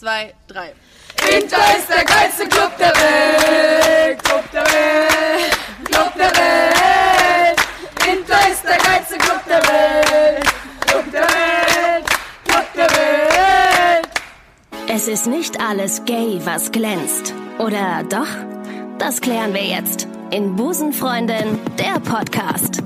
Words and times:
zwei, 0.00 0.32
drei. 0.48 0.72
Inter 1.30 1.58
ist 1.76 1.90
der 1.90 2.04
geilste 2.04 2.48
Club 2.48 2.74
der 2.78 2.94
Welt, 2.96 4.22
Club 4.24 4.50
der 4.50 4.64
Welt, 4.64 5.58
Club 5.84 6.14
der 6.14 6.32
Welt. 6.36 7.60
Inter 8.10 8.50
ist 8.50 8.64
der 8.64 8.78
geilste 8.78 9.18
Club 9.18 9.42
der 9.46 9.62
Welt, 9.62 10.44
Club 10.86 11.12
der 11.12 11.20
Welt, 11.20 12.06
Club 12.46 12.66
der 12.74 12.90
Welt. 12.90 14.08
Es 14.88 15.06
ist 15.06 15.26
nicht 15.26 15.60
alles 15.60 16.02
gay, 16.06 16.40
was 16.44 16.72
glänzt. 16.72 17.34
Oder 17.58 18.02
doch? 18.08 18.28
Das 18.98 19.20
klären 19.20 19.52
wir 19.52 19.64
jetzt 19.64 20.08
in 20.30 20.56
Busenfreundin, 20.56 21.58
der 21.78 22.00
Podcast. 22.00 22.79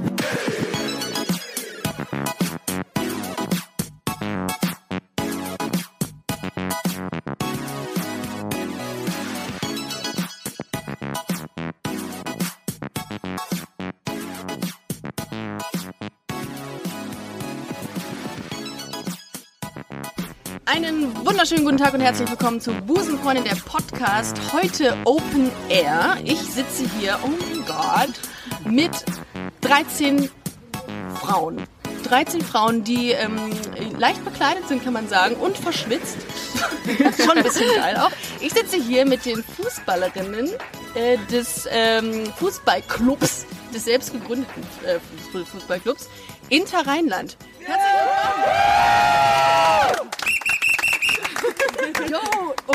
Einen 20.74 21.14
wunderschönen 21.24 21.64
guten 21.64 21.76
Tag 21.76 21.94
und 21.94 22.00
herzlich 22.00 22.28
willkommen 22.28 22.60
zu 22.60 22.72
Busenfreundin, 22.72 23.44
der 23.44 23.54
Podcast. 23.54 24.36
Heute 24.52 24.96
Open 25.04 25.52
Air. 25.68 26.16
Ich 26.24 26.40
sitze 26.40 26.82
hier, 26.98 27.16
oh 27.22 27.28
mein 27.28 27.64
Gott, 27.64 28.12
mit 28.64 28.90
13 29.60 30.28
Frauen. 31.20 31.62
13 32.02 32.40
Frauen, 32.40 32.82
die 32.82 33.12
ähm, 33.12 33.52
leicht 34.00 34.24
bekleidet 34.24 34.66
sind, 34.66 34.82
kann 34.82 34.94
man 34.94 35.06
sagen, 35.06 35.36
und 35.36 35.56
verschwitzt. 35.56 36.16
Schon 37.24 37.38
ein 37.38 37.44
bisschen 37.44 37.72
geil 37.76 37.96
auch. 37.96 38.10
Ich 38.40 38.52
sitze 38.52 38.76
hier 38.76 39.06
mit 39.06 39.24
den 39.26 39.44
Fußballerinnen 39.44 40.50
äh, 40.96 41.18
des 41.30 41.68
ähm, 41.70 42.26
Fußballclubs, 42.34 43.46
des 43.72 43.84
selbst 43.84 44.12
gegründeten 44.12 44.64
äh, 44.84 44.98
Fußballclubs 45.44 46.08
Inter 46.48 46.84
Rheinland. 46.84 47.36
Herzlich 47.60 47.92
willkommen! 47.92 48.64
Yo! 52.10 52.18
Oh. 52.66 52.74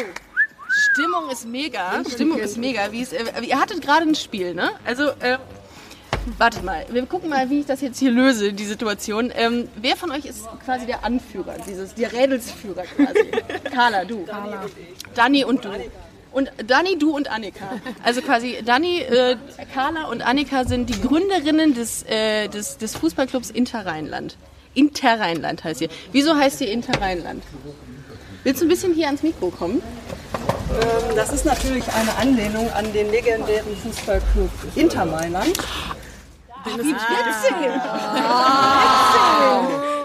Stimmung 0.69 1.28
ist 1.39 1.47
mega. 1.47 2.03
Stimmung 2.09 2.39
ist 2.39 2.57
mega. 2.57 2.91
Wie 2.91 3.01
es, 3.01 3.13
äh, 3.13 3.23
ihr 3.47 3.59
hattet 3.59 3.81
gerade 3.81 4.05
ein 4.05 4.15
Spiel, 4.15 4.53
ne? 4.53 4.69
Also, 4.85 5.09
äh, 5.19 5.37
warte 6.37 6.61
mal. 6.63 6.85
Wir 6.91 7.05
gucken 7.05 7.29
mal, 7.29 7.49
wie 7.49 7.61
ich 7.61 7.65
das 7.65 7.81
jetzt 7.81 7.99
hier 7.99 8.11
löse, 8.11 8.53
die 8.53 8.65
Situation. 8.65 9.31
Ähm, 9.33 9.67
wer 9.75 9.95
von 9.95 10.11
euch 10.11 10.25
ist 10.25 10.45
quasi 10.65 10.85
der 10.85 11.03
Anführer, 11.03 11.55
dieses, 11.67 11.93
der 11.95 12.11
Rädelsführer 12.11 12.83
quasi? 12.83 13.31
Carla, 13.73 14.05
du. 14.05 14.25
Carla. 14.25 14.65
Dani 15.15 15.45
und 15.45 15.63
du. 15.63 15.69
Und 16.31 16.51
Dani, 16.67 16.97
du 16.97 17.15
und 17.15 17.29
Annika. 17.31 17.79
Also 18.03 18.21
quasi 18.21 18.57
Dani, 18.63 18.99
äh, 18.99 19.37
Carla 19.73 20.05
und 20.05 20.21
Annika 20.21 20.65
sind 20.65 20.89
die 20.89 21.01
Gründerinnen 21.01 21.73
des, 21.73 22.03
äh, 22.03 22.47
des, 22.49 22.77
des 22.77 22.95
Fußballclubs 22.97 23.49
Inter 23.49 23.85
Rheinland. 23.85 24.37
Inter 24.75 25.19
Rheinland 25.19 25.63
heißt 25.63 25.81
ihr. 25.81 25.89
Wieso 26.11 26.35
heißt 26.35 26.61
ihr 26.61 26.71
Inter 26.71 27.01
Rheinland? 27.01 27.43
Willst 28.43 28.61
du 28.61 28.65
ein 28.65 28.69
bisschen 28.69 28.93
hier 28.93 29.07
ans 29.07 29.23
Mikro 29.23 29.49
kommen? 29.49 29.81
Ähm, 30.71 31.15
Das 31.15 31.31
ist 31.31 31.45
natürlich 31.45 31.83
eine 31.93 32.15
Anlehnung 32.17 32.71
an 32.73 32.91
den 32.93 33.09
legendären 33.11 33.75
Fußballclub 33.83 34.49
Inter 34.75 35.05
Mailand. 35.05 35.57
Wie 36.65 36.77
witzig! 36.77 37.55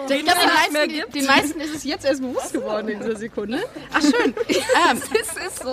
Ich 0.06 0.24
glaube, 0.24 0.40
den, 0.40 0.48
meisten- 0.54 1.12
den 1.12 1.26
meisten 1.26 1.60
ist 1.60 1.74
es 1.74 1.84
jetzt 1.84 2.04
erst 2.04 2.20
bewusst 2.20 2.52
geworden 2.52 2.88
in 2.88 3.00
dieser 3.00 3.16
Sekunde. 3.16 3.58
Ach, 3.92 4.00
schön. 4.02 4.34
Ähm, 4.90 5.00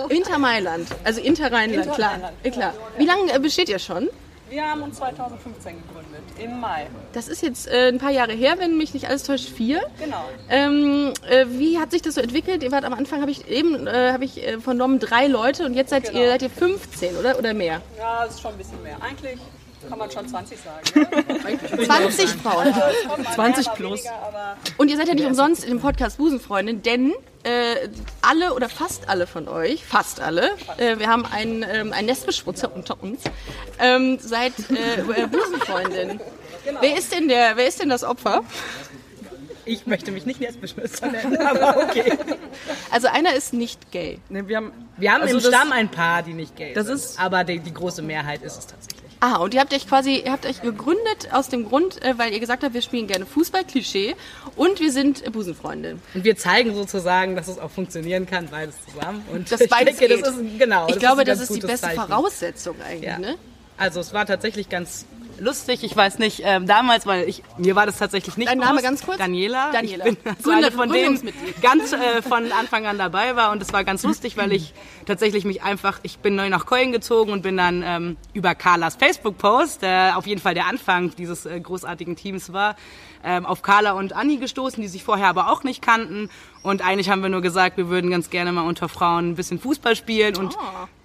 Inter 0.08 0.38
Mailand, 0.38 0.88
also 1.04 1.20
Inter 1.20 1.52
Rheinland, 1.52 1.84
Inter 1.86 1.94
klar. 1.96 2.32
Klar. 2.50 2.74
Wie 2.96 3.04
lange 3.04 3.32
äh, 3.32 3.38
besteht 3.38 3.68
ihr 3.68 3.78
schon? 3.78 4.08
Wir 4.52 4.70
haben 4.70 4.82
uns 4.82 4.98
2015 4.98 5.76
gegründet, 5.82 6.22
im 6.38 6.60
Mai. 6.60 6.86
Das 7.14 7.26
ist 7.28 7.40
jetzt 7.42 7.66
äh, 7.68 7.88
ein 7.88 7.96
paar 7.96 8.10
Jahre 8.10 8.32
her, 8.32 8.56
wenn 8.58 8.76
mich 8.76 8.92
nicht 8.92 9.08
alles 9.08 9.22
täuscht, 9.22 9.48
vier. 9.48 9.80
Genau. 9.98 10.28
Ähm, 10.50 11.14
äh, 11.26 11.46
wie 11.48 11.78
hat 11.78 11.90
sich 11.90 12.02
das 12.02 12.16
so 12.16 12.20
entwickelt? 12.20 12.62
Ihr 12.62 12.70
wart 12.70 12.84
am 12.84 12.92
Anfang, 12.92 13.22
habe 13.22 13.30
ich 13.30 13.48
eben 13.48 13.86
äh, 13.86 14.12
habe 14.12 14.26
ich 14.26 14.46
äh, 14.46 14.60
vernommen, 14.60 14.98
drei 14.98 15.26
Leute 15.26 15.64
und 15.64 15.72
jetzt 15.72 15.88
seid 15.88 16.04
Genau. 16.04 16.18
ihr 16.20 16.28
seid 16.28 16.42
ihr 16.42 16.50
15 16.50 17.16
oder 17.16 17.38
oder 17.38 17.54
mehr? 17.54 17.80
Ja, 17.96 18.26
es 18.26 18.34
ist 18.34 18.42
schon 18.42 18.52
ein 18.52 18.58
bisschen 18.58 18.82
mehr. 18.82 18.98
Eigentlich 19.00 19.38
kann 19.88 19.98
man 19.98 20.10
schon 20.10 20.28
20 20.28 20.58
sagen. 20.60 21.08
Ja? 21.76 21.84
20 21.84 22.30
Frauen. 22.30 22.66
Es 22.68 23.08
kommt 23.08 23.24
mal 23.24 23.34
20 23.34 23.64
mehr, 23.66 23.72
mal 23.72 23.76
plus. 23.76 24.00
Weniger, 24.04 24.22
aber 24.22 24.56
Und 24.78 24.88
ihr 24.90 24.96
seid 24.96 25.08
ja 25.08 25.14
nicht 25.14 25.26
umsonst 25.26 25.64
im 25.64 25.80
Podcast 25.80 26.18
Busenfreundin, 26.18 26.82
denn 26.82 27.12
äh, 27.44 27.88
alle 28.22 28.54
oder 28.54 28.68
fast 28.68 29.08
alle 29.08 29.26
von 29.26 29.48
euch, 29.48 29.84
fast 29.84 30.20
alle, 30.20 30.50
äh, 30.78 30.98
wir 30.98 31.08
haben 31.08 31.24
einen, 31.26 31.64
ähm, 31.68 31.92
einen 31.92 32.06
Nestbeschmutzer 32.06 32.74
unter 32.74 33.02
uns, 33.02 33.20
ähm, 33.78 34.18
seid 34.20 34.52
äh, 34.70 35.00
äh, 35.22 35.26
Busenfreundin. 35.26 36.20
Wer 36.80 36.96
ist 36.96 37.12
denn 37.12 37.28
der? 37.28 37.56
Wer 37.56 37.66
ist 37.66 37.80
denn 37.80 37.88
das 37.88 38.04
Opfer? 38.04 38.42
Ich 39.64 39.86
möchte 39.86 40.10
mich 40.10 40.26
nicht 40.26 40.40
Nestbeschmisser 40.40 41.06
nennen, 41.08 41.36
aber 41.46 41.84
okay. 41.84 42.16
Also 42.90 43.06
einer 43.08 43.32
ist 43.34 43.52
nicht 43.52 43.92
gay. 43.92 44.18
Nee, 44.28 44.42
wir 44.48 44.56
haben, 44.56 44.72
wir 44.96 45.12
haben 45.12 45.22
Also 45.22 45.36
im 45.36 45.42
das- 45.42 45.52
Stamm 45.54 45.72
ein 45.72 45.88
paar, 45.88 46.22
die 46.22 46.34
nicht 46.34 46.56
gay 46.56 46.72
Das 46.74 46.86
sind. 46.86 46.96
ist- 46.96 47.18
aber 47.20 47.44
die, 47.44 47.60
die 47.60 47.72
große 47.72 48.02
Mehrheit 48.02 48.42
ist 48.42 48.58
es 48.58 48.66
tatsächlich. 48.66 49.01
Ah, 49.24 49.36
und 49.36 49.54
ihr 49.54 49.60
habt 49.60 49.72
euch 49.72 49.86
quasi, 49.86 50.16
ihr 50.16 50.32
habt 50.32 50.46
euch 50.46 50.62
gegründet 50.62 51.28
aus 51.30 51.48
dem 51.48 51.68
Grund, 51.68 52.02
äh, 52.04 52.18
weil 52.18 52.32
ihr 52.32 52.40
gesagt 52.40 52.64
habt, 52.64 52.74
wir 52.74 52.82
spielen 52.82 53.06
gerne 53.06 53.24
Fußball, 53.24 53.62
Klischee, 53.64 54.16
und 54.56 54.80
wir 54.80 54.90
sind 54.90 55.30
Busenfreundin. 55.32 56.02
Und 56.12 56.24
wir 56.24 56.36
zeigen 56.36 56.74
sozusagen, 56.74 57.36
dass 57.36 57.46
es 57.46 57.60
auch 57.60 57.70
funktionieren 57.70 58.26
kann, 58.26 58.48
beides 58.50 58.74
zusammen. 58.84 59.24
Und 59.32 59.52
Das 59.52 59.60
ich 59.60 59.70
beides 59.70 59.98
denke, 59.98 60.16
geht. 60.16 60.26
das 60.26 60.34
ist, 60.36 60.58
genau, 60.58 60.86
ich 60.88 60.94
das 60.94 60.98
glaube, 61.00 61.22
ist 61.22 61.28
das 61.28 61.40
ist 61.42 61.54
die 61.54 61.60
beste 61.60 61.86
Zeichen. 61.86 62.00
Voraussetzung 62.00 62.74
eigentlich, 62.84 63.02
Ja. 63.10 63.18
ne? 63.20 63.36
Also 63.76 64.00
es 64.00 64.12
war 64.12 64.26
tatsächlich 64.26 64.68
ganz 64.68 65.06
lustig. 65.38 65.82
Ich 65.84 65.96
weiß 65.96 66.18
nicht, 66.18 66.42
ähm, 66.44 66.66
damals, 66.66 67.06
weil 67.06 67.28
ich 67.28 67.42
mir 67.58 67.74
war 67.76 67.86
das 67.86 67.98
tatsächlich 67.98 68.36
nicht 68.36 68.48
Dein 68.48 68.58
Name 68.58 68.72
bewusst. 68.72 68.84
ganz 68.84 69.04
kurz? 69.04 69.18
Daniela. 69.18 69.70
Daniela. 69.72 70.06
Ich 70.06 70.18
bin 70.18 70.32
also 70.32 70.42
Gründer- 70.50 70.66
eine 70.68 70.76
von 70.76 70.92
denen 70.92 71.32
ganz 71.60 71.92
äh, 71.92 72.22
von 72.22 72.50
Anfang 72.52 72.86
an 72.86 72.98
dabei 72.98 73.36
war 73.36 73.52
und 73.52 73.60
es 73.62 73.72
war 73.72 73.84
ganz 73.84 74.02
lustig, 74.02 74.36
weil 74.36 74.52
ich 74.52 74.74
tatsächlich 75.06 75.44
mich 75.44 75.62
einfach, 75.62 76.00
ich 76.02 76.18
bin 76.18 76.34
neu 76.36 76.48
nach 76.48 76.66
Köln 76.66 76.92
gezogen 76.92 77.32
und 77.32 77.42
bin 77.42 77.56
dann 77.56 77.82
ähm, 77.84 78.16
über 78.32 78.54
Carlas 78.54 78.96
Facebook-Post, 78.96 79.82
der 79.82 80.16
auf 80.16 80.26
jeden 80.26 80.40
Fall 80.40 80.54
der 80.54 80.66
Anfang 80.66 81.14
dieses 81.16 81.46
äh, 81.46 81.60
großartigen 81.60 82.16
Teams 82.16 82.52
war, 82.52 82.76
ähm, 83.24 83.46
auf 83.46 83.62
Carla 83.62 83.92
und 83.92 84.14
Anni 84.14 84.36
gestoßen, 84.36 84.80
die 84.82 84.88
sich 84.88 85.04
vorher 85.04 85.28
aber 85.28 85.50
auch 85.50 85.64
nicht 85.64 85.82
kannten. 85.82 86.30
Und 86.62 86.80
eigentlich 86.80 87.10
haben 87.10 87.22
wir 87.22 87.28
nur 87.28 87.40
gesagt, 87.40 87.76
wir 87.76 87.88
würden 87.88 88.10
ganz 88.10 88.30
gerne 88.30 88.52
mal 88.52 88.62
unter 88.62 88.88
Frauen 88.88 89.30
ein 89.30 89.34
bisschen 89.34 89.58
Fußball 89.58 89.96
spielen 89.96 90.36
und 90.36 90.56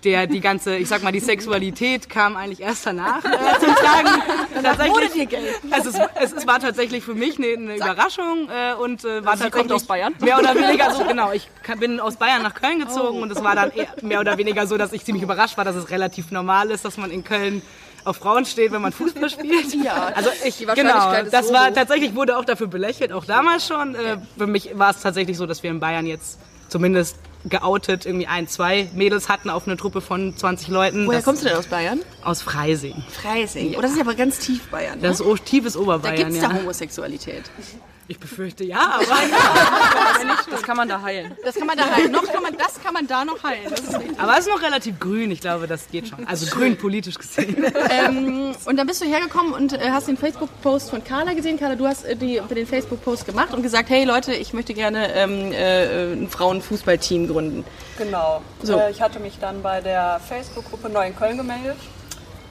der, 0.04 0.28
die 0.28 0.40
ganze, 0.40 0.78
ich 0.78 0.88
sag 0.88 1.02
mal, 1.02 1.12
die 1.12 1.20
Sexualität 1.20 2.10
kam 2.10 2.38
eigentlich 2.38 2.62
erst 2.62 2.86
danach 2.86 3.26
äh, 3.26 3.30
zum 3.60 3.74
Tragen. 3.74 4.22
Tatsächlich, 4.62 5.30
also 5.72 5.90
es, 5.90 5.96
es, 6.22 6.34
es 6.34 6.48
war 6.48 6.60
tatsächlich 6.60 7.04
für 7.04 7.16
mich 7.16 7.38
eine, 7.38 7.48
eine 7.48 7.76
Überraschung 7.76 8.50
äh, 8.50 8.76
und 8.76 9.04
äh, 9.04 9.26
war 9.26 9.32
tatsächlich 9.32 9.54
kommt 9.54 9.72
aus 9.72 9.86
Bayern? 9.86 10.14
mehr 10.20 10.38
oder 10.38 10.54
weniger 10.54 10.94
so 10.94 11.04
genau. 11.04 11.32
Ich 11.32 11.50
bin 11.80 12.00
aus 12.00 12.18
Bayern 12.18 12.44
nach 12.44 12.54
Köln 12.54 12.80
gezogen 12.80 13.22
und 13.22 13.32
es 13.32 13.44
war 13.44 13.56
dann 13.56 13.72
eher, 13.72 13.88
mehr 14.04 14.20
oder 14.20 14.38
weniger 14.38 14.68
so, 14.68 14.78
dass 14.78 14.94
ich 14.94 15.04
ziemlich 15.04 15.24
überrascht 15.24 15.58
war, 15.58 15.66
dass 15.66 15.76
es 15.76 15.90
relativ 15.90 16.30
normal 16.30 16.70
ist, 16.70 16.86
dass 16.86 16.98
man 16.98 17.10
in 17.10 17.24
Köln 17.24 17.64
auf 18.08 18.18
Frauen 18.18 18.46
steht, 18.46 18.72
wenn 18.72 18.82
man 18.82 18.92
Fußball 18.92 19.30
spielt. 19.30 19.74
Ja, 19.84 20.12
also 20.16 20.30
ich 20.44 20.66
genau. 20.76 21.14
Das 21.30 21.52
war 21.54 21.74
tatsächlich 21.74 22.16
wurde 22.16 22.38
auch 22.38 22.46
dafür 22.46 22.68
belächelt, 22.68 23.12
auch 23.14 23.26
damals 23.26 23.68
schon. 23.68 23.96
Äh, 23.96 24.18
für 24.38 24.48
mich 24.48 24.72
war 24.78 24.90
es 24.92 25.02
tatsächlich 25.02 25.38
so, 25.38 25.46
dass 25.46 25.62
wir 25.64 25.70
in 25.70 25.80
Bayern 25.80 26.06
jetzt 26.08 26.40
zumindest 26.70 27.18
geoutet 27.46 28.06
irgendwie 28.06 28.28
ein, 28.28 28.48
zwei 28.48 28.90
Mädels 28.94 29.30
hatten 29.30 29.50
auf 29.50 29.68
eine 29.68 29.78
Truppe 29.78 30.02
von 30.02 30.36
20 30.36 30.68
Leuten. 30.70 31.06
Woher 31.08 31.20
Das- 31.20 31.26
kommst 31.26 31.44
du 31.44 31.48
denn 31.50 31.58
aus 31.58 31.68
Bayern? 31.68 32.00
Aus 32.24 32.42
Freising. 32.42 33.04
Freising. 33.10 33.76
Oh, 33.78 33.82
das 33.82 33.92
ist 33.92 34.02
aber 34.02 34.16
ganz 34.16 34.40
tief 34.40 34.68
Bayern. 34.70 35.00
Ne? 35.00 35.08
Das 35.08 35.20
ist 35.22 35.46
tiefes 35.46 35.74
Da 35.74 35.80
Oberbayern, 35.80 36.16
gibt's 36.18 36.38
ja. 36.42 36.50
da 36.50 36.56
Homosexualität. 36.56 37.44
Ich 38.10 38.20
befürchte 38.20 38.64
ja, 38.64 39.00
aber 39.00 39.06
Das 40.52 40.62
kann 40.62 40.78
man 40.78 40.88
da 40.88 41.02
heilen. 41.02 41.36
Das 41.44 41.56
kann 41.56 41.68
man 41.68 41.78
da 41.78 41.90
heilen. 41.90 42.12
Noch 42.12 42.26
kann 42.26 42.42
man, 42.42 42.56
das 42.58 42.82
kann 42.82 42.94
man 42.94 43.06
da 43.08 43.26
noch 43.26 43.44
heilen. 43.44 43.70
Das. 43.70 43.96
Aber 44.18 44.34
es 44.34 44.40
ist 44.40 44.50
noch 44.50 44.62
relativ 44.62 45.00
grün, 45.00 45.32
ich 45.32 45.42
glaube, 45.42 45.68
das 45.68 45.90
geht 45.90 46.08
schon. 46.08 46.26
Also 46.26 46.46
grün 46.48 46.78
politisch 46.78 47.18
gesehen. 47.18 47.66
ähm, 47.90 48.56
und 48.66 48.78
dann 48.78 48.88
bist 48.88 49.02
du 49.02 49.06
hergekommen 49.06 49.54
und 49.54 49.74
äh, 49.74 49.90
hast 49.92 50.08
den 50.08 50.18
Facebook-Post 50.18 50.90
von 50.90 51.04
Carla 51.04 51.34
gesehen. 51.34 51.60
Carla, 51.60 51.76
du 51.76 51.86
hast 51.86 52.06
äh, 52.06 52.16
die, 52.16 52.42
den 52.50 52.68
Facebook-Post 52.68 53.26
gemacht 53.26 53.54
und 53.54 53.62
gesagt, 53.62 53.90
hey 53.90 54.06
Leute, 54.06 54.34
ich 54.34 54.54
möchte 54.54 54.74
gerne 54.74 55.14
ähm, 55.14 55.52
äh, 55.52 56.14
ein 56.14 56.30
Frauenfußballteam 56.30 57.28
gründen. 57.28 57.66
genau. 57.98 58.42
So. 58.64 58.78
Äh, 58.80 58.92
ich 58.92 59.02
hatte 59.02 59.20
mich 59.20 59.38
dann 59.40 59.62
bei 59.62 59.82
der 59.82 60.22
Facebook-Gruppe 60.28 60.90
Neu 60.90 61.08
in 61.08 61.16
Köln 61.16 61.38
gemeldet. 61.38 61.78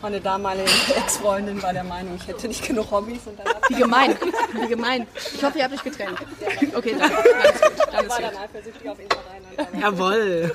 Meine 0.02 0.20
damalige 0.20 0.68
Ex-Freundin 0.96 1.62
war 1.62 1.72
der 1.72 1.84
Meinung, 1.84 2.16
ich 2.20 2.26
hätte 2.26 2.48
nicht 2.48 2.66
genug 2.66 2.90
Hobbys. 2.90 3.20
Und 3.26 3.38
dann 3.38 3.46
Wie 3.68 3.74
gemein. 3.74 4.16
Wie 4.60 4.68
gemein. 4.68 5.06
Ich 5.34 5.42
hoffe, 5.42 5.58
ihr 5.58 5.64
habt 5.64 5.74
euch 5.74 5.82
getrennt. 5.82 6.18
Okay, 6.74 6.94
danke. 6.98 7.16
Gut. 7.16 7.94
Alles 7.94 8.10
war 8.10 8.16
gut. 8.18 8.26
dann 8.26 8.36
eifersüchtig 8.36 8.88
auf 8.88 8.98
Rheinland. 8.98 9.82
Jawohl. 9.82 10.54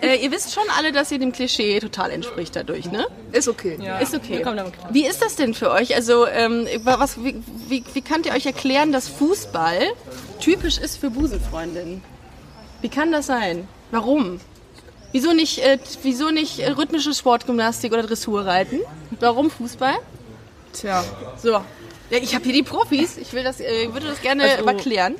Äh, 0.00 0.16
ihr 0.24 0.30
wisst 0.30 0.54
schon 0.54 0.64
alle, 0.76 0.92
dass 0.92 1.10
ihr 1.10 1.18
dem 1.18 1.32
Klischee 1.32 1.80
total 1.80 2.10
entspricht 2.10 2.54
dadurch, 2.54 2.90
ne? 2.90 3.06
Ist 3.32 3.48
okay. 3.48 3.78
Ist 4.00 4.14
okay. 4.14 4.44
Wie 4.90 5.06
ist 5.06 5.20
das 5.22 5.36
denn 5.36 5.54
für 5.54 5.70
euch? 5.70 5.94
Also, 5.94 6.26
ähm, 6.26 6.66
was, 6.84 7.22
wie, 7.22 7.42
wie, 7.68 7.84
wie 7.92 8.02
könnt 8.02 8.26
ihr 8.26 8.32
euch 8.32 8.46
erklären, 8.46 8.92
dass 8.92 9.08
Fußball 9.08 9.80
typisch 10.40 10.78
ist 10.78 10.98
für 10.98 11.10
Busenfreundinnen? 11.10 12.02
Wie 12.80 12.88
kann 12.88 13.10
das 13.10 13.26
sein? 13.26 13.66
Warum? 13.90 14.40
Wieso 15.12 15.32
nicht, 15.32 15.58
äh, 15.58 15.78
wieso 16.02 16.30
nicht 16.30 16.58
äh, 16.60 16.70
rhythmische 16.70 17.14
Sportgymnastik 17.14 17.92
oder 17.92 18.02
Dressurreiten? 18.02 18.80
Warum 19.20 19.50
Fußball? 19.50 19.94
Tja, 20.72 21.04
So. 21.42 21.52
Ja, 22.10 22.18
ich 22.22 22.34
habe 22.34 22.44
hier 22.44 22.54
die 22.54 22.62
Profis. 22.62 23.16
Ich 23.18 23.32
will 23.32 23.44
das, 23.44 23.60
äh, 23.60 23.92
würde 23.92 24.06
das 24.06 24.20
gerne 24.22 24.44
Also- 24.44 24.64
erklären. 24.66 25.14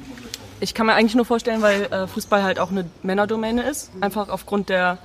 ich 0.61 0.73
kann 0.75 0.87
mir 0.87 0.95
eigentlich 0.95 1.15
nur 1.15 1.25
vorstellen, 1.25 1.61
weil 1.63 1.83
äh, 1.85 2.07
Fußball 2.07 2.43
halt 2.43 2.59
auch 2.59 2.71
eine 2.71 2.85
Männerdomäne 3.03 3.63
ist. 3.69 3.91
Einfach 4.01 4.29
aufgrund 4.31 4.69
der 4.71 4.99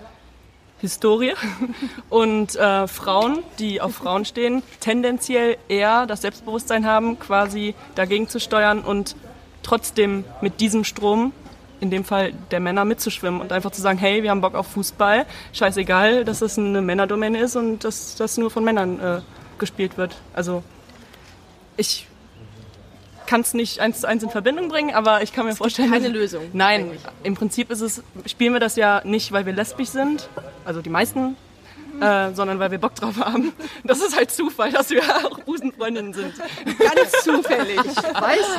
Historie. 0.80 1.34
Und 2.10 2.56
äh, 2.56 2.88
Frauen, 2.88 3.44
die 3.60 3.80
auf 3.82 3.96
Frauen 3.96 4.26
stehen, 4.26 4.64
tendenziell 4.82 5.58
eher 5.70 6.06
das 6.08 6.22
Selbstbewusstsein 6.22 6.86
haben, 6.86 7.20
quasi 7.20 7.74
dagegen 7.96 8.28
zu 8.28 8.40
steuern 8.40 8.82
und 8.82 9.16
trotzdem 9.62 10.26
mit 10.42 10.60
diesem 10.60 10.84
Strom, 10.84 11.32
in 11.84 11.92
dem 11.92 12.04
Fall 12.06 12.34
der 12.50 12.60
Männer, 12.60 12.86
mitzuschwimmen 12.86 13.42
und 13.42 13.52
einfach 13.52 13.72
zu 13.72 13.82
sagen, 13.82 14.00
hey, 14.00 14.24
wir 14.24 14.30
haben 14.32 14.42
Bock 14.42 14.56
auf 14.56 14.68
Fußball, 14.68 15.26
scheißegal, 15.52 16.24
dass 16.26 16.42
es 16.42 16.58
eine 16.58 16.82
Männerdomäne 16.82 17.40
ist 17.40 17.56
und 17.56 17.84
dass 17.84 18.16
das 18.16 18.38
nur 18.38 18.50
von 18.50 18.64
Männern 18.64 19.00
äh, 19.00 19.20
gespielt 19.60 19.98
wird. 19.98 20.16
Also 20.34 20.64
ich 21.78 22.08
kann 23.28 23.42
es 23.42 23.54
nicht 23.54 23.80
eins 23.80 24.02
zu 24.02 24.08
eins 24.08 24.24
in 24.24 24.30
Verbindung 24.30 24.70
bringen, 24.70 24.94
aber 24.96 25.24
ich 25.24 25.34
kann 25.34 25.46
mir 25.46 25.56
vorstellen, 25.56 25.92
keine 25.92 26.06
dass- 26.08 26.14
Lösung, 26.14 26.44
Nein, 26.54 26.82
eigentlich. 26.86 27.02
im 27.24 27.36
Prinzip 27.36 27.70
ist 27.72 27.82
es, 27.82 28.02
spielen 28.26 28.54
wir 28.54 28.60
das 28.60 28.76
ja 28.76 29.02
nicht, 29.04 29.32
weil 29.32 29.46
wir 29.46 29.54
lesbisch 29.54 29.90
sind, 29.90 30.30
also 30.66 30.82
die 30.82 30.90
meisten, 30.90 31.36
äh, 32.02 32.34
sondern 32.34 32.60
weil 32.60 32.72
wir 32.72 32.78
Bock 32.80 32.96
drauf 32.96 33.18
haben. 33.18 33.54
Das 33.84 34.00
ist 34.00 34.16
halt 34.16 34.32
Zufall, 34.32 34.72
dass 34.72 34.90
wir 34.90 35.02
auch 35.04 35.40
Busenfreundinnen 35.40 36.14
sind. 36.14 36.34
Ganz 36.80 37.12
zufällig. 37.24 37.80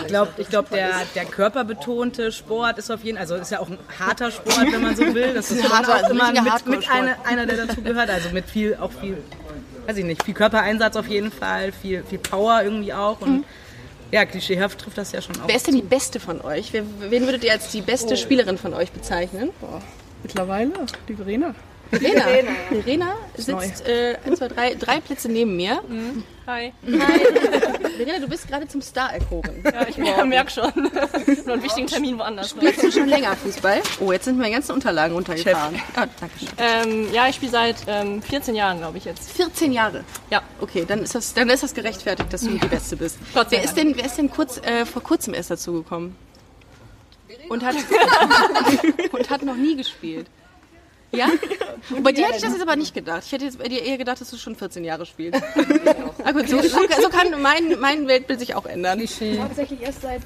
Ich 0.00 0.06
glaube, 0.06 0.32
ich 0.36 0.48
glaub, 0.48 0.70
der, 0.70 0.90
der 1.14 1.24
körperbetonte 1.24 2.32
Sport 2.32 2.78
ist 2.78 2.90
auf 2.90 3.02
jeden 3.02 3.16
Fall, 3.16 3.22
also 3.22 3.36
ist 3.36 3.50
ja 3.50 3.60
auch 3.60 3.68
ein 3.68 3.78
harter 3.98 4.30
Sport, 4.30 4.70
wenn 4.70 4.82
man 4.82 4.96
so 4.96 5.14
will. 5.14 5.34
Das 5.34 5.50
ist 5.50 5.68
harter, 5.68 5.96
auch 5.96 6.04
ein 6.04 6.10
immer 6.10 6.32
mit, 6.32 6.66
mit 6.66 6.90
einer, 6.90 7.16
einer, 7.24 7.46
der 7.46 7.66
dazu 7.66 7.82
gehört. 7.82 8.10
Also 8.10 8.30
mit 8.30 8.48
viel, 8.48 8.76
auch 8.76 8.92
viel, 8.92 9.18
weiß 9.86 9.96
ich 9.96 10.04
nicht, 10.04 10.22
viel 10.22 10.34
Körpereinsatz 10.34 10.96
auf 10.96 11.08
jeden 11.08 11.32
Fall, 11.32 11.72
viel, 11.72 12.04
viel 12.04 12.18
Power 12.18 12.62
irgendwie 12.62 12.92
auch. 12.92 13.20
Und 13.20 13.44
ja, 14.10 14.24
klischeehaft 14.24 14.78
trifft 14.78 14.98
das 14.98 15.12
ja 15.12 15.20
schon 15.20 15.34
auch. 15.40 15.48
Wer 15.48 15.56
ist 15.56 15.66
denn 15.66 15.74
die 15.74 15.82
Beste 15.82 16.20
von 16.20 16.40
euch? 16.40 16.72
Wen 16.72 17.24
würdet 17.24 17.42
ihr 17.44 17.52
als 17.52 17.70
die 17.70 17.82
beste 17.82 18.16
Spielerin 18.16 18.58
von 18.58 18.74
euch 18.74 18.92
bezeichnen? 18.92 19.50
Mittlerweile, 20.22 20.72
die 21.08 21.14
Verena. 21.14 21.54
Verena. 21.98 22.52
Verena 22.70 23.16
sitzt 23.36 23.86
äh, 23.86 24.16
ein, 24.24 24.36
zwei, 24.36 24.48
drei, 24.48 24.74
drei 24.74 25.00
Plätze 25.00 25.28
neben 25.28 25.56
mir. 25.56 25.80
Hi. 26.46 26.72
Verena, 26.82 28.18
du 28.18 28.28
bist 28.28 28.46
gerade 28.48 28.68
zum 28.68 28.82
Star 28.82 29.14
erkoren. 29.14 29.62
Ja, 29.64 29.86
ich 29.88 29.96
merke 29.96 30.50
schon. 30.50 30.72
Nur 31.44 31.54
einen 31.54 31.62
wichtigen 31.62 31.86
Termin 31.86 32.18
woanders. 32.18 32.50
Spielst 32.50 32.82
du 32.82 32.92
schon 32.92 33.08
länger 33.08 33.34
Fußball? 33.36 33.80
Oh, 34.00 34.12
jetzt 34.12 34.26
sind 34.26 34.38
meine 34.38 34.52
ganzen 34.52 34.72
Unterlagen 34.72 35.14
runtergefahren. 35.14 35.80
Ah, 35.94 36.06
danke 36.20 36.38
schön. 36.38 36.48
Ähm, 36.58 37.12
ja, 37.12 37.28
ich 37.28 37.36
spiele 37.36 37.52
seit 37.52 37.76
ähm, 37.86 38.20
14 38.22 38.54
Jahren, 38.54 38.78
glaube 38.78 38.98
ich 38.98 39.04
jetzt. 39.04 39.32
14 39.32 39.72
Jahre. 39.72 40.04
Ja. 40.30 40.42
Okay, 40.60 40.84
dann 40.86 41.02
ist 41.02 41.14
das, 41.14 41.32
dann 41.34 41.48
ist 41.48 41.62
das 41.62 41.74
gerechtfertigt, 41.74 42.32
dass 42.32 42.42
du 42.42 42.50
die 42.50 42.66
Beste 42.66 42.96
bist. 42.96 43.18
Gott 43.32 43.50
sei 43.50 43.56
Wer 43.56 43.64
ist 43.64 43.76
denn, 43.76 43.96
wer 43.96 44.04
ist 44.04 44.18
denn 44.18 44.30
kurz, 44.30 44.58
äh, 44.58 44.84
vor 44.84 45.02
kurzem 45.02 45.34
erst 45.34 45.50
dazu 45.50 45.72
gekommen? 45.72 46.16
Und 47.48 47.64
hat, 47.64 47.74
und 49.12 49.30
hat 49.30 49.42
noch 49.42 49.56
nie 49.56 49.76
gespielt. 49.76 50.26
Ja? 51.16 51.28
Und 51.90 52.02
bei 52.02 52.12
dir 52.12 52.24
hätte 52.24 52.36
ich 52.36 52.42
das 52.42 52.52
jetzt 52.52 52.62
aber 52.62 52.76
nicht 52.76 52.94
gedacht. 52.94 53.22
Ich 53.26 53.32
hätte 53.32 53.44
jetzt 53.44 53.58
bei 53.58 53.68
dir 53.68 53.82
eher 53.82 53.98
gedacht, 53.98 54.20
dass 54.20 54.30
du 54.30 54.36
schon 54.36 54.56
14 54.56 54.84
Jahre 54.84 55.06
spielst. 55.06 55.42
Ah, 56.24 56.32
gut, 56.32 56.48
so, 56.48 56.60
so, 56.62 56.68
so 56.68 57.08
kann 57.10 57.42
mein, 57.42 57.78
mein 57.80 58.08
Weltbild 58.08 58.40
sich 58.40 58.54
auch 58.54 58.64
ändern. 58.64 58.98
Tatsächlich 58.98 59.82
erst 59.82 60.00
seit, 60.00 60.22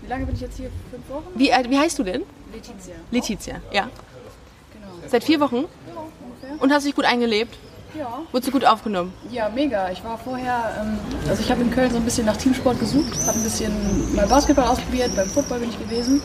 wie 0.00 0.08
lange 0.08 0.24
bin 0.24 0.34
ich 0.34 0.40
jetzt 0.40 0.56
hier? 0.56 0.70
Fünf 0.90 1.08
Wochen? 1.10 1.26
Wie, 1.34 1.50
äh, 1.50 1.64
wie 1.68 1.78
heißt 1.78 1.98
du 1.98 2.02
denn? 2.02 2.22
Letizia. 2.52 2.94
Letizia, 3.10 3.60
ja. 3.70 3.90
Seit 5.06 5.24
vier 5.24 5.40
Wochen? 5.40 5.66
Und 6.60 6.72
hast 6.72 6.86
dich 6.86 6.94
gut 6.94 7.04
eingelebt? 7.04 7.54
Ja. 7.98 8.22
Wurdest 8.32 8.48
du 8.48 8.52
gut 8.52 8.64
aufgenommen? 8.64 9.12
Ja, 9.30 9.48
mega. 9.48 9.90
Ich 9.90 10.02
war 10.02 10.18
vorher, 10.18 10.74
ähm, 10.80 10.98
also 11.28 11.42
ich 11.42 11.50
habe 11.50 11.62
in 11.62 11.70
Köln 11.70 11.90
so 11.90 11.98
ein 11.98 12.04
bisschen 12.04 12.26
nach 12.26 12.36
Teamsport 12.36 12.80
gesucht, 12.80 13.14
habe 13.26 13.38
ein 13.38 13.44
bisschen 13.44 14.14
mal 14.14 14.26
Basketball 14.26 14.66
ausprobiert, 14.66 15.14
beim 15.14 15.28
Football 15.28 15.60
bin 15.60 15.70
ich 15.70 15.78
gewesen. 15.78 16.20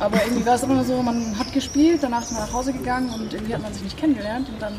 Aber 0.00 0.16
irgendwie 0.24 0.46
war 0.46 0.54
es 0.54 0.62
immer 0.62 0.82
so, 0.82 1.02
man 1.02 1.38
hat 1.38 1.52
gespielt, 1.52 2.02
danach 2.02 2.22
ist 2.22 2.32
man 2.32 2.40
nach 2.40 2.52
Hause 2.52 2.72
gegangen 2.72 3.10
und 3.10 3.34
irgendwie 3.34 3.54
hat 3.54 3.62
man 3.62 3.72
sich 3.72 3.82
nicht 3.82 3.98
kennengelernt. 3.98 4.48
Und 4.48 4.60
dann 4.60 4.72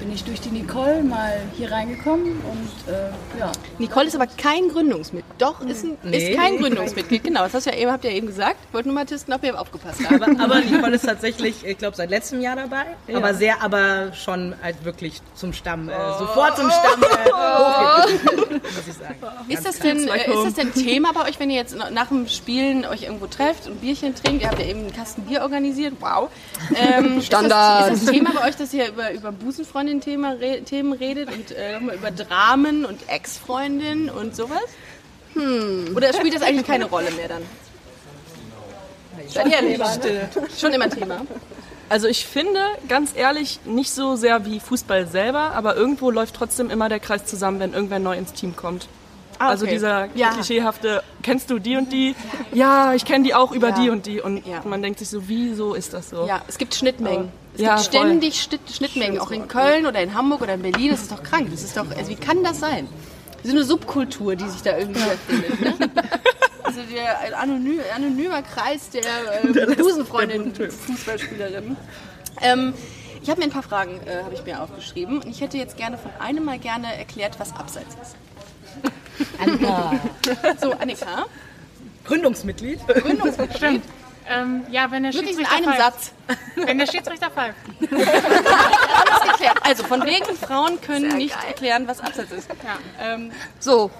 bin 0.00 0.12
ich 0.12 0.24
durch 0.24 0.40
die 0.40 0.48
Nicole 0.48 1.02
mal 1.02 1.40
hier 1.56 1.70
reingekommen 1.70 2.24
und 2.24 2.92
äh, 2.92 3.38
ja, 3.38 3.52
Nicole 3.78 4.06
ist 4.06 4.16
aber 4.16 4.26
kein 4.26 4.68
Gründungsmitglied. 4.68 5.34
Doch, 5.38 5.60
ist, 5.60 5.84
ein, 5.84 6.12
ist 6.12 6.36
kein 6.36 6.56
Gründungsmitglied. 6.58 7.22
Genau, 7.22 7.42
das 7.42 7.54
hast 7.54 7.66
ja 7.66 7.74
eben, 7.74 7.92
habt 7.92 8.04
ihr 8.04 8.10
ja 8.10 8.16
eben 8.16 8.26
gesagt. 8.26 8.56
Ich 8.66 8.74
wollte 8.74 8.88
nur 8.88 8.94
mal 8.94 9.04
testen, 9.04 9.32
ob 9.34 9.44
ihr 9.44 9.60
aufgepasst 9.60 10.00
habt. 10.02 10.22
Aber, 10.22 10.40
aber 10.42 10.60
Nicole 10.60 10.94
ist 10.94 11.04
tatsächlich, 11.04 11.64
ich 11.64 11.78
glaube, 11.78 11.96
seit 11.96 12.10
letztem 12.10 12.40
Jahr 12.40 12.56
dabei. 12.56 12.86
Aber 13.14 13.34
sehr, 13.34 13.62
aber 13.62 14.12
schon 14.14 14.54
halt 14.62 14.82
wirklich 14.84 15.20
zum 15.34 15.52
Stamm, 15.52 15.88
äh, 15.88 15.92
sofort 16.18 16.56
zum 16.56 16.70
Stamm 16.70 17.02
äh, 17.02 18.50
muss 18.52 18.88
ich 18.88 18.94
sagen. 18.94 19.16
Ist 19.48 19.66
das, 19.66 19.78
denn, 19.78 20.08
äh, 20.08 20.30
ist 20.30 20.44
das 20.44 20.54
denn 20.54 20.72
Thema 20.72 21.12
bei 21.12 21.28
euch, 21.28 21.38
wenn 21.38 21.50
ihr 21.50 21.56
jetzt 21.56 21.76
nach 21.76 22.08
dem 22.08 22.26
Spielen 22.26 22.86
euch 22.86 23.02
irgendwo 23.02 23.26
trefft 23.26 23.66
und 23.66 23.80
Bierchen 23.82 24.14
trinkt? 24.14 24.42
Ihr 24.42 24.48
habt 24.48 24.58
ja 24.58 24.66
eben 24.66 24.80
einen 24.80 24.92
Kasten 24.92 25.22
Bier 25.22 25.42
organisiert. 25.42 25.94
Wow. 26.00 26.30
Ähm, 26.74 27.20
Standard. 27.20 27.80
Ist 27.82 27.90
das, 27.90 27.98
ist 27.98 28.06
das 28.06 28.14
Thema 28.14 28.32
bei 28.32 28.48
euch, 28.48 28.56
dass 28.56 28.72
ihr 28.72 28.88
über, 28.88 29.12
über 29.12 29.32
Busenfreundin-Themen 29.32 29.89
re 29.98 30.62
Themen 30.64 30.92
redet 30.92 31.28
und 31.32 31.50
äh, 31.50 31.74
nochmal 31.74 31.96
über 31.96 32.10
Dramen 32.10 32.84
und 32.84 33.08
Ex-Freundin 33.08 34.08
und 34.10 34.34
sowas? 34.36 34.62
Hm. 35.34 35.92
Oder 35.96 36.12
spielt 36.12 36.34
das 36.34 36.42
eigentlich 36.42 36.66
keine 36.66 36.86
Rolle 36.86 37.10
mehr 37.12 37.28
dann? 37.28 37.42
Seid 39.28 39.52
ehrlich. 39.52 39.80
Schon 40.58 40.72
immer 40.72 40.88
Thema. 40.88 41.22
Also 41.88 42.06
ich 42.06 42.24
finde, 42.24 42.60
ganz 42.88 43.12
ehrlich, 43.16 43.60
nicht 43.64 43.90
so 43.90 44.14
sehr 44.16 44.44
wie 44.46 44.60
Fußball 44.60 45.08
selber, 45.08 45.52
aber 45.54 45.76
irgendwo 45.76 46.10
läuft 46.10 46.36
trotzdem 46.36 46.70
immer 46.70 46.88
der 46.88 47.00
Kreis 47.00 47.24
zusammen, 47.26 47.58
wenn 47.60 47.74
irgendwer 47.74 47.98
neu 47.98 48.16
ins 48.16 48.32
Team 48.32 48.54
kommt. 48.54 48.86
Also 49.40 49.64
okay. 49.64 49.74
dieser 49.74 50.08
Ja. 50.14 50.30
klischeehafte, 50.30 51.02
kennst 51.22 51.50
du 51.50 51.58
die 51.58 51.76
und 51.76 51.92
die? 51.92 52.14
Ja, 52.52 52.92
ich 52.94 53.04
kenne 53.04 53.24
die 53.24 53.34
auch 53.34 53.52
über 53.52 53.70
Ja. 53.70 53.74
die 53.74 53.90
und 53.90 54.06
die. 54.06 54.20
Und 54.20 54.46
Ja. 54.46 54.60
man 54.64 54.82
denkt 54.82 54.98
sich 54.98 55.08
so, 55.08 55.28
wieso 55.28 55.74
ist 55.74 55.92
das 55.94 56.10
so? 56.10 56.26
Ja, 56.26 56.42
es 56.46 56.58
gibt 56.58 56.74
Schnittmengen. 56.74 57.32
Es 57.54 57.60
Ja, 57.60 57.74
gibt 57.74 57.86
ständig 57.86 58.42
Schnitt, 58.42 58.60
Schnittmengen, 58.72 59.18
auch 59.18 59.30
in 59.30 59.48
Köln 59.48 59.86
oder 59.86 60.00
in 60.02 60.14
Hamburg 60.14 60.42
oder 60.42 60.54
in 60.54 60.62
Berlin. 60.62 60.90
Das 60.90 61.02
ist 61.02 61.12
doch 61.12 61.22
krank. 61.22 61.48
Das 61.50 61.62
ist 61.62 61.76
doch, 61.76 61.86
also 61.96 62.08
wie 62.10 62.16
kann 62.16 62.42
das 62.44 62.60
sein? 62.60 62.88
Das 63.38 63.46
ist 63.46 63.52
eine 63.52 63.64
Subkultur, 63.64 64.36
die 64.36 64.48
sich 64.48 64.62
da 64.62 64.76
irgendwie 64.76 65.00
erfindet. 65.00 65.80
Ne? 65.80 65.90
Also 66.62 66.82
der 66.82 67.36
anonym, 67.40 67.80
anonymer 67.96 68.42
Kreis 68.42 68.90
der, 68.90 69.02
äh, 69.42 69.74
Busenfreundin 69.76 70.54
Fußballspielerin. 70.54 71.76
Ähm, 72.42 72.74
ich 73.22 73.28
habe 73.28 73.40
mir 73.40 73.46
ein 73.46 73.50
paar 73.50 73.64
Fragen 73.64 73.98
äh, 74.06 74.22
habe 74.22 74.34
ich 74.34 74.44
mir 74.44 74.62
aufgeschrieben 74.62 75.16
und 75.20 75.28
ich 75.28 75.40
hätte 75.40 75.58
jetzt 75.58 75.76
gerne 75.76 75.98
von 75.98 76.12
einem 76.20 76.44
mal 76.44 76.60
gerne 76.60 76.96
erklärt, 76.96 77.40
was 77.40 77.52
Abseits 77.56 77.96
ist. 78.00 78.14
Annika. 79.42 79.98
So, 80.60 80.72
Annika, 80.74 81.26
Gründungsmitglied. 82.04 82.86
Gründungsmitglied. 82.86 83.82
Ähm, 84.30 84.62
ja, 84.70 84.90
wenn 84.90 85.02
der 85.02 85.12
Wirklich 85.12 85.32
in 85.32 85.44
Schiedsrichter 85.44 85.56
einem 85.56 85.72
pfeift. 85.76 85.80
Satz. 85.80 86.12
Wenn 86.54 86.78
der 86.78 86.86
Schiedsrichter 86.86 87.30
pfeift. 87.30 87.56
Alles 87.80 89.32
geklärt. 89.32 89.58
Also 89.64 89.84
von 89.84 90.04
wegen 90.06 90.24
Frauen 90.36 90.80
können 90.80 91.16
nicht 91.16 91.36
erklären, 91.46 91.86
was 91.88 92.00
Abseits 92.00 92.30
ist. 92.32 92.48
Ähm, 93.00 93.32
so. 93.58 93.90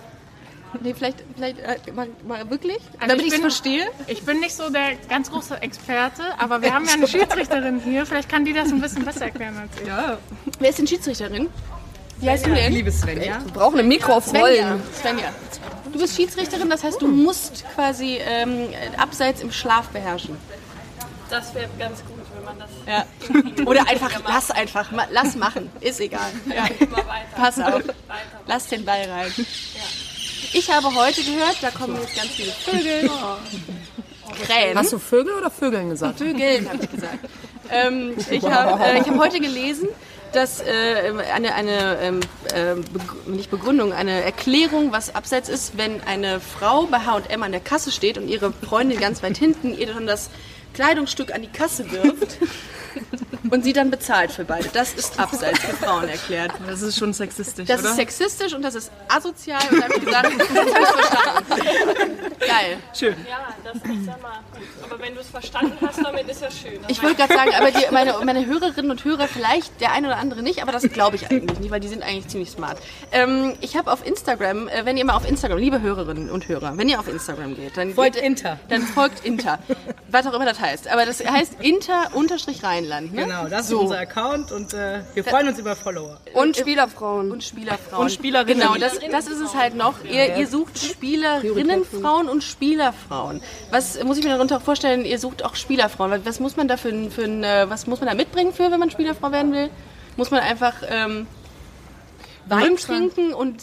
Nee, 0.81 0.95
vielleicht, 0.95 1.25
vielleicht 1.35 1.59
äh, 1.59 1.91
mal, 1.93 2.09
mal 2.25 2.49
wirklich, 2.49 2.79
Also 3.01 3.09
damit 3.09 3.21
ich 3.23 3.27
es 3.27 3.33
bin- 3.33 3.41
verstehe. 3.41 3.89
Ich 4.07 4.23
bin 4.25 4.39
nicht 4.39 4.55
so 4.55 4.71
der 4.71 4.95
ganz 5.09 5.29
große 5.31 5.61
Experte, 5.63 6.23
aber 6.39 6.63
wir 6.63 6.73
haben 6.75 6.85
ja 6.85 6.93
eine 6.95 7.09
Schiedsrichterin 7.09 7.81
hier. 7.81 8.07
Vielleicht 8.07 8.29
kann 8.29 8.45
die 8.45 8.53
das 8.53 8.69
ein 8.71 8.81
bisschen 8.81 9.05
besser 9.05 9.25
erklären 9.25 9.57
als 9.59 9.71
ich. 9.83 9.91
Wer 10.61 10.71
ist 10.71 10.79
denn 10.79 10.87
Schiedsrichterin? 10.87 11.49
Wie 12.19 12.31
heißt 12.31 12.47
du 12.47 12.51
denn? 12.55 12.73
Liebe 12.73 12.93
Svenja. 12.93 13.39
wir 13.45 13.53
brauchen 13.53 13.81
ein 13.81 13.89
Mikro 13.89 14.13
auf 14.13 14.27
Svenja. 14.27 14.79
Svenja. 15.01 15.31
Du 15.92 15.99
bist 15.99 16.16
Schiedsrichterin, 16.16 16.70
das 16.70 16.85
heißt, 16.85 17.00
du 17.02 17.09
musst 17.09 17.64
quasi 17.75 18.18
ähm, 18.20 18.68
Abseits 18.97 19.40
im 19.42 19.50
Schlaf 19.52 19.88
beherrschen. 19.88 20.37
Das 21.28 21.54
wäre 21.54 21.68
ganz 21.78 22.00
gut, 22.04 22.16
wenn 22.35 22.44
man 22.44 22.59
das 22.59 22.70
Ja. 22.87 23.64
Oder 23.66 23.80
einfach, 23.88 24.11
lass 24.26 24.50
einfach, 24.50 24.90
ma- 24.90 25.06
lass 25.11 25.37
machen, 25.37 25.70
ist 25.80 26.00
egal. 26.00 26.30
Ja. 26.49 26.64
Pass 27.37 27.59
auf, 27.61 27.82
lass 28.47 28.66
den 28.68 28.85
Ball 28.85 29.02
rein. 29.09 29.32
Ich 30.52 30.70
habe 30.73 30.92
heute 30.94 31.23
gehört, 31.23 31.56
da 31.61 31.70
kommen 31.70 31.97
jetzt 32.00 32.16
ganz 32.16 32.28
viele 32.30 32.50
Vögel, 32.52 33.11
Krähen. 34.47 34.76
Hast 34.78 34.92
du 34.92 34.99
Vögel 34.99 35.35
oder 35.35 35.50
Vögeln 35.50 35.90
gesagt? 35.90 36.18
Vögeln, 36.18 36.68
habe 36.68 36.78
ich 36.82 36.90
gesagt. 36.90 37.18
Ähm, 37.70 38.14
ich 38.30 38.42
habe 38.44 38.82
äh, 38.85 39.00
ich 39.00 39.09
hab 39.09 39.18
heute 39.18 39.38
gelesen, 39.40 39.88
dass 40.33 40.61
äh, 40.61 41.13
eine, 41.33 41.55
eine 41.55 41.99
ähm, 42.01 42.21
äh, 42.55 42.75
Beg- 42.75 43.27
nicht 43.29 43.51
Begründung, 43.51 43.93
eine 43.93 44.23
Erklärung, 44.23 44.93
was 44.93 45.15
abseits 45.15 45.49
ist, 45.49 45.77
wenn 45.77 46.03
eine 46.05 46.41
Frau 46.41 46.87
bei 46.87 46.99
H&M 47.01 47.43
an 47.43 47.53
der 47.53 47.61
Kasse 47.61 47.91
steht 47.93 48.19
und 48.19 48.29
ihre 48.29 48.53
Freundin 48.53 48.99
ganz 49.01 49.23
weit 49.23 49.37
hinten 49.37 49.77
ihr 49.77 49.87
dann 49.89 50.07
das 50.07 50.31
Kleidungsstück 50.75 51.35
an 51.35 51.43
die 51.43 51.49
Kasse 51.49 51.91
wirft, 51.91 52.39
und 53.50 53.64
sie 53.64 53.73
dann 53.73 53.90
bezahlt 53.90 54.33
für 54.33 54.45
beide. 54.45 54.69
Das 54.73 54.95
ist 54.95 55.19
abseits 55.19 55.61
für 55.61 55.76
Frauen 55.76 56.09
erklärt. 56.09 56.52
Das 56.66 56.83
ist 56.83 56.99
schon 56.99 57.12
sexistisch, 57.12 57.66
Das 57.66 57.80
oder? 57.80 57.90
ist 57.90 57.97
sexistisch 57.97 58.54
und 58.54 58.62
das 58.62 58.75
ist 58.75 58.90
asozial 59.09 59.61
und 59.71 59.78
da 59.80 59.85
habe 59.85 59.95
ich 59.95 60.04
gesagt, 60.04 60.28
das 60.38 60.75
habe 60.75 60.80
ich 60.80 60.88
verstanden. 60.88 62.16
Geil. 62.40 62.78
Schön. 62.95 63.16
Ja, 63.28 63.49
das 63.64 63.76
ich 63.76 64.07
sag 64.07 64.23
mal, 64.23 64.38
gut. 64.52 64.62
Aber 64.85 64.99
wenn 65.00 65.14
du 65.14 65.21
es 65.21 65.28
verstanden 65.28 65.76
hast, 65.87 66.04
damit 66.04 66.28
ist 66.28 66.42
ja 66.42 66.50
schön. 66.50 66.80
Ich 66.88 67.02
wollte 67.02 67.16
gerade 67.16 67.35
sagen, 67.35 67.50
aber 67.57 67.71
die, 67.71 67.85
meine, 67.92 68.14
meine 68.25 68.47
Hörerinnen 68.47 68.90
und 68.90 69.04
Hörer 69.04 69.28
vielleicht, 69.28 69.80
der 69.80 69.92
eine 69.92 70.09
oder 70.09 70.16
andere 70.16 70.42
nicht, 70.42 70.62
aber 70.62 70.73
das 70.73 70.83
glaube 70.85 71.16
ich 71.16 71.30
eigentlich 71.30 71.59
nicht, 71.61 71.71
weil 71.71 71.80
die 71.80 71.88
sind 71.88 72.02
eigentlich 72.02 72.28
ziemlich 72.28 72.50
smart. 72.50 72.78
Ähm, 73.12 73.54
ich 73.61 73.76
habe 73.76 73.92
auf 73.92 74.07
Instagram, 74.07 74.69
äh, 74.69 74.85
wenn 74.85 74.97
ihr 74.97 75.04
mal 75.04 75.14
auf 75.14 75.28
Instagram, 75.28 75.59
liebe 75.59 75.80
Hörerinnen 75.80 76.30
und 76.30 76.49
Hörer, 76.49 76.76
wenn 76.76 76.88
ihr 76.88 76.99
auf 76.99 77.09
Instagram 77.09 77.54
geht, 77.57 77.76
dann 77.76 77.95
Folgt 77.95 78.14
geht, 78.14 78.25
Inter. 78.25 78.59
Dann 78.69 78.83
folgt 78.83 79.25
Inter. 79.25 79.59
Was 80.09 80.26
auch 80.26 80.33
immer 80.35 80.45
das 80.47 80.61
heißt. 80.61 80.88
Aber 80.88 81.07
das 81.07 81.25
heißt 81.25 81.54
Inter-Rheinland. 81.61 83.12
Ne? 83.14 83.23
Genau, 83.25 83.39
das 83.49 83.68
So. 83.68 83.76
ist 83.76 83.82
unser 83.82 83.99
Account 83.99 84.52
und 84.52 84.73
äh, 84.75 85.00
wir 85.14 85.25
freuen 85.25 85.49
uns 85.49 85.59
über 85.59 85.76
Follower. 85.76 86.18
Und 86.35 86.56
Spielerfrauen. 86.56 87.30
Und 87.30 87.42
Spielerfrauen. 87.44 88.02
Und 88.02 88.11
Spielerinnen. 88.12 88.61
Genau, 88.61 88.75
das, 88.75 88.99
das 89.11 89.26
ist 89.26 89.40
es 89.40 89.54
halt 89.54 89.75
noch. 89.76 90.04
Ihr, 90.04 90.37
ihr 90.37 90.47
sucht 90.47 90.78
Spielerinnenfrauen 90.78 92.28
und 92.28 92.42
Spielerfrauen. 92.42 93.40
Was 93.70 94.02
muss 94.04 94.18
ich 94.18 94.25
mir 94.25 94.30
darunter 94.30 94.61
vorstellen? 94.61 95.04
Ihr 95.04 95.18
sucht 95.18 95.44
auch 95.44 95.54
Spielerfrauen. 95.54 96.20
Was- 96.25 96.40
muss 96.40 96.56
man 96.56 96.68
da 96.68 96.76
für, 96.76 96.92
für 97.11 97.25
äh, 97.25 97.68
was 97.68 97.87
muss 97.87 98.00
man 98.00 98.09
da 98.09 98.14
mitbringen 98.14 98.52
für, 98.52 98.70
wenn 98.70 98.80
man 98.80 98.90
Spielerfrau 98.90 99.30
werden 99.32 99.52
will? 99.52 99.70
Muss 100.16 100.30
man 100.30 100.40
einfach 100.40 100.75
ähm, 100.88 101.26
Wein 102.50 102.76
trinken 102.76 103.33
und 103.33 103.62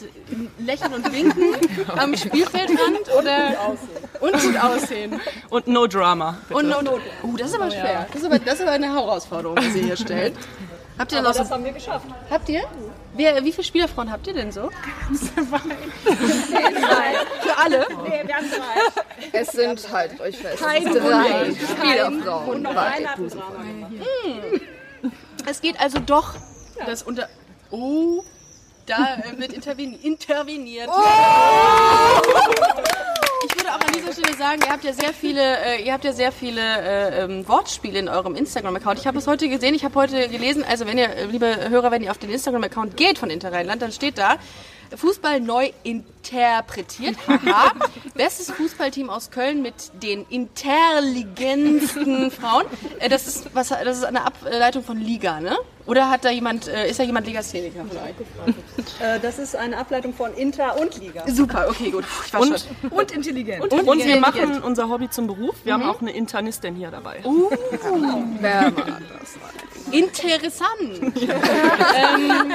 lächeln 0.59 0.93
und 0.93 1.11
winken 1.11 1.55
am 1.97 2.15
Spielfeldrand 2.15 3.13
oder 3.17 3.75
und 4.21 4.33
gut 4.41 4.57
aussehen 4.57 5.19
Und 5.49 5.67
no 5.67 5.87
drama. 5.87 6.37
Bitte. 6.47 6.59
und 6.59 6.69
no, 6.69 6.81
no. 6.81 6.99
Uh, 7.23 7.37
das 7.37 7.49
ist 7.49 7.55
aber 7.55 7.69
schwer. 7.69 8.07
Das 8.11 8.21
ist 8.21 8.25
aber, 8.25 8.39
das 8.39 8.53
ist 8.55 8.61
aber 8.61 8.71
eine 8.71 8.93
Herausforderung, 8.93 9.57
die 9.57 9.71
Sie 9.71 9.83
hier 9.83 9.97
stellt. 9.97 10.33
Habt 10.97 11.11
ihr 11.11 11.21
noch 11.21 11.33
so, 11.33 11.39
Das 11.39 11.51
haben 11.51 11.63
wir 11.63 11.73
geschafft. 11.73 12.07
Habt 12.29 12.49
ihr? 12.49 12.63
Wer, 13.13 13.43
wie 13.43 13.51
viele 13.51 13.63
Spielerfrauen 13.63 14.11
habt 14.11 14.25
ihr 14.27 14.33
denn 14.33 14.51
so? 14.51 14.69
Für 17.41 17.57
alle? 17.57 17.85
Es 19.31 19.51
sind, 19.51 19.91
haltet 19.91 20.21
euch 20.21 20.37
fest, 20.37 20.63
drei 20.63 20.81
Spielerfrauen 20.81 22.63
bei 22.63 23.05
Es 25.45 25.61
geht 25.61 25.79
also 25.79 25.99
doch 25.99 26.33
das 26.85 27.03
unter. 27.03 27.29
Oh, 27.69 28.23
da 28.87 29.17
äh, 29.17 29.37
wird 29.37 29.53
interveni 29.53 29.99
interveniert. 30.01 30.89
Ich 33.45 33.55
würde 33.55 33.69
auch 33.69 33.79
an 33.79 33.93
dieser 33.93 34.13
Stelle 34.13 34.35
sagen, 34.35 34.61
ihr 34.65 34.71
habt 34.71 34.83
ja 34.83 34.93
sehr 34.93 35.13
viele, 35.13 35.41
äh, 35.41 35.83
ihr 35.83 35.93
habt 35.93 36.03
ja 36.03 36.13
sehr 36.13 36.31
viele 36.31 36.61
äh, 36.61 37.23
ähm, 37.23 37.47
Wortspiele 37.47 37.99
in 37.99 38.09
eurem 38.09 38.35
Instagram-Account. 38.35 38.99
Ich 38.99 39.07
habe 39.07 39.19
es 39.19 39.27
heute 39.27 39.47
gesehen, 39.49 39.75
ich 39.75 39.83
habe 39.83 39.95
heute 39.95 40.27
gelesen, 40.29 40.63
also 40.67 40.87
wenn 40.87 40.97
ihr, 40.97 41.09
äh, 41.09 41.25
liebe 41.25 41.69
Hörer, 41.69 41.91
wenn 41.91 42.01
ihr 42.01 42.11
auf 42.11 42.17
den 42.17 42.29
Instagram-Account 42.29 42.97
geht 42.97 43.19
von 43.19 43.29
Interrheinland, 43.29 43.81
dann 43.81 43.91
steht 43.91 44.17
da, 44.17 44.37
Fußball 44.95 45.39
neu 45.41 45.71
interpretiert. 45.83 47.17
Haha. 47.27 47.71
Bestes 48.15 48.51
Fußballteam 48.51 49.09
aus 49.09 49.29
Köln 49.31 49.61
mit 49.61 49.73
den 50.01 50.25
intelligentsten 50.29 52.31
Frauen. 52.31 52.65
Äh, 52.99 53.09
das 53.09 53.27
ist 53.27 53.49
was, 53.53 53.69
das 53.69 53.97
ist 53.97 54.03
eine 54.05 54.25
Ableitung 54.25 54.83
von 54.83 54.97
Liga, 54.97 55.39
ne? 55.39 55.55
Oder 55.85 56.09
hat 56.09 56.25
da 56.25 56.29
jemand, 56.29 56.67
äh, 56.67 56.89
ist 56.89 56.99
da 56.99 57.03
jemand 57.03 57.27
Legastheniker 57.27 57.81
euch? 57.81 59.01
Äh, 59.01 59.19
Das 59.21 59.39
ist 59.39 59.55
eine 59.55 59.77
Ableitung 59.77 60.13
von 60.13 60.33
Inter 60.33 60.77
und 60.81 60.97
Liga. 60.99 61.23
Super, 61.27 61.67
okay, 61.69 61.91
gut. 61.91 62.03
Ich 62.25 62.33
war 62.33 62.41
Und, 62.41 62.65
schon. 62.81 62.89
Und 62.89 63.11
intelligent. 63.13 63.63
und, 63.63 63.71
wir 63.71 63.79
intelligent. 63.93 64.21
machen 64.21 64.61
unser 64.63 64.89
Hobby 64.89 65.09
zum 65.09 65.27
Beruf. 65.27 65.55
Wir 65.63 65.73
haben 65.73 65.83
auch 65.83 66.01
eine 66.01 66.11
Internistin 66.11 66.75
hier 66.75 66.91
dabei. 66.91 67.23
Interessant. 69.91 71.01
ähm, 71.01 72.53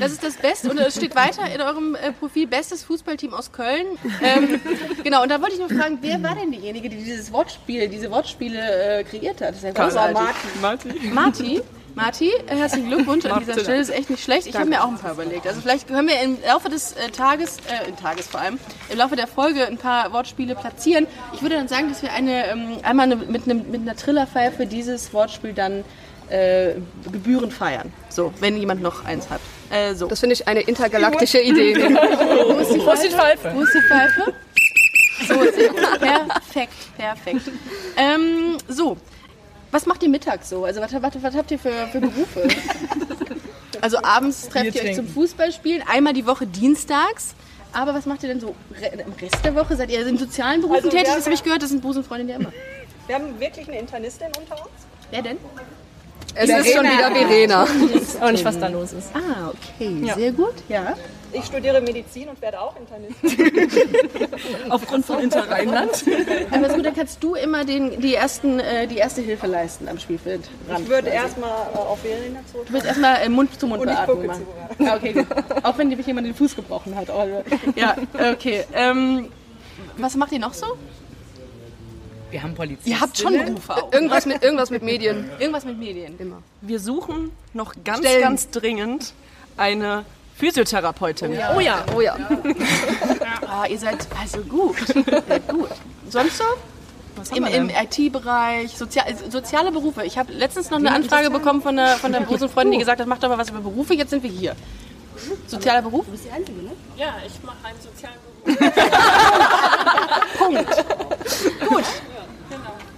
das 0.00 0.12
ist 0.12 0.24
das 0.24 0.36
Beste 0.36 0.70
und 0.70 0.78
es 0.78 0.96
steht 0.96 1.14
weiter 1.14 1.42
in 1.52 1.60
eurem 1.60 1.94
äh, 1.94 2.12
Profil 2.12 2.46
bestes 2.46 2.84
Fußballteam 2.84 3.34
aus 3.34 3.52
Köln. 3.52 3.86
Ähm, 4.22 4.60
genau, 5.04 5.22
und 5.22 5.30
da 5.30 5.40
wollte 5.40 5.54
ich 5.54 5.60
nur 5.60 5.68
fragen, 5.68 5.98
wer 6.00 6.22
war 6.22 6.34
denn 6.34 6.50
diejenige, 6.50 6.88
die 6.88 6.96
dieses 6.96 7.32
Wortspiel, 7.32 7.88
diese 7.88 8.10
Wortspiele 8.10 9.00
äh, 9.00 9.04
kreiert 9.04 9.40
hat? 9.40 9.50
Das 9.50 9.56
ist 9.56 9.64
ja 9.64 9.72
großartig. 9.72 10.18
Marti. 10.60 10.88
Marti. 11.12 11.62
Marti, 11.94 12.30
äh, 12.46 12.56
herzlichen 12.56 12.88
Glückwunsch 12.88 13.24
an 13.26 13.40
dieser 13.40 13.58
Stelle, 13.58 13.80
ist 13.80 13.90
echt 13.90 14.10
nicht 14.10 14.22
schlecht. 14.22 14.46
Ich 14.46 14.56
habe 14.56 14.66
mir 14.66 14.82
auch 14.82 14.88
ein 14.88 14.98
paar 14.98 15.12
überlegt. 15.12 15.46
Also 15.46 15.60
vielleicht 15.60 15.88
können 15.88 16.08
wir 16.08 16.20
im 16.20 16.38
Laufe 16.46 16.68
des 16.68 16.92
äh, 16.92 17.10
Tages, 17.10 17.58
äh, 17.58 17.88
im 17.88 17.96
Tages 17.96 18.26
vor 18.26 18.40
allem, 18.40 18.58
im 18.88 18.98
Laufe 18.98 19.16
der 19.16 19.26
Folge 19.26 19.66
ein 19.66 19.78
paar 19.78 20.12
Wortspiele 20.12 20.54
platzieren. 20.54 21.06
Ich 21.34 21.42
würde 21.42 21.56
dann 21.56 21.68
sagen, 21.68 21.88
dass 21.88 22.02
wir 22.02 22.12
eine, 22.12 22.46
ähm, 22.46 22.78
einmal 22.82 23.06
eine, 23.12 23.16
mit, 23.16 23.44
einem, 23.44 23.70
mit 23.70 23.82
einer 23.82 23.96
Trillerpfeife 23.96 24.66
dieses 24.66 25.12
Wortspiel 25.12 25.52
dann 25.52 25.84
äh, 26.32 26.74
Gebühren 27.10 27.50
feiern. 27.50 27.92
So, 28.08 28.32
wenn 28.40 28.56
jemand 28.56 28.82
noch 28.82 29.04
eins 29.04 29.28
hat. 29.28 29.40
Äh, 29.70 29.94
so. 29.94 30.06
Das 30.06 30.20
finde 30.20 30.34
ich 30.34 30.48
eine 30.48 30.60
intergalaktische 30.60 31.40
Idee. 31.40 31.76
Wo 31.76 32.58
ist 32.92 33.02
die 33.04 33.10
Pfeife? 33.10 33.52
Wo 33.54 33.60
ist 33.62 33.74
die 33.74 33.82
Pfeife? 33.82 34.34
So, 35.28 35.34
sehr 35.52 35.68
gut. 35.68 36.00
Perfekt, 36.00 36.72
perfekt. 36.96 37.42
Ähm, 37.96 38.56
so, 38.68 38.96
was 39.70 39.86
macht 39.86 40.02
ihr 40.02 40.08
mittags 40.08 40.48
so? 40.48 40.64
Also 40.64 40.80
was, 40.80 40.92
was, 40.92 41.22
was 41.22 41.34
habt 41.34 41.50
ihr 41.50 41.58
für, 41.58 41.86
für 41.92 42.00
Berufe? 42.00 42.48
Also 43.80 43.98
abends 44.02 44.48
trefft 44.48 44.76
ihr 44.76 44.82
euch 44.84 44.94
zum 44.96 45.08
Fußballspielen, 45.08 45.82
einmal 45.86 46.12
die 46.12 46.26
Woche 46.26 46.46
dienstags. 46.46 47.34
Aber 47.72 47.94
was 47.94 48.06
macht 48.06 48.22
ihr 48.22 48.28
denn 48.28 48.40
so 48.40 48.54
im 48.70 49.12
Rest 49.20 49.44
der 49.44 49.54
Woche? 49.54 49.76
Seid 49.76 49.90
ihr 49.90 50.06
in 50.06 50.18
sozialen 50.18 50.60
Berufen 50.60 50.84
Also 50.84 50.90
tätig? 50.90 51.12
Das 51.14 51.24
habe 51.24 51.34
ich 51.34 51.42
gehört, 51.42 51.62
das 51.62 51.70
sind 51.70 51.82
Busenfreundinnen 51.82 52.32
ja 52.32 52.38
immer. 52.38 52.52
Wir 53.06 53.14
haben 53.16 53.40
wirklich 53.40 53.66
eine 53.68 53.78
Internistin 53.78 54.28
unter 54.38 54.54
uns. 54.54 54.70
Wer 55.10 55.22
denn? 55.22 55.38
Es 56.34 56.48
ist 56.48 56.72
schon 56.74 56.84
wieder 56.84 57.10
Verena. 57.10 57.66
Auch 58.20 58.30
nicht, 58.30 58.44
was 58.44 58.58
da 58.58 58.68
los 58.68 58.92
ist. 58.92 59.10
Ah, 59.14 59.50
okay, 59.50 60.12
sehr 60.16 60.32
gut. 60.32 60.54
Ja. 60.68 60.94
Ich 61.34 61.44
studiere 61.46 61.80
Medizin 61.80 62.28
und 62.28 62.40
werde 62.42 62.60
auch 62.60 62.74
Internistin. 62.76 64.28
Aufgrund 64.68 65.06
von 65.06 65.18
Interrheinland. 65.18 66.04
Aber 66.50 66.70
so, 66.70 66.82
dann 66.82 66.94
kannst 66.94 67.22
du 67.24 67.34
immer 67.34 67.64
den, 67.64 68.00
die, 68.02 68.14
ersten, 68.14 68.60
äh, 68.60 68.86
die 68.86 68.98
erste 68.98 69.22
Hilfe 69.22 69.46
leisten 69.46 69.88
am 69.88 69.98
Spielfeld. 69.98 70.42
Ich 70.78 70.88
würde 70.88 71.08
erstmal 71.08 71.50
äh, 71.74 71.78
auf 71.78 72.00
Verena 72.00 72.40
zurück. 72.52 72.66
Du 72.66 72.72
willst 72.74 72.86
erstmal 72.86 73.22
äh, 73.22 73.30
Mund 73.30 73.58
zu 73.58 73.66
Mund 73.66 73.80
Und 73.80 73.88
machen. 73.88 74.30
zu. 74.76 74.84
Ah, 74.84 74.96
okay, 74.96 75.12
gut. 75.14 75.26
Auch 75.62 75.78
wenn 75.78 75.88
dir 75.88 75.98
jemand 76.00 76.26
den 76.26 76.34
Fuß 76.34 76.54
gebrochen 76.54 76.94
hat. 76.96 77.08
Also, 77.08 77.42
ja, 77.76 77.96
okay. 78.32 78.64
Ähm, 78.74 79.28
was 79.96 80.16
macht 80.16 80.32
ihr 80.32 80.38
noch 80.38 80.52
so? 80.52 80.66
Wir 82.32 82.42
haben 82.42 82.54
Polizisten. 82.54 82.90
Ihr 82.90 83.00
habt 83.00 83.18
schon 83.18 83.34
Berufe 83.34 83.76
auch. 83.76 83.92
Irgendwas 83.92 84.24
mit, 84.24 84.42
irgendwas 84.42 84.70
mit 84.70 84.82
Medien. 84.82 85.30
Irgendwas 85.38 85.66
mit 85.66 85.78
Medien. 85.78 86.18
Wir 86.62 86.80
suchen 86.80 87.30
noch 87.52 87.74
ganz, 87.84 87.98
Stellen. 87.98 88.22
ganz 88.22 88.48
dringend 88.48 89.12
eine 89.58 90.06
Physiotherapeutin. 90.36 91.38
Oh 91.54 91.60
ja, 91.60 91.84
oh 91.94 92.00
ja. 92.00 92.16
Ah, 93.46 93.66
ihr 93.66 93.78
seid 93.78 94.06
also 94.18 94.40
gut. 94.40 94.78
Sehr 94.88 95.40
gut. 95.40 95.68
Sonst 96.08 96.38
so? 96.38 96.44
Im, 97.36 97.44
im 97.44 97.68
IT-Bereich, 97.68 98.70
Sozial, 98.74 99.04
soziale 99.28 99.70
Berufe. 99.70 100.02
Ich 100.04 100.16
habe 100.16 100.32
letztens 100.32 100.70
noch 100.70 100.78
eine 100.78 100.90
Anfrage 100.90 101.28
bekommen 101.28 101.60
von 101.60 101.78
einer, 101.78 101.96
von 101.98 102.14
einer 102.14 102.24
Busenfreundin, 102.28 102.72
die 102.72 102.78
gesagt 102.78 103.02
hat, 103.02 103.06
mach 103.06 103.18
doch 103.18 103.28
mal 103.28 103.36
was 103.36 103.50
über 103.50 103.60
Berufe, 103.60 103.92
jetzt 103.92 104.08
sind 104.08 104.22
wir 104.22 104.30
hier. 104.30 104.56
Sozialer 105.46 105.82
Beruf? 105.82 106.06
Ja, 106.96 107.16
ich 107.26 107.42
mache 107.42 107.58
einen 107.62 107.78
sozialen 107.78 108.16
Beruf. 108.24 108.72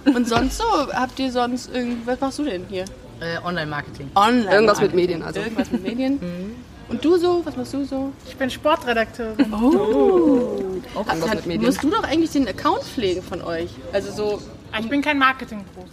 Und 0.05 0.27
sonst 0.27 0.57
so? 0.57 0.63
Habt 0.93 1.17
ihr 1.19 1.31
sonst 1.31 1.73
irgend, 1.73 2.05
was 2.05 2.19
machst 2.19 2.39
du 2.39 2.43
denn 2.43 2.65
hier? 2.69 2.85
Äh, 3.19 3.37
Online-Marketing. 3.43 4.11
Online. 4.15 4.51
Irgendwas 4.53 4.81
mit 4.81 4.93
Medien, 4.93 5.23
also. 5.23 5.39
Irgendwas 5.39 5.71
mit 5.71 5.83
Medien. 5.83 6.19
Und 6.87 7.03
du 7.03 7.17
so? 7.17 7.41
Was 7.43 7.57
machst 7.57 7.73
du 7.73 7.83
so? 7.83 8.11
Ich 8.27 8.35
bin 8.35 8.47
Sportredakteurin. 8.49 9.51
Auch 9.51 9.63
irgendwas 11.07 11.35
mit 11.35 11.45
Medien. 11.47 11.65
Musst 11.65 11.81
du 11.83 11.89
doch 11.89 12.03
eigentlich 12.03 12.29
den 12.31 12.47
Account 12.47 12.83
pflegen 12.83 13.23
von 13.23 13.41
euch? 13.41 13.69
Also 13.91 14.11
so. 14.11 14.41
Ich 14.79 14.87
bin 14.89 15.01
kein 15.01 15.17
Marketingprofi. 15.17 15.89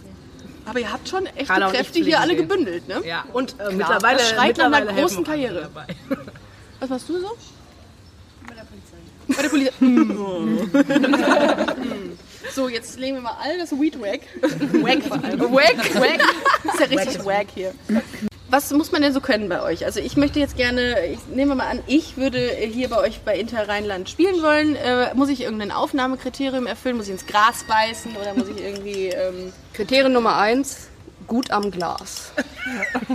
Aber 0.65 0.79
ihr 0.79 0.91
habt 0.93 1.09
schon 1.09 1.25
echte 1.25 1.41
ich 1.41 1.47
Kräfte 1.47 1.83
pflegen 1.93 2.05
hier 2.07 2.19
alle 2.21 2.35
gebündelt, 2.35 2.87
ne? 2.87 3.01
Ja. 3.05 3.25
Und 3.33 3.53
Äh, 3.53 3.55
klar, 3.55 3.71
mittlerweile 3.73 4.17
das 4.19 4.29
schreit 4.29 4.57
nach 4.57 4.65
einer 4.65 4.79
mittlerweile 4.81 5.01
großen 5.01 5.23
Karriere. 5.23 5.61
dabei. 5.73 5.87
Was 6.79 6.89
machst 6.89 7.09
du 7.09 7.19
so? 7.19 7.27
Bei 8.47 8.53
der 8.53 8.63
Polizei. 8.63 8.97
Bei 9.27 9.41
der 9.41 9.49
Polizei. 9.49 9.73
so, 12.53 12.67
jetzt 12.69 12.99
legen 12.99 13.15
wir 13.17 13.21
mal 13.21 13.37
all 13.41 13.57
das 13.57 13.71
Weed 13.71 13.99
wack. 14.01 14.21
Wack 14.41 15.03
vor 15.03 15.23
allem. 15.23 15.39
Wack, 15.39 15.95
wack. 15.95 16.21
Ist 16.73 16.79
ja 16.79 16.85
richtig 16.85 17.25
wack 17.25 17.47
hier. 17.53 17.73
Was 18.49 18.69
muss 18.71 18.91
man 18.91 19.01
denn 19.01 19.13
so 19.13 19.19
können 19.19 19.49
bei 19.49 19.63
euch? 19.63 19.83
Also 19.83 19.99
ich 19.99 20.15
möchte 20.15 20.39
jetzt 20.39 20.55
gerne, 20.55 21.07
ich 21.07 21.19
nehme 21.33 21.55
mal 21.55 21.67
an, 21.67 21.79
ich 21.87 22.17
würde 22.17 22.39
hier 22.39 22.87
bei 22.87 22.97
euch 22.97 23.21
bei 23.21 23.35
Inter 23.37 23.67
Rheinland 23.67 24.09
spielen 24.09 24.43
wollen. 24.43 24.75
Äh, 24.75 25.13
muss 25.15 25.29
ich 25.29 25.41
irgendein 25.41 25.71
Aufnahmekriterium 25.71 26.67
erfüllen? 26.67 26.97
Muss 26.97 27.07
ich 27.07 27.13
ins 27.13 27.25
Gras 27.25 27.63
beißen 27.67 28.15
oder 28.15 28.35
muss 28.35 28.47
ich 28.49 28.63
irgendwie... 28.63 29.07
Ähm, 29.07 29.51
Kriterium 29.73 30.13
Nummer 30.13 30.37
eins, 30.37 30.89
gut 31.25 31.49
am 31.49 31.71
Glas. 31.71 32.31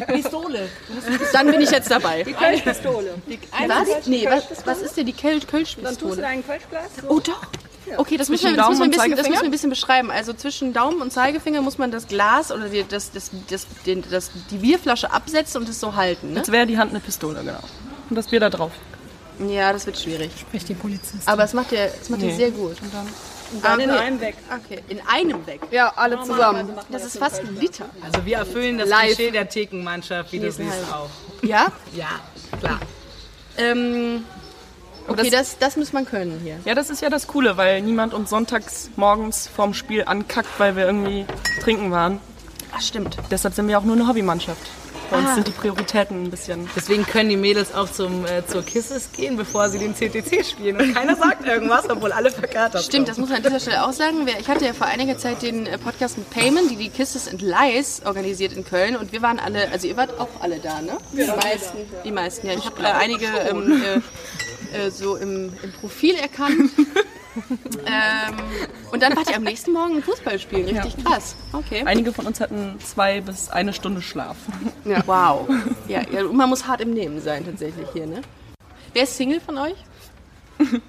Pistole. 0.08 0.68
Dann 1.32 1.47
bin 1.50 1.61
ich 1.61 1.70
jetzt 1.70 1.90
dabei. 1.90 2.25
Die 2.25 2.32
Kölschpistole. 2.32 3.14
Was? 3.68 4.06
Nee, 4.06 4.26
was, 4.28 4.66
was 4.66 4.82
ist 4.82 4.97
denn 4.97 5.06
die 5.06 5.12
Köl 5.12 5.38
Dann 5.38 5.40
tust 5.40 5.52
du 5.52 5.56
Kölschpistole? 5.56 6.16
deinen 6.16 6.44
Kölschglas 6.44 6.85
so 7.00 7.08
Oh 7.08 7.20
doch. 7.20 7.42
Okay, 7.97 8.16
das 8.16 8.28
müssen, 8.28 8.50
wir, 8.50 8.57
das, 8.57 8.68
müssen 8.68 8.80
wir 8.80 8.85
ein 8.85 8.90
und 8.90 8.97
bisschen, 8.97 9.11
das 9.16 9.28
müssen 9.28 9.40
wir 9.42 9.49
ein 9.49 9.50
bisschen 9.50 9.71
beschreiben. 9.71 10.11
Also 10.11 10.33
zwischen 10.33 10.73
Daumen 10.73 11.00
und 11.00 11.12
Zeigefinger 11.12 11.62
muss 11.62 11.78
man 11.78 11.90
das 11.90 12.07
Glas 12.07 12.52
oder 12.52 12.68
die, 12.68 12.85
das, 12.88 13.11
das, 13.12 13.30
das, 13.49 13.66
den, 13.87 14.04
das, 14.11 14.30
die 14.50 14.59
Bierflasche 14.59 15.11
absetzen 15.12 15.61
und 15.62 15.68
es 15.68 15.80
so 15.80 15.95
halten. 15.97 16.33
Ne? 16.33 16.40
Als 16.40 16.52
wäre 16.52 16.66
die 16.66 16.78
Hand 16.78 16.90
eine 16.90 17.00
Pistole, 17.00 17.40
genau. 17.40 17.61
Und 18.11 18.16
das 18.16 18.28
Bier 18.28 18.40
da 18.40 18.50
drauf. 18.50 18.73
Ja, 19.49 19.73
das 19.73 19.87
wird 19.87 19.99
schwierig. 19.99 20.30
Sprich 20.38 20.64
die 20.64 20.75
Polizistin. 20.75 21.21
Aber 21.26 21.45
es 21.45 21.52
macht 21.52 21.71
ihr, 21.73 21.90
es 22.00 22.09
macht 22.09 22.23
ihr 22.23 22.28
Nee. 22.28 22.37
sehr 22.37 22.50
gut. 22.50 22.76
Dann 23.62 23.80
in 23.80 23.90
Okay. 23.90 23.99
einem 24.00 24.21
weg. 24.21 24.37
Okay, 24.64 24.83
in 24.88 25.00
einem 25.07 25.47
weg. 25.47 25.61
Ja, 25.71 25.92
alle 25.97 26.21
zusammen. 26.23 26.73
Das 26.90 27.04
ist 27.04 27.18
fast 27.18 27.40
ein 27.40 27.57
Liter. 27.59 27.87
Also 28.02 28.26
wir 28.26 28.37
erfüllen 28.38 28.78
das 28.78 28.88
Live. 28.88 29.14
Klischee 29.16 29.30
der 29.30 29.49
Thekenmannschaft, 29.49 30.33
wie 30.33 30.40
du 30.40 30.50
siehst, 30.50 30.71
Halb. 30.71 30.92
auch. 30.95 31.11
Ja? 31.42 31.68
Ja, 31.97 32.09
klar. 32.59 32.80
Ähm, 33.57 34.25
okay, 35.09 35.31
das, 35.31 35.59
das 35.59 35.77
muss 35.77 35.93
man 35.93 36.05
können 36.07 36.41
hier. 36.43 36.59
Ja, 36.65 36.75
das 36.75 36.91
ist 36.91 37.03
ja 37.03 37.11
das 37.11 37.27
Coole, 37.27 37.57
weil 37.57 37.83
niemand 37.83 38.15
uns 38.15 38.31
sonntags 38.31 38.91
morgens 38.97 39.49
vorm 39.55 39.75
Spiel 39.75 40.05
ankackt, 40.05 40.49
weil 40.59 40.77
wir 40.77 40.87
irgendwie 40.87 41.27
trinken 41.62 41.91
waren. 41.91 42.21
Ach, 42.73 42.81
stimmt. 42.81 43.17
Deshalb 43.31 43.55
sind 43.55 43.69
wir 43.69 43.79
auch 43.79 43.85
nur 43.85 43.97
eine 43.97 44.07
Hobbymannschaft. 44.09 44.61
Bei 45.11 45.17
uns 45.17 45.29
Ah. 45.31 45.35
sind 45.37 45.47
die 45.47 45.53
Prioritäten 45.53 46.25
ein 46.25 46.31
bisschen. 46.31 46.69
Deswegen 46.77 47.07
können 47.07 47.31
die 47.31 47.38
Mädels 47.38 47.73
auch 47.75 47.91
zum, 47.91 48.27
äh, 48.27 48.45
zur 48.47 48.62
Kisses 48.62 49.09
gehen, 49.17 49.38
bevor 49.38 49.71
sie 49.71 49.79
den 49.79 49.95
CTC 49.95 50.45
spielen. 50.45 50.77
Und 50.79 50.95
keiner 50.95 51.17
sagt 51.17 51.47
irgendwas, 51.47 51.88
obwohl 51.88 52.12
alle 52.12 52.31
verkatert 52.31 52.83
Stimmt, 52.85 53.09
das 53.09 53.17
muss 53.17 53.31
man 53.31 53.38
an 53.38 53.43
dieser 53.43 53.59
Stelle 53.59 53.87
auch 53.87 53.93
sagen. 53.95 54.27
Ich 54.38 54.49
hatte 54.49 54.67
ja 54.67 54.75
vor 54.75 54.87
einiger 54.87 55.17
Zeit 55.17 55.41
den 55.41 55.65
äh, 55.67 55.79
Podcast 55.79 56.19
mit 56.19 56.29
Payment, 56.29 56.71
die 56.71 56.77
die 56.77 56.91
Kisses 56.91 57.27
and 57.27 57.41
Lies 57.41 58.03
organisiert 58.05 58.53
in 58.53 58.67
Köln. 58.67 58.97
Und 58.97 59.11
wir 59.12 59.23
waren 59.23 59.38
alle, 59.38 59.71
also 59.73 59.87
ihr 59.88 59.97
wart 59.97 60.21
auch 60.21 60.29
alle 60.41 60.59
da, 60.59 60.83
ne? 60.83 60.99
Die 61.15 61.25
meisten. 61.25 61.79
Die 62.05 62.12
meisten, 62.12 62.47
ja. 62.47 62.53
Ich 62.53 62.67
habe 62.67 62.83
äh, 62.83 62.87
einige 62.88 63.25
ähm, 63.50 63.83
äh, 63.83 64.00
äh, 64.72 64.90
so 64.90 65.16
im, 65.16 65.52
im 65.62 65.72
Profil 65.80 66.14
erkannt. 66.16 66.70
ähm, 67.87 68.34
und 68.90 69.02
dann 69.02 69.14
wart 69.16 69.30
ihr 69.30 69.37
am 69.37 69.44
nächsten 69.44 69.72
Morgen 69.72 69.96
ein 69.96 70.02
Fußball 70.02 70.38
spielen. 70.38 70.64
Richtig 70.76 71.04
krass. 71.04 71.37
Okay. 71.52 71.82
Einige 71.84 72.12
von 72.12 72.26
uns 72.26 72.40
hatten 72.40 72.78
zwei 72.84 73.20
bis 73.20 73.48
eine 73.48 73.72
Stunde 73.72 74.02
Schlaf. 74.02 74.37
Ja. 74.84 75.02
Wow. 75.06 75.48
Ja, 75.87 76.02
ja, 76.10 76.25
und 76.25 76.37
man 76.37 76.48
muss 76.48 76.66
hart 76.66 76.80
im 76.80 76.90
Nehmen 76.92 77.20
sein 77.20 77.44
tatsächlich 77.44 77.87
hier, 77.92 78.06
ne? 78.06 78.22
Wer 78.92 79.04
ist 79.04 79.16
Single 79.16 79.40
von 79.40 79.58
euch? 79.58 79.76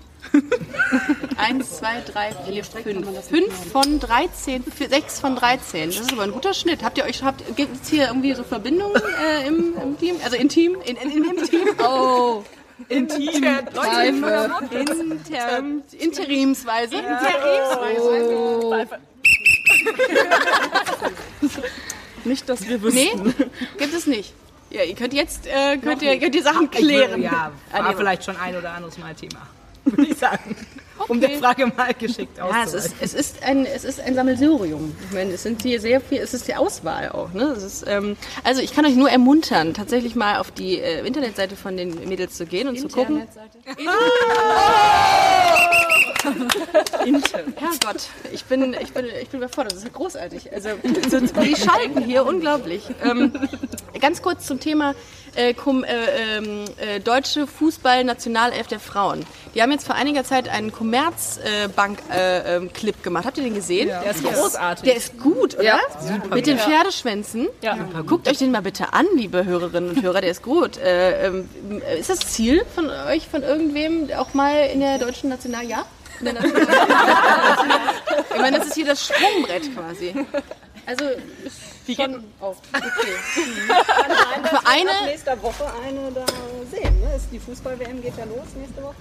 Eins, 1.38 1.78
zwei, 1.78 2.02
drei, 2.02 2.32
vier, 2.46 2.64
fünf. 2.64 3.28
Fünf 3.28 3.72
von 3.72 4.00
13, 4.00 4.64
vier- 4.64 4.90
sechs 4.90 5.20
von 5.20 5.36
13. 5.36 5.90
Das 5.90 6.00
ist 6.00 6.12
aber 6.12 6.24
ein 6.24 6.32
guter 6.32 6.54
Schnitt. 6.54 6.84
Habt 6.84 6.98
ihr 6.98 7.06
euch, 7.06 7.24
habt, 7.24 7.56
gibt 7.56 7.82
es 7.84 7.90
hier 7.90 8.08
irgendwie 8.08 8.34
so 8.34 8.44
Verbindungen 8.44 9.02
äh, 9.24 9.48
im, 9.48 9.74
im 9.82 9.98
Team? 9.98 10.16
Also 10.24 10.36
intim? 10.36 10.76
In, 10.86 10.98
in, 10.98 11.12
in 11.12 11.24
dem 11.24 11.44
Team? 11.44 11.68
Oh. 11.84 12.44
Intim. 12.88 13.30
Inter, 13.30 13.64
interimsweise. 16.00 16.96
Interimsweise. 16.96 18.88
Nicht, 22.26 22.50
dass 22.50 22.68
wir 22.68 22.78
Nee, 22.78 23.12
wüssten. 23.14 23.34
gibt 23.78 23.94
es 23.94 24.08
nicht. 24.08 24.34
Ja, 24.70 24.84
ihr 24.84 24.96
könnt 24.96 25.14
jetzt 25.14 25.48
äh, 25.48 25.78
könnt 25.78 26.02
ihr, 26.02 26.20
könnt 26.20 26.36
ihr 26.36 26.44
Sachen 26.44 26.70
klären. 26.70 27.22
Ja, 27.24 27.52
Ah, 27.72 27.80
war 27.80 27.90
nee, 27.90 27.96
vielleicht 27.98 28.24
schon 28.24 28.38
ein 28.38 28.56
oder 28.56 28.72
anderes 28.74 28.98
Mal 29.00 29.16
Thema, 29.16 29.48
würde 29.86 30.12
ich 30.12 30.18
sagen. 30.18 30.56
Um 31.10 31.20
der 31.20 31.32
Frage 31.32 31.68
mal 31.76 31.94
geschickt 31.94 32.38
Ja, 32.38 32.48
es 32.64 32.74
auszuweichen. 32.74 32.92
ist, 33.02 33.02
es 33.02 33.14
ist 33.14 33.44
ein, 33.44 33.66
es 33.66 33.84
ist 33.84 34.00
ein 34.00 34.16
Sammelsurium. 34.16 34.96
Ich 35.10 35.14
meine, 35.16 35.34
es 35.34 35.44
sind 35.44 35.62
hier 35.62 35.82
sehr 35.82 36.00
viel, 36.00 36.20
es 36.20 36.34
ist 36.34 36.48
die 36.48 36.56
Auswahl 36.56 37.10
auch. 37.10 37.34
Ne? 37.34 37.44
Es 37.58 37.64
ist, 37.64 37.86
ähm, 37.88 38.16
also 38.44 38.62
ich 38.62 38.74
kann 38.74 38.86
euch 38.86 38.96
nur 38.96 39.10
ermuntern, 39.10 39.74
tatsächlich 39.74 40.16
mal 40.16 40.38
auf 40.38 40.52
die 40.52 40.80
äh, 40.80 41.06
Internetseite 41.06 41.56
von 41.56 41.76
den 41.76 42.08
Mädels 42.08 42.36
zu 42.38 42.46
gehen 42.46 42.68
und 42.70 42.80
zu 42.80 42.88
gucken. 42.88 43.24
Herrgott, 47.56 48.10
ich 48.32 48.44
bin, 48.46 48.76
ich 48.80 48.92
bin, 48.94 49.06
ich 49.22 49.30
bin 49.30 49.40
überfordert. 49.40 49.74
Das 49.74 49.84
ist 49.84 49.94
großartig. 49.94 50.52
Also 50.54 50.70
so, 51.10 51.20
die 51.42 51.56
schalten 51.56 52.02
hier 52.04 52.26
unglaublich. 52.26 52.84
Ähm, 53.04 53.32
ganz 54.00 54.22
kurz 54.22 54.46
zum 54.46 54.60
Thema 54.60 54.94
äh, 55.36 55.52
äh, 55.52 55.56
ähm, 55.56 56.66
äh, 56.78 57.00
deutsche 57.00 57.46
Fußball-Nationalelf 57.48 58.68
der 58.68 58.80
Frauen. 58.80 59.26
Die 59.54 59.62
haben 59.62 59.72
jetzt 59.72 59.86
vor 59.86 59.96
einiger 59.96 60.24
Zeit 60.24 60.50
einen 60.50 60.72
Commerzbank-Clip 60.72 63.04
gemacht. 63.04 63.26
Habt 63.26 63.38
ihr 63.38 63.44
den 63.44 63.54
gesehen? 63.54 63.88
Der 63.88 64.10
ist 64.12 64.24
großartig. 64.24 64.86
Der 64.86 64.96
ist 64.96 65.20
gut, 65.20 65.54
oder? 65.56 65.64
Ja. 65.64 65.80
Mit 66.34 66.48
den 66.48 66.58
Pferdeschwänzen. 66.58 67.48
Ja. 67.62 67.78
Guckt 68.06 68.28
euch 68.28 68.40
den 68.40 68.52
mal 68.52 68.62
bitte 68.62 68.94
an, 68.94 69.06
liebe 69.16 69.46
Hörerinnen 69.46 69.92
und 69.92 70.02
Hörer. 70.02 70.22
Der 70.22 70.32
ist 70.32 70.42
gut. 70.44 70.78
Äh, 70.78 71.28
ähm, 71.28 71.50
ist 72.00 72.10
das 72.10 72.20
Ziel 72.20 72.66
von 72.74 72.90
euch, 72.90 73.28
von 73.28 73.44
irgendwem, 73.44 74.10
auch 74.18 74.34
mal 74.34 74.70
in 74.74 74.80
der 74.80 74.98
deutschen 74.98 75.30
National... 75.30 75.66
Ja? 75.66 75.86
Ich 78.32 78.38
meine, 78.42 78.60
das 78.60 78.68
ist 78.68 78.76
hier 78.76 78.86
das 78.86 79.06
Sprungbrett 79.06 79.76
quasi. 79.76 80.14
Also, 80.90 81.06
ist 81.46 81.62
schon 81.96 82.24
auch. 82.42 82.58
Okay. 82.74 83.14
Für 84.50 84.68
eine, 84.68 84.90
Nächste 85.06 85.40
Woche 85.44 85.72
eine 85.86 86.12
da 86.12 86.26
sehen. 86.72 87.00
Ne? 87.00 87.16
Ist 87.16 87.28
die 87.32 87.38
Fußball-WM 87.38 88.02
geht 88.02 88.18
ja 88.18 88.26
los 88.26 88.48
nächste 88.58 88.82
Woche. 88.82 88.96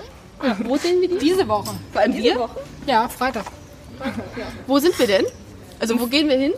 wo 0.68 0.76
sehen 0.76 1.00
wir 1.00 1.08
die? 1.08 1.16
Diese 1.16 1.48
Woche. 1.48 1.74
Vor 1.90 2.02
allem 2.02 2.12
wir? 2.12 2.50
Ja, 2.86 3.08
Freitag. 3.08 3.46
Wo 4.66 4.78
sind 4.78 4.98
wir 4.98 5.06
denn? 5.06 5.24
Also, 5.80 5.98
wo 5.98 6.06
gehen 6.08 6.28
wir 6.28 6.36
hin? 6.36 6.52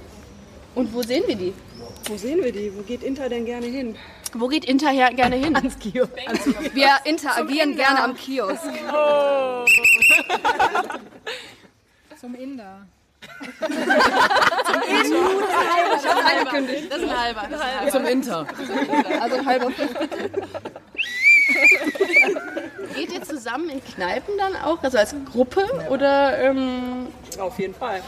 Und 0.75 0.93
wo 0.93 1.01
sehen 1.03 1.23
wir 1.29 1.37
die? 1.37 1.55
Wo 2.07 2.17
sehen 2.17 2.43
wir 2.43 2.51
die? 2.51 2.77
Wo 2.77 2.83
geht 2.83 3.05
Inter 3.05 3.29
denn 3.29 3.45
gerne 3.45 3.67
hin? 3.67 3.95
Wo 4.35 4.49
geht 4.49 4.65
Inter 4.65 4.91
her 4.91 5.13
gerne 5.15 5.37
hin? 5.37 5.55
Ans 5.55 5.79
Kio. 5.79 6.09
Wir 6.75 6.91
interagieren 7.05 7.77
gerne 7.77 8.03
am 8.03 8.17
Kiosk. 8.17 8.65
Zum 12.21 12.35
Inder. 12.35 12.85
Angekündigt. 16.25 16.91
Das 16.91 16.99
ist 16.99 17.05
ein 17.05 17.21
halber. 17.21 17.43
Das 17.51 17.59
ist 17.59 17.67
ein 17.67 17.79
halber. 17.79 17.93
Zum 17.93 18.07
Inter. 18.07 18.47
Also 19.21 19.45
halber 19.45 19.69
Geht 22.95 23.13
ihr 23.13 23.23
zusammen 23.23 23.71
in 23.71 23.85
Kneipen 23.85 24.35
dann 24.39 24.57
auch? 24.57 24.83
Also 24.83 24.99
als 24.99 25.15
Gruppe? 25.31 25.65
Oder 25.91 26.39
ähm, 26.39 27.09
Auf 27.39 27.59
jeden 27.59 27.75
Fall. 27.75 28.03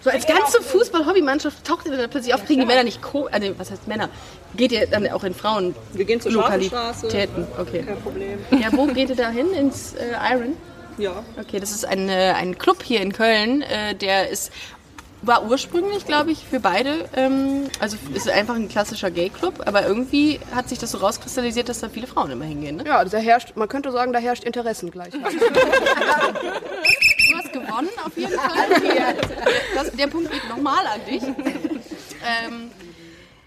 so 0.00 0.10
als 0.10 0.26
ganze 0.26 0.62
Fußball-Hobbymannschaft 0.62 1.64
taucht 1.64 1.86
ihr 1.86 1.96
dann 1.96 2.10
plötzlich 2.10 2.34
auf? 2.34 2.44
Kriegen 2.44 2.60
die 2.60 2.66
Männer 2.66 2.84
nicht 2.84 3.02
Co 3.02 3.28
nee, 3.38 3.54
was 3.56 3.70
heißt 3.70 3.86
Männer? 3.88 4.08
Geht 4.56 4.72
ihr 4.72 4.86
dann 4.86 5.06
auch 5.10 5.24
in 5.24 5.34
Frauen? 5.34 5.74
Wir 5.92 6.04
gehen 6.04 6.20
zur. 6.20 6.32
Lokalitäten, 6.32 7.46
okay. 7.58 7.82
Kein 7.82 8.00
Problem. 8.00 8.38
Ja, 8.50 8.68
wo 8.72 8.86
geht 8.86 9.10
ihr 9.10 9.16
da 9.16 9.28
hin? 9.28 9.52
Ins 9.52 9.94
äh, 9.94 10.12
Iron? 10.32 10.56
Ja. 10.98 11.22
Okay, 11.40 11.60
das 11.60 11.72
ist 11.72 11.84
ein, 11.84 12.08
äh, 12.08 12.32
ein 12.36 12.58
Club 12.58 12.82
hier 12.82 13.00
in 13.00 13.12
Köln, 13.12 13.62
äh, 13.62 13.94
der 13.94 14.30
ist 14.30 14.50
war 15.22 15.44
ursprünglich, 15.44 16.06
glaube 16.06 16.30
ich, 16.30 16.44
für 16.44 16.60
beide, 16.60 17.08
ähm, 17.16 17.64
also 17.80 17.96
ist 18.14 18.28
einfach 18.28 18.54
ein 18.54 18.68
klassischer 18.68 19.10
Gay-Club, 19.10 19.62
aber 19.66 19.86
irgendwie 19.86 20.40
hat 20.54 20.68
sich 20.68 20.78
das 20.78 20.92
so 20.92 20.98
rauskristallisiert, 20.98 21.68
dass 21.68 21.80
da 21.80 21.88
viele 21.88 22.06
Frauen 22.06 22.30
immer 22.30 22.44
hingehen. 22.44 22.76
Ne? 22.76 22.84
Ja, 22.86 23.04
da 23.04 23.18
herrscht, 23.18 23.56
man 23.56 23.68
könnte 23.68 23.90
sagen, 23.92 24.12
da 24.12 24.18
herrscht 24.18 24.44
Interessengleichheit. 24.44 25.20
Du 27.28 27.36
hast 27.36 27.52
gewonnen 27.52 27.90
auf 28.04 28.16
jeden 28.16 28.32
Fall. 28.32 29.20
Das, 29.74 29.90
der 29.90 30.06
Punkt 30.06 30.30
geht 30.30 30.48
nochmal 30.48 30.86
an 30.86 31.00
dich. 31.10 31.22
Ähm, 31.22 32.70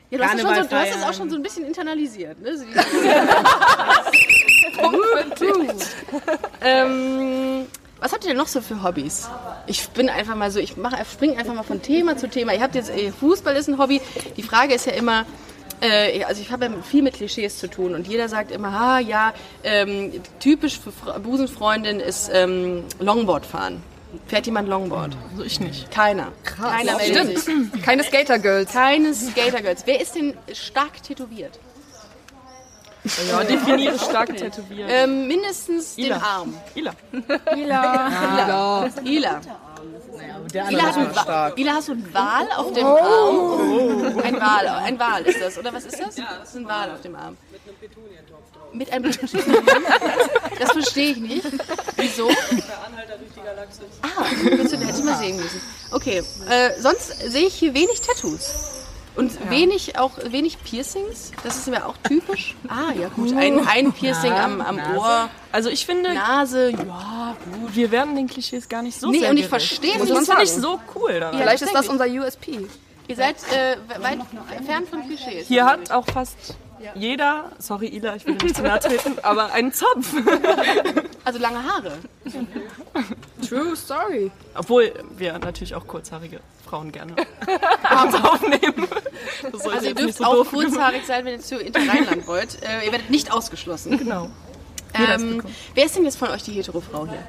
ja, 0.09 0.17
du, 0.17 0.23
hast 0.23 0.37
so, 0.39 0.47
du 0.47 0.75
hast 0.75 0.93
das 0.93 1.03
auch 1.03 1.13
schon 1.13 1.29
so 1.29 1.37
ein 1.37 1.41
bisschen 1.41 1.65
internalisiert. 1.65 2.39
Ne? 2.41 2.57
So 2.57 2.65
Punkt 4.81 5.85
ähm, 6.61 7.65
was 8.01 8.13
habt 8.13 8.23
ihr 8.23 8.29
denn 8.29 8.37
noch 8.37 8.47
so 8.47 8.61
für 8.61 8.81
Hobbys? 8.81 9.29
Ich 9.67 9.89
bin 9.89 10.07
einfach 10.09 10.35
mal 10.35 10.51
so, 10.51 10.59
ich 10.59 10.77
mache, 10.77 10.97
springe 11.05 11.37
einfach 11.37 11.53
mal 11.53 11.63
von 11.63 11.81
Thema 11.81 12.15
zu 12.15 12.29
Thema. 12.29 12.53
Ihr 12.53 12.61
habt 12.61 12.75
jetzt, 12.75 12.89
äh, 12.89 13.11
Fußball 13.11 13.55
ist 13.57 13.67
ein 13.67 13.77
Hobby. 13.77 13.99
Die 14.37 14.43
Frage 14.43 14.73
ist 14.73 14.85
ja 14.85 14.93
immer, 14.93 15.25
äh, 15.81 16.23
also 16.23 16.41
ich 16.41 16.49
habe 16.51 16.65
ja 16.65 16.71
viel 16.81 17.01
mit 17.03 17.15
Klischees 17.15 17.57
zu 17.57 17.69
tun 17.69 17.95
und 17.95 18.07
jeder 18.07 18.29
sagt 18.29 18.51
immer, 18.51 18.69
ah 18.69 18.99
ja, 18.99 19.33
ähm, 19.63 20.13
typisch 20.39 20.79
für 20.79 20.93
Fra- 20.93 21.17
Busenfreundin 21.17 21.99
ist 21.99 22.29
ähm, 22.33 22.85
Longboard 22.99 23.45
fahren. 23.45 23.83
Fährt 24.27 24.45
jemand 24.45 24.69
Longboard? 24.69 25.15
Also 25.31 25.43
ich 25.43 25.59
nicht. 25.59 25.91
Keiner. 25.91 26.31
Keiner 26.43 26.95
meldet 26.95 27.37
sich. 27.39 27.81
Keine 27.83 28.03
Skater-Girls. 28.03 28.71
Keine 28.71 29.13
Skatergirls. 29.13 29.83
Wer 29.85 30.01
ist 30.01 30.15
denn 30.15 30.35
stark 30.53 31.03
tätowiert? 31.03 31.59
Ja, 33.29 33.43
definiere 33.43 33.97
stark 33.99 34.35
tätowiert. 34.37 34.89
Ähm, 34.91 35.27
mindestens 35.27 35.95
den 35.95 36.05
Ila. 36.05 36.17
Arm. 36.17 36.53
Ila. 36.75 36.91
Ila. 37.55 38.89
Ila. 39.03 39.41
Der 40.53 40.69
Ila, 40.71 40.81
hast 40.83 40.95
du 40.97 41.01
einen 41.01 41.15
Wa- 41.15 41.53
Ila, 41.55 41.73
hast 41.73 41.87
du 41.87 41.91
einen 41.93 42.13
Wal 42.13 42.47
auf 42.57 42.73
dem 42.73 42.85
Arm? 42.85 44.19
Ein 44.23 44.35
Wal, 44.41 44.67
ein 44.67 44.99
Wal 44.99 45.21
ist 45.23 45.39
das, 45.41 45.57
oder 45.57 45.71
was 45.73 45.85
ist 45.85 45.99
das? 45.99 46.15
Das 46.15 46.49
ist 46.49 46.55
ein 46.55 46.67
Wal 46.67 46.91
auf 46.91 47.01
dem 47.01 47.15
Arm. 47.15 47.37
Mit 48.71 48.91
einem 48.91 49.03
Petunientopf. 49.11 50.59
Das 50.59 50.71
verstehe 50.71 51.11
ich 51.11 51.17
nicht. 51.17 51.45
Wieso? 51.95 52.29
Ah, 52.29 54.25
willst 54.43 54.73
du, 54.73 54.77
hätte 54.77 54.97
ich 54.99 55.03
mal 55.03 55.17
sehen 55.17 55.37
müssen. 55.37 55.61
Okay, 55.91 56.23
äh, 56.49 56.79
sonst 56.79 57.07
sehe 57.31 57.47
ich 57.47 57.55
hier 57.55 57.73
wenig 57.73 58.01
Tattoos. 58.01 58.51
Und 59.19 59.49
wenig 59.49 59.97
auch 59.99 60.11
wenig 60.31 60.63
Piercings. 60.63 61.31
Das 61.43 61.57
ist 61.57 61.67
ja 61.67 61.85
auch 61.85 61.97
typisch. 61.97 62.55
Ah 62.69 62.93
ja 62.93 63.07
gut, 63.09 63.33
ein, 63.35 63.67
ein 63.67 63.91
Piercing 63.91 64.31
am, 64.31 64.61
am 64.61 64.79
Ohr, 64.95 65.29
Also 65.51 65.69
ich 65.69 65.85
finde, 65.85 66.13
Nase. 66.13 66.71
Ja 66.71 66.77
gut. 66.77 67.75
wir 67.75 67.91
werden 67.91 68.15
den 68.15 68.27
Klischees 68.27 68.69
gar 68.69 68.81
nicht 68.81 68.99
so 68.99 69.09
Nee, 69.09 69.19
sehr 69.19 69.31
und 69.31 69.37
ich 69.37 69.47
verstehe 69.47 69.97
nicht, 69.97 70.09
das 70.09 70.25
finde 70.27 70.43
ich 70.43 70.51
so 70.51 70.79
cool 70.95 71.19
daran. 71.19 71.35
Ja, 71.35 71.41
Vielleicht 71.41 71.63
ist 71.63 71.73
das 71.73 71.87
unser 71.87 72.05
USP. 72.05 72.67
Ihr 73.07 73.15
seid 73.15 73.37
äh, 73.51 73.77
weit 74.01 74.19
fern 74.65 74.85
von 74.85 75.05
Klischees. 75.05 75.47
Hier 75.47 75.65
hat 75.65 75.91
auch 75.91 76.05
fast 76.05 76.55
jeder, 76.95 77.51
sorry 77.57 77.87
Ila, 77.87 78.15
ich 78.15 78.25
will 78.25 78.35
nicht 78.35 78.55
zu 78.55 78.61
nahe 78.61 78.79
treten, 78.79 79.17
aber 79.23 79.51
einen 79.51 79.73
Zopf. 79.73 80.13
Also 81.25 81.37
lange 81.37 81.63
Haare. 81.63 81.97
True 83.47 83.75
story. 83.75 84.31
Obwohl 84.55 84.91
wir 85.17 85.37
natürlich 85.37 85.75
auch 85.75 85.85
kurzhaarige 85.85 86.39
Frauen 86.69 86.91
gerne 86.91 87.15
abends 87.83 88.15
aufnehmen. 88.15 88.87
Also 89.53 89.87
ihr 89.87 89.95
dürft 89.95 90.15
so 90.15 90.23
auch 90.23 90.45
kurzhaarig 90.45 91.05
sein, 91.05 91.25
wenn 91.25 91.33
ihr 91.33 91.39
zu 91.39 91.57
Interrheinland 91.57 92.27
wollt. 92.27 92.61
Äh, 92.61 92.85
ihr 92.85 92.91
werdet 92.91 93.09
nicht 93.09 93.31
ausgeschlossen. 93.31 93.97
Genau. 93.97 94.29
Ähm, 94.93 95.41
wer 95.73 95.85
ist 95.85 95.95
denn 95.95 96.03
jetzt 96.03 96.17
von 96.17 96.29
euch 96.29 96.43
die 96.43 96.51
Hetero-Frau 96.51 97.07
hier? 97.07 97.23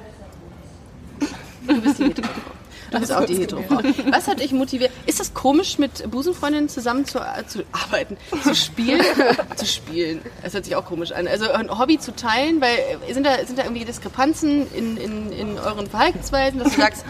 Du 1.67 1.81
bist 1.81 1.99
die 1.99 2.05
Hetero-Frau. 2.05 2.51
Du 2.91 2.99
bist 2.99 3.13
auch 3.13 3.25
die 3.25 3.35
Hetero-Frau. 3.35 3.79
Was 4.11 4.27
hat 4.27 4.41
euch 4.41 4.51
motiviert? 4.51 4.91
Ist 5.05 5.19
das 5.19 5.33
komisch, 5.33 5.77
mit 5.77 6.09
Busenfreundinnen 6.11 6.69
zusammen 6.69 7.05
zu, 7.05 7.19
äh, 7.19 7.45
zu 7.47 7.63
arbeiten, 7.71 8.17
zu 8.43 8.53
spielen? 8.53 9.01
zu 9.55 9.65
spielen. 9.65 10.21
Das 10.43 10.53
hört 10.53 10.65
sich 10.65 10.75
auch 10.75 10.85
komisch 10.85 11.11
an. 11.11 11.27
Also 11.27 11.49
ein 11.49 11.77
Hobby 11.79 11.97
zu 11.99 12.15
teilen, 12.15 12.61
weil 12.61 12.77
sind 13.11 13.25
da, 13.25 13.43
sind 13.45 13.57
da 13.57 13.63
irgendwie 13.63 13.85
Diskrepanzen 13.85 14.71
in, 14.73 14.97
in, 14.97 15.31
in 15.31 15.57
euren 15.57 15.87
Verhaltensweisen, 15.87 16.59
dass 16.59 16.73
du 16.75 16.81
sagst, 16.81 17.05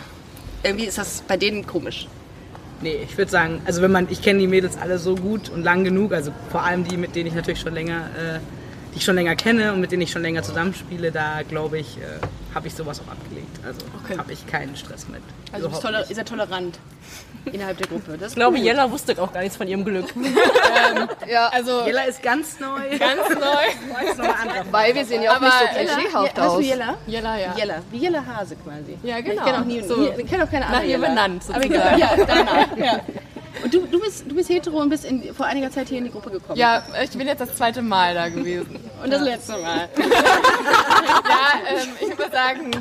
irgendwie 0.63 0.85
ist 0.85 0.97
das 0.97 1.23
bei 1.27 1.37
denen 1.37 1.65
komisch. 1.65 2.07
Nee, 2.81 3.05
ich 3.07 3.17
würde 3.17 3.29
sagen, 3.29 3.61
also 3.65 3.81
wenn 3.81 3.91
man, 3.91 4.07
ich 4.09 4.21
kenne 4.21 4.39
die 4.39 4.47
Mädels 4.47 4.77
alle 4.77 4.97
so 4.97 5.15
gut 5.15 5.49
und 5.49 5.63
lang 5.63 5.83
genug, 5.83 6.13
also 6.13 6.31
vor 6.49 6.63
allem 6.63 6.83
die, 6.83 6.97
mit 6.97 7.15
denen 7.15 7.27
ich 7.27 7.35
natürlich 7.35 7.59
schon 7.59 7.73
länger, 7.73 8.09
äh, 8.17 8.39
die 8.93 8.97
ich 8.97 9.05
schon 9.05 9.15
länger 9.15 9.35
kenne 9.35 9.73
und 9.73 9.81
mit 9.81 9.91
denen 9.91 10.01
ich 10.01 10.11
schon 10.11 10.23
länger 10.23 10.41
zusammenspiele, 10.41 11.11
da 11.11 11.43
glaube 11.47 11.77
ich, 11.77 11.97
äh, 11.97 12.01
habe 12.55 12.67
ich 12.67 12.73
sowas 12.73 12.99
auch 12.99 13.11
abgelegt. 13.11 13.59
Also 13.63 13.81
habe 14.17 14.33
ich 14.33 14.45
keinen 14.47 14.75
Stress 14.75 15.07
mit. 15.07 15.21
Also 15.51 15.67
toler, 15.69 16.09
ihr 16.09 16.15
seid 16.15 16.27
tolerant 16.27 16.79
innerhalb 17.45 17.77
der 17.77 17.87
Gruppe. 17.87 18.17
Das 18.17 18.29
Ich 18.31 18.35
glaube, 18.35 18.57
gut. 18.57 18.65
Jella 18.65 18.89
wusste 18.91 19.21
auch 19.21 19.31
gar 19.33 19.41
nichts 19.41 19.57
von 19.57 19.67
ihrem 19.67 19.83
Glück. 19.85 20.05
Ja, 21.27 21.47
also. 21.49 21.85
Jella 21.85 22.03
ist 22.03 22.21
ganz 22.21 22.59
neu. 22.59 22.97
Ganz 22.97 23.29
neu. 23.29 24.65
weil 24.71 24.93
wir 24.95 25.05
sehen 25.05 25.21
ja 25.21 25.35
auch 25.35 25.39
nicht 25.39 25.53
so 25.53 25.65
klischeehaft 25.67 26.13
Ja, 26.13 26.21
weißt 26.23 26.37
du 26.37 26.41
aus. 26.41 26.63
Jella? 26.65 26.97
Jella, 27.07 27.37
ja. 27.37 27.53
Jella, 27.57 27.75
wie 27.91 27.97
Jella 27.99 28.23
Hase 28.25 28.55
quasi. 28.57 28.97
Ja, 29.03 29.21
genau. 29.21 29.35
Ich 29.41 29.43
kenne 29.45 29.59
auch, 29.61 29.65
nie, 29.65 29.81
So. 29.81 29.95
nie, 29.97 30.23
kenn 30.23 30.41
auch 30.41 30.49
keine 30.51 30.65
andere 30.65 30.81
Nach 30.81 30.87
ihr 30.89 30.97
benannt, 30.99 31.43
Aber 31.49 31.61
sozusagen. 31.63 31.95
egal. 31.95 31.99
Ja, 31.99 32.25
danach. 32.25 32.77
ja. 32.77 32.99
Und 33.63 33.73
du, 33.73 33.81
du, 33.81 33.99
bist, 33.99 34.25
du 34.27 34.35
bist 34.35 34.49
hetero 34.49 34.81
und 34.81 34.89
bist 34.89 35.05
in, 35.05 35.33
vor 35.33 35.45
einiger 35.45 35.71
Zeit 35.71 35.89
hier 35.89 35.97
in 35.97 36.05
die 36.05 36.11
Gruppe 36.11 36.31
gekommen. 36.31 36.57
Ja, 36.57 36.83
ich 37.03 37.11
bin 37.11 37.27
jetzt 37.27 37.41
das 37.41 37.55
zweite 37.55 37.81
Mal 37.81 38.13
da 38.13 38.29
gewesen. 38.29 38.79
Und 39.03 39.11
das 39.11 39.21
letzte 39.21 39.57
Mal. 39.57 39.89
Ja, 41.31 41.59
ähm, 41.69 41.89
ich 41.99 42.17
würde 42.17 42.31
sagen, 42.31 42.71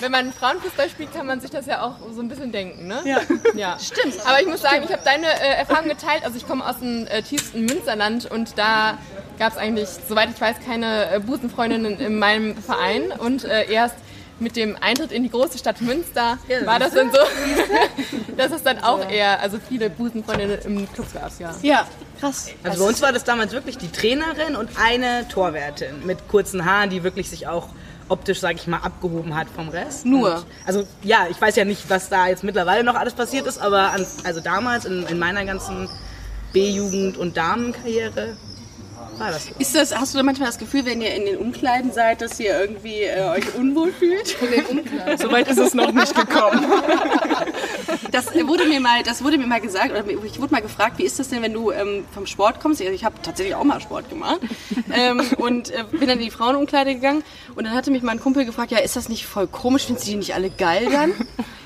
wenn 0.00 0.12
man 0.12 0.32
Frauenfußball 0.32 0.88
spielt, 0.88 1.14
kann 1.14 1.26
man 1.26 1.40
sich 1.40 1.50
das 1.50 1.66
ja 1.66 1.82
auch 1.82 1.94
so 2.14 2.20
ein 2.20 2.28
bisschen 2.28 2.52
denken, 2.52 2.86
ne? 2.86 3.00
Ja. 3.04 3.20
ja. 3.54 3.78
Stimmt. 3.78 4.14
Aber 4.26 4.40
ich 4.40 4.46
muss 4.46 4.62
sagen, 4.62 4.82
ich 4.84 4.92
habe 4.92 5.02
deine 5.04 5.26
äh, 5.26 5.58
Erfahrung 5.58 5.88
geteilt. 5.88 6.24
Also 6.24 6.36
ich 6.36 6.46
komme 6.46 6.66
aus 6.66 6.78
dem 6.80 7.06
äh, 7.06 7.22
tiefsten 7.22 7.64
Münsterland 7.64 8.30
und 8.30 8.58
da 8.58 8.98
gab 9.38 9.52
es 9.52 9.58
eigentlich, 9.58 9.88
soweit 10.08 10.30
ich 10.30 10.40
weiß, 10.40 10.56
keine 10.64 11.10
äh, 11.10 11.20
Busenfreundinnen 11.20 11.98
in 11.98 12.18
meinem 12.18 12.56
Verein. 12.56 13.12
Und 13.16 13.44
äh, 13.44 13.70
erst 13.70 13.96
mit 14.40 14.56
dem 14.56 14.76
Eintritt 14.80 15.12
in 15.12 15.22
die 15.22 15.30
große 15.30 15.58
Stadt 15.58 15.80
Münster 15.80 16.38
war 16.64 16.78
das 16.78 16.92
dann 16.94 17.10
so, 17.12 17.18
dass 18.36 18.52
es 18.52 18.62
dann 18.62 18.78
auch 18.78 19.08
eher, 19.08 19.40
also 19.40 19.58
viele 19.68 19.90
Busenfreundinnen 19.90 20.58
im 20.64 20.92
Club 20.92 21.12
gab, 21.12 21.38
ja. 21.38 21.54
Ja, 21.62 21.86
krass. 22.18 22.48
Also 22.62 22.82
bei 22.82 22.88
uns 22.88 23.02
war 23.02 23.12
das 23.12 23.24
damals 23.24 23.52
wirklich 23.52 23.78
die 23.78 23.90
Trainerin 23.90 24.56
und 24.56 24.70
eine 24.82 25.28
Torwärtin 25.28 26.06
mit 26.06 26.28
kurzen 26.28 26.64
Haaren, 26.64 26.90
die 26.90 27.02
wirklich 27.02 27.28
sich 27.28 27.46
auch 27.46 27.68
optisch, 28.08 28.40
sage 28.40 28.56
ich 28.56 28.66
mal, 28.66 28.78
abgehoben 28.78 29.36
hat 29.36 29.46
vom 29.54 29.68
Rest. 29.68 30.04
Nur? 30.04 30.36
Und, 30.36 30.46
also 30.66 30.86
ja, 31.02 31.26
ich 31.30 31.40
weiß 31.40 31.56
ja 31.56 31.64
nicht, 31.64 31.88
was 31.88 32.08
da 32.08 32.26
jetzt 32.28 32.42
mittlerweile 32.42 32.82
noch 32.82 32.96
alles 32.96 33.14
passiert 33.14 33.46
ist, 33.46 33.58
aber 33.58 33.92
an, 33.92 34.04
also 34.24 34.40
damals 34.40 34.84
in, 34.84 35.06
in 35.06 35.18
meiner 35.18 35.44
ganzen 35.44 35.88
B-Jugend 36.52 37.16
und 37.16 37.36
Damenkarriere 37.36 38.36
war 39.18 39.30
das 39.30 39.46
so. 39.46 39.52
Ist 39.58 39.74
das, 39.74 39.94
hast 39.96 40.14
du 40.14 40.18
da 40.18 40.24
manchmal 40.24 40.48
das 40.48 40.58
Gefühl, 40.58 40.84
wenn 40.84 41.00
ihr 41.00 41.14
in 41.14 41.26
den 41.26 41.36
Umkleiden 41.36 41.92
seid, 41.92 42.22
dass 42.22 42.38
ihr 42.40 42.58
irgendwie 42.58 43.02
äh, 43.02 43.22
euch 43.30 43.54
unwohl 43.54 43.92
fühlt? 43.92 44.36
In 44.40 44.50
den 44.50 44.66
Umkleiden. 44.66 45.18
Soweit 45.18 45.48
ist 45.48 45.58
es 45.58 45.74
noch 45.74 45.92
nicht 45.92 46.14
gekommen. 46.14 46.66
Das 48.12 48.34
wurde 48.34 48.66
mir 48.66 48.80
mal, 48.80 49.02
das 49.02 49.22
wurde 49.22 49.38
mir 49.38 49.46
mal 49.46 49.60
gesagt, 49.60 49.90
oder 49.90 50.04
ich 50.24 50.40
wurde 50.40 50.52
mal 50.52 50.62
gefragt, 50.62 50.98
wie 50.98 51.04
ist 51.04 51.18
das 51.18 51.28
denn, 51.28 51.42
wenn 51.42 51.52
du 51.52 51.70
ähm, 51.70 52.04
vom 52.12 52.26
Sport 52.26 52.60
kommst? 52.60 52.80
Also 52.80 52.92
ich 52.92 53.04
habe 53.04 53.16
tatsächlich 53.22 53.54
auch 53.54 53.64
mal 53.64 53.80
Sport 53.80 54.08
gemacht 54.08 54.40
ähm, 54.92 55.20
und 55.38 55.70
äh, 55.70 55.84
bin 55.90 56.08
dann 56.08 56.18
in 56.18 56.24
die 56.24 56.30
Frauenumkleide 56.30 56.94
gegangen 56.94 57.22
und 57.54 57.64
dann 57.64 57.74
hatte 57.74 57.90
mich 57.90 58.02
mein 58.02 58.20
Kumpel 58.20 58.44
gefragt, 58.44 58.72
ja, 58.72 58.78
ist 58.78 58.96
das 58.96 59.08
nicht 59.08 59.26
voll 59.26 59.46
komisch? 59.46 59.86
Findest 59.86 60.06
du 60.06 60.12
die 60.12 60.16
nicht 60.16 60.34
alle 60.34 60.50
geil 60.50 60.88
dann? 60.90 61.12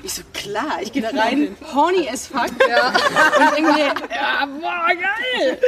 Ich 0.03 0.13
so, 0.13 0.21
klar, 0.33 0.77
ich 0.81 0.91
gehe 0.91 1.01
da 1.01 1.09
rein, 1.09 1.57
horny 1.73 2.07
as 2.07 2.27
fuck. 2.27 2.51
Ja. 2.69 2.89
Und 2.89 3.57
denke 3.57 3.73
mir, 3.73 3.85
ja, 3.87 4.45
boah, 4.45 4.87
geil. 4.89 5.59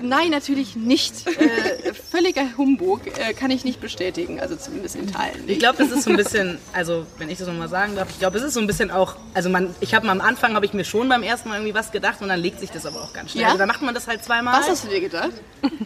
Nein, 0.00 0.30
natürlich 0.30 0.76
nicht. 0.76 1.21
Äh, 1.26 1.92
völliger 1.94 2.44
Humbug, 2.56 3.06
äh, 3.18 3.32
kann 3.34 3.50
ich 3.50 3.64
nicht 3.64 3.80
bestätigen, 3.80 4.40
also 4.40 4.56
zumindest 4.56 4.96
in 4.96 5.10
Teilen. 5.12 5.40
Ich 5.40 5.46
nicht. 5.46 5.58
glaube, 5.60 5.78
das 5.78 5.90
ist 5.90 6.04
so 6.04 6.10
ein 6.10 6.16
bisschen, 6.16 6.58
also 6.72 7.06
wenn 7.18 7.30
ich 7.30 7.38
das 7.38 7.48
nochmal 7.48 7.68
sagen 7.68 7.94
darf, 7.96 8.08
ich 8.10 8.18
glaube, 8.18 8.38
es 8.38 8.44
ist 8.44 8.54
so 8.54 8.60
ein 8.60 8.66
bisschen 8.66 8.90
auch, 8.90 9.16
also 9.34 9.48
man, 9.48 9.74
ich 9.80 9.94
habe 9.94 10.08
am 10.08 10.20
Anfang, 10.20 10.54
habe 10.54 10.66
ich 10.66 10.72
mir 10.72 10.84
schon 10.84 11.08
beim 11.08 11.22
ersten 11.22 11.48
Mal 11.48 11.56
irgendwie 11.56 11.74
was 11.74 11.90
gedacht 11.92 12.20
und 12.20 12.28
dann 12.28 12.40
legt 12.40 12.60
sich 12.60 12.70
das 12.70 12.86
aber 12.86 13.02
auch 13.02 13.12
ganz 13.12 13.32
schnell. 13.32 13.42
Ja? 13.42 13.48
Also 13.48 13.58
da 13.58 13.66
macht 13.66 13.82
man 13.82 13.94
das 13.94 14.06
halt 14.06 14.24
zweimal. 14.24 14.58
Was 14.60 14.68
hast 14.68 14.84
du 14.84 14.88
dir 14.88 15.00
gedacht? 15.00 15.32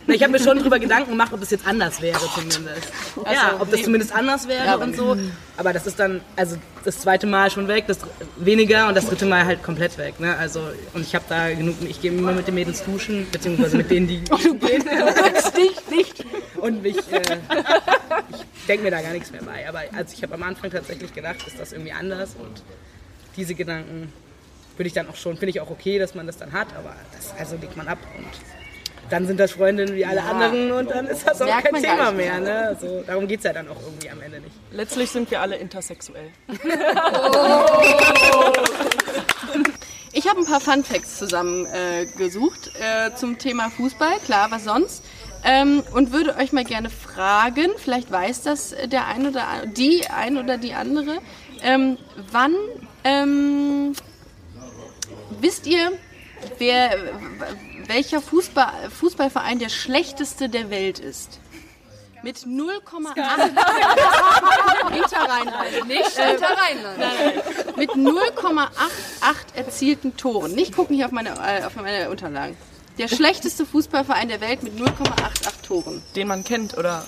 Na, 0.07 0.14
Ich 0.14 0.22
habe 0.22 0.33
mir 0.33 0.40
schon 0.40 0.59
drüber 0.59 0.79
Gedanken 0.79 1.11
gemacht, 1.11 1.33
ob 1.33 1.40
das 1.40 1.51
jetzt 1.51 1.66
anders 1.66 2.01
wäre 2.01 2.20
zumindest. 2.35 2.88
ja, 3.33 3.55
ob 3.59 3.70
das 3.70 3.79
nee. 3.81 3.85
zumindest 3.85 4.12
anders 4.14 4.49
wäre 4.49 4.64
Ja, 4.64 4.75
und 4.77 4.96
so. 4.96 5.16
Aber 5.57 5.72
das 5.72 5.87
ist 5.87 5.99
dann, 5.99 6.20
also 6.37 6.57
das 6.87 7.01
zweite 7.01 7.27
Mal 7.27 7.51
schon 7.51 7.66
weg, 7.66 7.85
das 7.88 7.99
weniger 8.37 8.88
und 8.88 8.96
das 8.96 9.07
dritte 9.07 9.27
Mal 9.27 9.44
halt 9.44 9.62
komplett 9.62 9.99
weg. 9.99 10.20
Ne? 10.20 10.37
Also 10.37 10.61
und 10.94 11.03
ich 11.03 11.14
habe 11.16 11.25
da 11.29 11.53
genug, 11.53 11.75
ich 11.83 12.01
gehe 12.01 12.12
immer 12.12 12.33
mit 12.33 12.46
den 12.46 12.55
Mädels 12.55 12.85
duschen, 12.85 13.27
beziehungsweise 13.31 13.77
mit 13.77 13.90
denen, 13.90 14.07
die 14.07 14.22
duschen 14.31 14.59
gehen. 14.61 14.85
nicht, 15.57 15.90
nicht. 15.90 16.25
Und 16.57 16.83
mich, 16.83 16.96
äh, 17.12 17.20
ich 18.31 18.66
denke 18.66 18.85
mir 18.85 18.90
da 18.90 19.03
gar 19.03 19.12
nichts 19.12 19.31
mehr 19.31 19.42
bei. 19.42 19.68
Aber 19.68 19.83
also 19.92 20.14
ich 20.16 20.22
habe 20.22 20.35
am 20.35 20.42
Anfang 20.42 20.70
tatsächlich 20.70 21.12
gedacht, 21.12 21.46
ist 21.46 21.61
das 21.61 21.72
irgendwie 21.72 21.92
anders 21.92 22.31
und 22.38 22.62
diese 23.37 23.55
Gedanken 23.55 24.11
würde 24.77 24.88
ich 24.88 24.94
dann 24.94 25.09
auch 25.09 25.16
schon, 25.16 25.37
finde 25.37 25.51
ich 25.51 25.61
auch 25.61 25.70
okay, 25.70 25.99
dass 25.99 26.14
man 26.14 26.27
das 26.27 26.38
dann 26.38 26.53
hat, 26.53 26.68
aber 26.77 26.96
das 27.14 27.35
also 27.38 27.57
legt 27.57 27.77
man 27.77 27.88
ab 27.88 27.99
und 28.16 28.25
dann 29.11 29.27
sind 29.27 29.40
das 29.40 29.53
Freundinnen 29.53 29.95
wie 29.95 30.05
alle 30.05 30.23
anderen 30.23 30.73
und 30.73 30.90
dann 30.90 31.07
ist 31.07 31.27
das 31.27 31.40
auch 31.40 31.47
Merkt 31.47 31.73
kein 31.73 31.83
Thema 31.83 32.12
mehr. 32.12 32.40
Ne? 32.40 32.69
Also, 32.69 33.03
darum 33.07 33.27
geht 33.27 33.38
es 33.38 33.45
ja 33.45 33.53
dann 33.53 33.69
auch 33.69 33.81
irgendwie 33.83 34.11
am 34.11 34.21
Ende 34.21 34.40
nicht. 34.40 34.55
Letztlich 34.73 35.11
sind 35.11 35.31
wir 35.31 35.40
alle 35.40 35.57
intersexuell. 35.57 36.31
Ich 40.19 40.27
habe 40.27 40.40
ein 40.40 40.47
paar 40.47 40.62
Fun 40.62 40.83
Facts 40.83 41.19
zusammengesucht 41.19 41.75
äh, 41.75 42.07
gesucht, 42.16 42.71
äh, 42.81 43.14
zum 43.16 43.37
Thema 43.37 43.69
Fußball, 43.69 44.19
klar, 44.25 44.51
was 44.51 44.64
sonst. 44.64 45.05
Ähm, 45.45 45.83
und 45.92 46.11
würde 46.11 46.37
euch 46.37 46.55
mal 46.55 46.64
gerne 46.64 46.88
fragen, 46.88 47.71
vielleicht 47.77 48.11
weiß 48.11 48.40
das 48.40 48.75
der 48.87 49.09
ein 49.09 49.29
oder 49.29 49.45
die 49.66 50.07
ein 50.09 50.38
oder 50.38 50.57
die 50.57 50.73
andere, 50.73 51.19
ähm, 51.62 51.99
wann 52.33 52.55
ähm, 53.05 53.92
wisst 55.38 55.66
ihr, 55.66 55.92
wer, 56.57 56.97
welcher 57.88 58.20
Fußball, 58.20 58.90
Fußballverein 58.90 59.59
der 59.59 59.68
schlechteste 59.68 60.49
der 60.49 60.70
Welt 60.70 60.99
ist? 60.99 61.40
Mit 62.22 62.38
0,8 62.38 63.14
Hinterrheinland. 64.92 65.87
Nicht 65.87 66.11
Hinterrheinland. 66.18 67.77
Mit 67.77 67.90
0,88 67.90 68.68
erzielten 69.55 70.16
Toren. 70.16 70.53
Nicht 70.53 70.75
gucken 70.75 70.96
hier 70.96 71.07
auf 71.07 71.12
meine, 71.12 71.31
äh, 71.31 71.64
auf 71.64 71.77
meine 71.77 72.11
Unterlagen. 72.11 72.57
Der 72.99 73.09
schlechteste 73.09 73.66
Fußballverein 73.66 74.29
der 74.29 74.40
Welt 74.40 74.62
mit 74.62 74.75
0,88 74.79 75.62
Toren. 75.62 76.03
Den 76.16 76.29
man 76.29 76.42
kennt 76.44 76.77
oder 76.77 77.05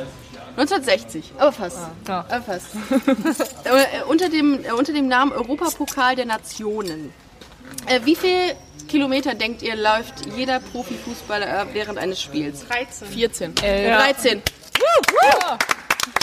1960, 0.57 1.33
aber 1.39 1.53
fast. 1.53 1.79
Aber 2.07 2.43
fast. 2.43 2.67
äh, 3.65 4.03
unter, 4.09 4.29
dem, 4.29 4.65
äh, 4.65 4.73
unter 4.73 4.93
dem 4.93 5.07
Namen 5.09 5.33
Europapokal 5.33 6.17
der 6.17 6.27
Nationen. 6.27 7.13
Äh, 7.87 8.01
wie 8.05 8.17
viel 8.17 8.55
Kilometer 8.89 9.35
denkt 9.35 9.63
ihr 9.63 9.77
läuft 9.77 10.27
jeder 10.37 10.59
Profifußballer 10.61 11.63
äh, 11.63 11.67
während 11.73 11.99
eines 11.99 12.21
Spiels? 12.21 12.67
13. 12.67 13.09
14. 13.09 13.55
13. 13.55 14.43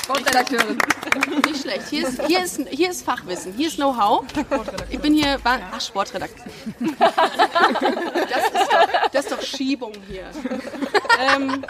Sportredakteurin. 0.03 0.77
Nicht 1.45 1.61
schlecht. 1.61 1.89
Hier 1.89 2.07
ist, 2.07 2.21
hier 2.27 2.43
ist, 2.43 2.59
hier 2.69 2.89
ist 2.89 3.03
Fachwissen, 3.03 3.53
hier 3.53 3.67
ist 3.67 3.75
Know-how. 3.75 4.25
Ich 4.89 4.99
bin 4.99 5.13
hier, 5.13 5.37
ach, 5.43 5.81
Sportredakteur. 5.81 6.45
Das 6.79 8.45
ist 8.45 8.71
doch, 8.71 9.09
das 9.11 9.25
ist 9.25 9.31
doch 9.31 9.41
Schiebung 9.41 9.93
hier. 10.07 10.25
Ähm, 11.35 11.65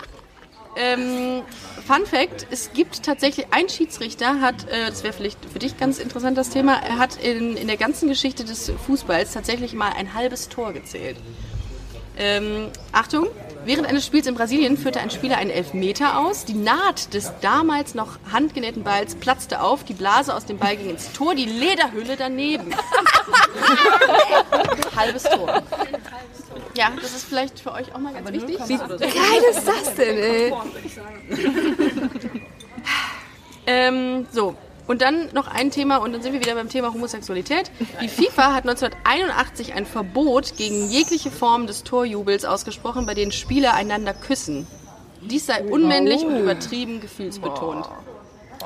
ähm, 0.76 1.42
Fun 1.88 2.06
Fact, 2.06 2.46
es 2.52 2.72
gibt 2.74 3.02
tatsächlich, 3.04 3.48
ein 3.52 3.68
Schiedsrichter 3.68 4.42
hat, 4.42 4.68
äh, 4.70 4.88
das 4.88 5.04
wäre 5.04 5.14
vielleicht 5.14 5.40
für 5.52 5.58
dich 5.58 5.78
ganz 5.78 5.98
interessant 5.98 6.38
das 6.38 6.50
Thema, 6.50 6.74
er 6.84 7.00
hat 7.00 7.16
in, 7.16 7.58
in 7.58 7.66
der 7.66 7.78
ganzen 7.78 8.08
Geschichte 8.08 8.46
des 8.46 8.72
Fußballs 8.86 9.34
tatsächlich 9.34 9.74
mal 9.74 9.92
ein 9.94 10.14
halbes 10.14 10.50
Tor 10.50 10.74
gezählt. 10.74 11.18
Ähm, 12.16 12.70
Achtung, 12.92 13.28
während 13.68 13.88
eines 13.88 14.06
Spiels 14.06 14.28
in 14.28 14.36
Brasilien 14.36 14.78
führte 14.78 15.00
ein 15.00 15.12
Spieler 15.12 15.38
einen 15.38 15.52
Elfmeter 15.52 16.20
aus. 16.20 16.46
Die 16.46 16.54
Naht 16.54 17.14
des 17.14 17.32
damals 17.42 17.94
noch 17.94 18.18
handgenähten 18.32 18.84
Balls 18.84 19.16
platzte 19.16 19.62
auf, 19.62 19.84
die 19.84 19.94
Blase 19.94 20.34
aus 20.34 20.46
dem 20.46 20.58
Ball 20.58 20.78
ging 20.78 20.90
ins 20.90 21.12
Tor, 21.14 21.36
die 21.36 21.46
Lederhülle 21.46 22.16
daneben. 22.18 22.74
Halbes 24.96 25.24
Tor. 25.24 25.62
Ja, 26.76 26.92
das 27.02 27.14
ist 27.14 27.26
vielleicht 27.26 27.60
für 27.60 27.74
euch 27.74 27.94
auch 27.94 28.00
mal 28.00 28.14
ganz 28.14 28.32
wichtig. 28.32 28.58
Wie 28.68 28.78
geil 28.78 29.42
ist 29.52 29.68
das 29.68 29.94
denn, 29.96 30.18
ey? 30.18 30.54
Ähm, 33.68 34.26
so. 34.32 34.56
Und 34.88 35.02
dann 35.02 35.30
noch 35.34 35.48
ein 35.48 35.70
Thema, 35.70 35.98
und 35.98 36.14
dann 36.14 36.22
sind 36.22 36.34
wir 36.34 36.40
wieder 36.40 36.56
beim 36.56 36.70
Thema 36.70 36.94
Homosexualität. 36.94 37.72
Die 38.02 38.08
FIFA 38.08 38.54
hat 38.54 38.68
1981 38.68 39.74
ein 39.74 39.86
Verbot 39.86 40.56
gegen 40.58 40.90
jegliche 40.90 41.30
Form 41.30 41.68
des 41.68 41.84
Torjubels 41.84 42.46
ausgesprochen, 42.46 43.06
bei 43.06 43.14
denen 43.14 43.34
Spieler 43.34 43.74
einander 43.74 44.14
küssen. 44.14 44.66
Dies 45.22 45.46
sei 45.46 45.64
unmännlich 45.64 46.24
und 46.24 46.38
übertrieben 46.38 47.02
gefühlsbetont. 47.02 47.86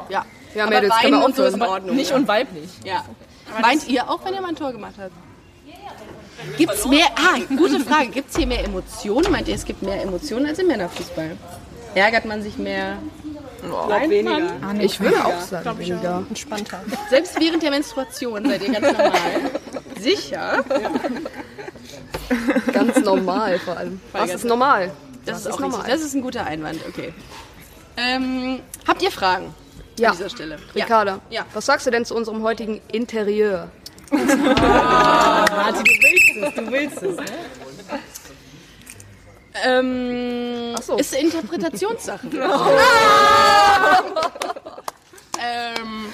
Ja. 0.10 0.26
Ja, 0.54 0.66
Aber 0.66 0.76
Mädels, 0.76 0.94
weinen 1.02 1.24
und 1.24 1.36
so 1.36 1.44
ist 1.44 1.56
in. 1.56 1.62
Ordnung. 1.62 1.96
Nicht 1.96 2.12
ja. 2.12 2.18
unweiblich. 2.18 2.70
Ja. 2.84 3.06
Weint 3.62 3.88
ihr 3.88 4.10
auch, 4.10 4.24
wenn 4.26 4.34
ihr 4.34 4.42
mal 4.42 4.50
ein 4.50 4.56
Tor 4.56 4.72
gemacht 4.72 4.96
habt? 5.00 5.14
Gibt's 6.58 6.86
mehr, 6.88 7.06
ah, 7.16 7.40
gute 7.56 7.80
Frage, 7.80 8.10
gibt's 8.10 8.36
hier 8.36 8.48
mehr 8.48 8.64
Emotionen? 8.64 9.32
Meint 9.32 9.48
ihr, 9.48 9.56
es 9.56 9.66
gibt 9.66 9.82
mehr 9.84 10.02
Emotionen 10.02 10.48
als 10.48 10.60
im 10.60 10.68
Männerfußball? 10.68 11.38
Ärgert 11.94 12.26
man 12.26 12.42
sich 12.42 12.58
mehr? 12.58 12.98
Weniger. 13.64 14.52
Ich 14.80 15.00
würde 15.00 15.24
auch 15.26 15.42
sagen, 15.42 15.78
weniger. 15.80 16.24
Entspannter. 16.30 16.80
Selbst 17.10 17.40
während 17.40 17.64
der 17.64 17.72
Menstruation 17.72 18.46
seid 18.46 18.62
ihr 18.68 18.74
ganz 18.80 18.98
normal. 18.98 19.12
Sicher? 20.00 20.64
Ganz 22.74 22.98
normal 23.04 23.60
vor 23.60 23.78
allem. 23.78 24.02
Was 24.14 24.34
ist 24.34 24.46
normal? 24.46 24.92
Das 25.26 25.36
Was 25.36 25.46
ist 25.46 25.52
auch 25.54 25.60
normal. 25.60 25.84
Das 25.88 26.02
ist 26.02 26.14
ein 26.16 26.22
guter 26.22 26.46
Einwand, 26.46 26.80
okay. 26.88 27.14
Ähm, 27.98 28.60
habt 28.88 29.02
ihr 29.04 29.12
Fragen 29.12 29.54
Ja. 30.00 30.10
an 30.12 30.18
dieser 30.18 30.30
Stelle? 30.30 30.58
Ricarda, 30.74 31.20
Ja. 31.30 31.46
was 31.54 31.66
sagst 31.66 31.86
du 31.86 31.92
denn 31.92 32.06
zu 32.06 32.16
unserem 32.16 32.42
heutigen 32.42 32.82
Interieur? 32.92 33.70
Martin, 34.10 35.84
du 35.84 35.92
willst 35.92 36.58
es, 36.58 36.64
du 36.66 36.72
willst 36.72 37.04
es. 37.04 37.16
Ne? 37.18 37.26
Ähm, 39.66 40.76
so. 40.82 40.98
Ist 40.98 41.14
eine 41.14 41.26
Interpretationssache. 41.26 42.28
ähm, 45.40 46.14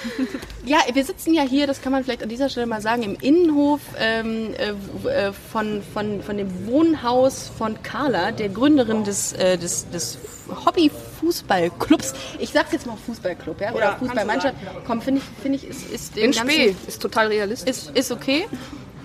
ja, 0.65 0.80
wir 0.91 1.06
sitzen 1.06 1.34
ja 1.34 1.43
hier, 1.43 1.67
das 1.67 1.82
kann 1.82 1.91
man 1.91 2.04
vielleicht 2.04 2.23
an 2.23 2.30
dieser 2.30 2.50
Stelle 2.50 2.65
mal 2.65 2.82
sagen, 2.82 3.04
im 3.04 3.15
Innenhof 3.15 3.82
ähm, 4.00 4.54
äh, 4.56 4.71
äh, 5.10 5.34
von, 5.34 5.82
von, 5.93 6.21
von 6.21 6.38
dem 6.38 6.67
Wohnhaus 6.67 7.50
von 7.58 7.82
Carla, 7.84 8.32
der 8.32 8.50
Gründerin 8.50 9.04
des, 9.04 9.34
äh, 9.34 9.58
des, 9.58 9.89
des 9.89 10.17
Hobby-Fußballclubs. 10.65 12.13
Ich 12.39 12.50
sag's 12.52 12.71
jetzt 12.71 12.86
mal 12.86 12.97
Fußballclub, 12.97 13.62
ja? 13.62 13.73
Oder 13.73 13.97
Fußballmannschaft. 13.97 14.56
Komm, 14.86 15.02
finde 15.02 15.21
ich, 15.21 15.41
finde 15.41 15.58
ich, 15.58 15.67
ist, 15.67 15.89
ist 15.89 16.17
In 16.17 16.34
Spee. 16.34 16.76
Ist 16.88 17.02
total 17.02 17.28
realistisch. 17.28 17.69
ist, 17.69 17.91
ist 17.95 18.12
okay. 18.12 18.47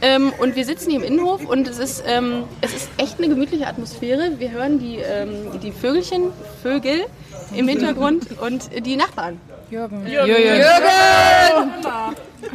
Ähm, 0.02 0.32
und 0.40 0.56
wir 0.56 0.64
sitzen 0.64 0.90
hier 0.90 0.98
im 0.98 1.06
Innenhof 1.06 1.46
und 1.46 1.68
es 1.68 1.78
ist, 1.78 2.02
ähm, 2.06 2.42
es 2.60 2.74
ist 2.74 2.90
echt 2.96 3.18
eine 3.18 3.28
gemütliche 3.28 3.68
Atmosphäre. 3.68 4.40
Wir 4.40 4.50
hören 4.50 4.80
die, 4.80 4.96
ähm, 4.96 5.60
die 5.62 5.70
Vögelchen, 5.70 6.32
Vögel 6.60 7.06
im 7.54 7.68
Hintergrund 7.68 8.26
und 8.40 8.68
die 8.84 8.96
Nachbarn. 8.96 9.40
Jürgen. 9.72 10.06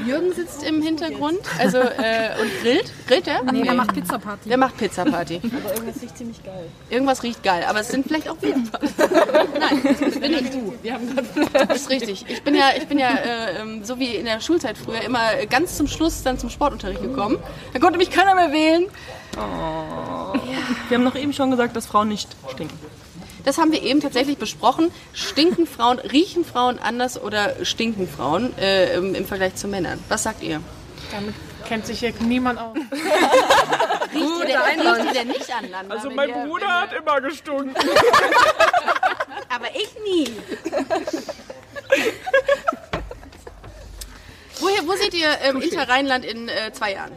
Jürgen 0.05 0.33
sitzt 0.33 0.63
im 0.63 0.83
Hintergrund 0.83 1.39
also, 1.57 1.79
äh, 1.79 2.29
und 2.39 2.61
grillt. 2.61 2.93
Grillt 3.07 3.25
der? 3.25 3.41
Nee, 3.51 3.63
der 3.63 3.73
macht 3.73 3.93
Pizza-Party. 3.93 4.49
Der 4.49 4.57
macht 4.57 4.77
Pizza-Party. 4.77 5.41
Aber 5.43 5.73
irgendwas 5.73 6.01
riecht 6.01 6.17
ziemlich 6.17 6.43
geil. 6.43 6.69
Irgendwas 6.91 7.23
riecht 7.23 7.41
geil, 7.41 7.65
aber 7.67 7.79
es 7.79 7.87
sind 7.87 8.05
vielleicht 8.05 8.29
auch 8.29 8.37
wir. 8.39 8.55
Nein, 8.55 9.95
das 9.99 10.19
bin 10.19 10.31
nicht 10.31 10.53
du. 10.53 10.73
Wir 10.83 10.93
haben 10.93 11.07
gerade 11.07 11.67
Das 11.67 11.81
ist 11.81 11.89
richtig. 11.89 12.25
Ich 12.27 12.43
bin 12.43 12.53
ja, 12.53 12.69
ich 12.77 12.87
bin 12.87 12.99
ja 12.99 13.09
äh, 13.09 13.61
ähm, 13.61 13.83
so 13.83 13.97
wie 13.97 14.15
in 14.15 14.25
der 14.25 14.39
Schulzeit 14.39 14.77
früher 14.77 15.01
immer 15.01 15.45
ganz 15.49 15.75
zum 15.75 15.87
Schluss 15.87 16.21
dann 16.21 16.37
zum 16.37 16.51
Sportunterricht 16.51 17.01
gekommen. 17.01 17.39
Da 17.73 17.79
konnte 17.79 17.97
mich 17.97 18.11
keiner 18.11 18.35
mehr 18.35 18.51
wählen. 18.51 18.85
Wir 20.89 20.97
haben 20.97 21.03
noch 21.03 21.15
eben 21.15 21.33
schon 21.33 21.49
gesagt, 21.49 21.75
dass 21.75 21.87
Frauen 21.87 22.09
nicht 22.09 22.29
stinken. 22.51 22.77
Das 23.47 23.57
haben 23.57 23.71
wir 23.71 23.81
eben 23.81 24.01
tatsächlich 24.01 24.37
besprochen. 24.37 24.91
Stinken 25.13 25.65
Frauen, 25.67 25.99
riechen 25.99 26.43
Frauen 26.43 26.79
anders 26.79 27.17
oder 27.17 27.63
stinken 27.63 28.05
Frauen 28.05 28.53
äh, 28.57 28.93
im, 28.95 29.15
im 29.15 29.25
Vergleich 29.25 29.55
zu 29.55 29.69
Männern? 29.69 30.03
Was 30.09 30.23
sagt 30.23 30.43
ihr? 30.43 30.59
Damit 31.13 31.33
kennt 31.65 31.85
sich 31.85 31.99
hier 31.99 32.11
niemand 32.19 32.59
aus. 32.59 32.75
Riecht 34.13 34.39
ihr, 34.41 34.47
denn, 34.47 34.81
riecht 34.81 35.05
ihr 35.05 35.13
denn 35.13 35.27
nicht 35.29 35.49
aneinander? 35.49 35.95
Also 35.95 36.09
mein 36.09 36.27
ihr- 36.27 36.35
Bruder 36.45 36.67
wenn 36.67 36.73
hat 36.73 36.91
immer 36.91 37.21
gestunken. 37.21 37.73
Aber 39.49 39.67
ich 39.73 39.95
nie. 40.03 40.29
Woher, 44.59 44.85
wo 44.85 44.91
seht 44.97 45.13
ihr 45.13 45.29
ähm, 45.41 45.61
Inter 45.61 45.87
Rheinland 45.87 46.25
in 46.25 46.49
äh, 46.49 46.73
zwei 46.73 46.91
Jahren? 46.91 47.13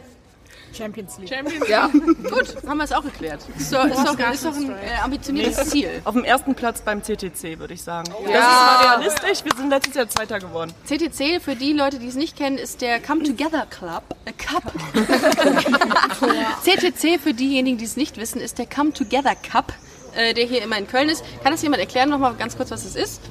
Champions 0.77 1.17
League. 1.19 1.31
Ja. 1.69 1.87
Gut, 2.23 2.55
haben 2.67 2.77
wir 2.77 2.83
es 2.83 2.91
auch 2.91 3.03
geklärt. 3.03 3.41
Ist 3.57 3.73
doch, 3.73 3.85
ist 3.85 3.97
doch, 3.97 4.31
ist 4.31 4.45
doch 4.45 4.55
ein 4.55 4.69
äh, 4.71 4.99
ambitioniertes 5.03 5.69
Ziel. 5.69 5.89
Auf 6.03 6.13
dem 6.13 6.23
ersten 6.23 6.55
Platz 6.55 6.81
beim 6.81 7.01
CTC, 7.01 7.59
würde 7.59 7.73
ich 7.73 7.81
sagen. 7.83 8.09
Das 8.11 8.19
ist 8.25 8.31
Ja. 8.33 8.39
mal 8.41 8.85
realistisch. 8.97 9.43
Wir 9.45 9.55
sind 9.55 9.69
letztes 9.69 9.95
Jahr 9.95 10.09
Zweiter 10.09 10.39
geworden. 10.39 10.73
CTC, 10.85 11.41
für 11.41 11.55
die 11.55 11.73
Leute, 11.73 11.99
die 11.99 12.07
es 12.07 12.15
nicht 12.15 12.37
kennen, 12.37 12.57
ist 12.57 12.81
der 12.81 12.99
Come 12.99 13.23
Together 13.23 13.65
Club. 13.69 14.03
Äh, 14.25 14.31
Cup. 14.33 14.71
CTC, 16.63 17.19
für 17.21 17.33
diejenigen, 17.33 17.77
die 17.77 17.85
es 17.85 17.97
nicht 17.97 18.17
wissen, 18.17 18.39
ist 18.41 18.57
der 18.59 18.65
Come 18.65 18.93
Together 18.93 19.35
Cup, 19.35 19.73
äh, 20.15 20.33
der 20.33 20.45
hier 20.45 20.61
immer 20.63 20.77
in 20.77 20.87
Köln 20.87 21.09
ist. 21.09 21.23
Kann 21.43 21.51
das 21.51 21.61
jemand 21.61 21.81
erklären, 21.81 22.09
nochmal 22.09 22.35
ganz 22.35 22.55
kurz, 22.57 22.71
was 22.71 22.85
es 22.85 22.95
ist? 22.95 23.21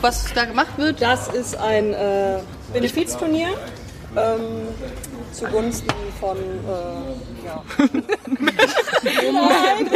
Was 0.00 0.32
da 0.34 0.44
gemacht 0.44 0.76
wird? 0.76 1.00
Das 1.00 1.28
ist 1.28 1.56
ein 1.56 1.92
äh, 1.94 2.40
Benefizturnier 2.72 3.48
ähm, 4.16 4.40
zugunsten 5.34 5.90
von 6.20 6.36
äh, 6.36 7.44
ja, 7.44 7.62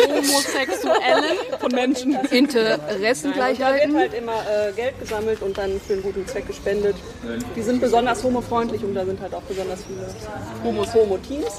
Homosexuellen. 0.08 1.24
Von 1.60 1.72
Menschen. 1.72 2.16
und 2.16 2.30
da 2.30 2.36
Interessengleichheiten. 2.36 3.92
wird 3.94 4.00
halt 4.00 4.14
immer 4.14 4.32
äh, 4.32 4.72
Geld 4.72 4.98
gesammelt 5.00 5.40
und 5.42 5.56
dann 5.56 5.80
für 5.80 5.94
einen 5.94 6.02
guten 6.02 6.26
Zweck 6.26 6.46
gespendet. 6.46 6.96
Die 7.56 7.62
sind 7.62 7.80
besonders 7.80 8.22
homofreundlich 8.22 8.82
und 8.82 8.94
da 8.94 9.04
sind 9.04 9.20
halt 9.20 9.34
auch 9.34 9.42
besonders 9.42 9.80
viele 9.84 10.06
Homos, 10.64 10.92
Homo-Teams. 10.94 11.58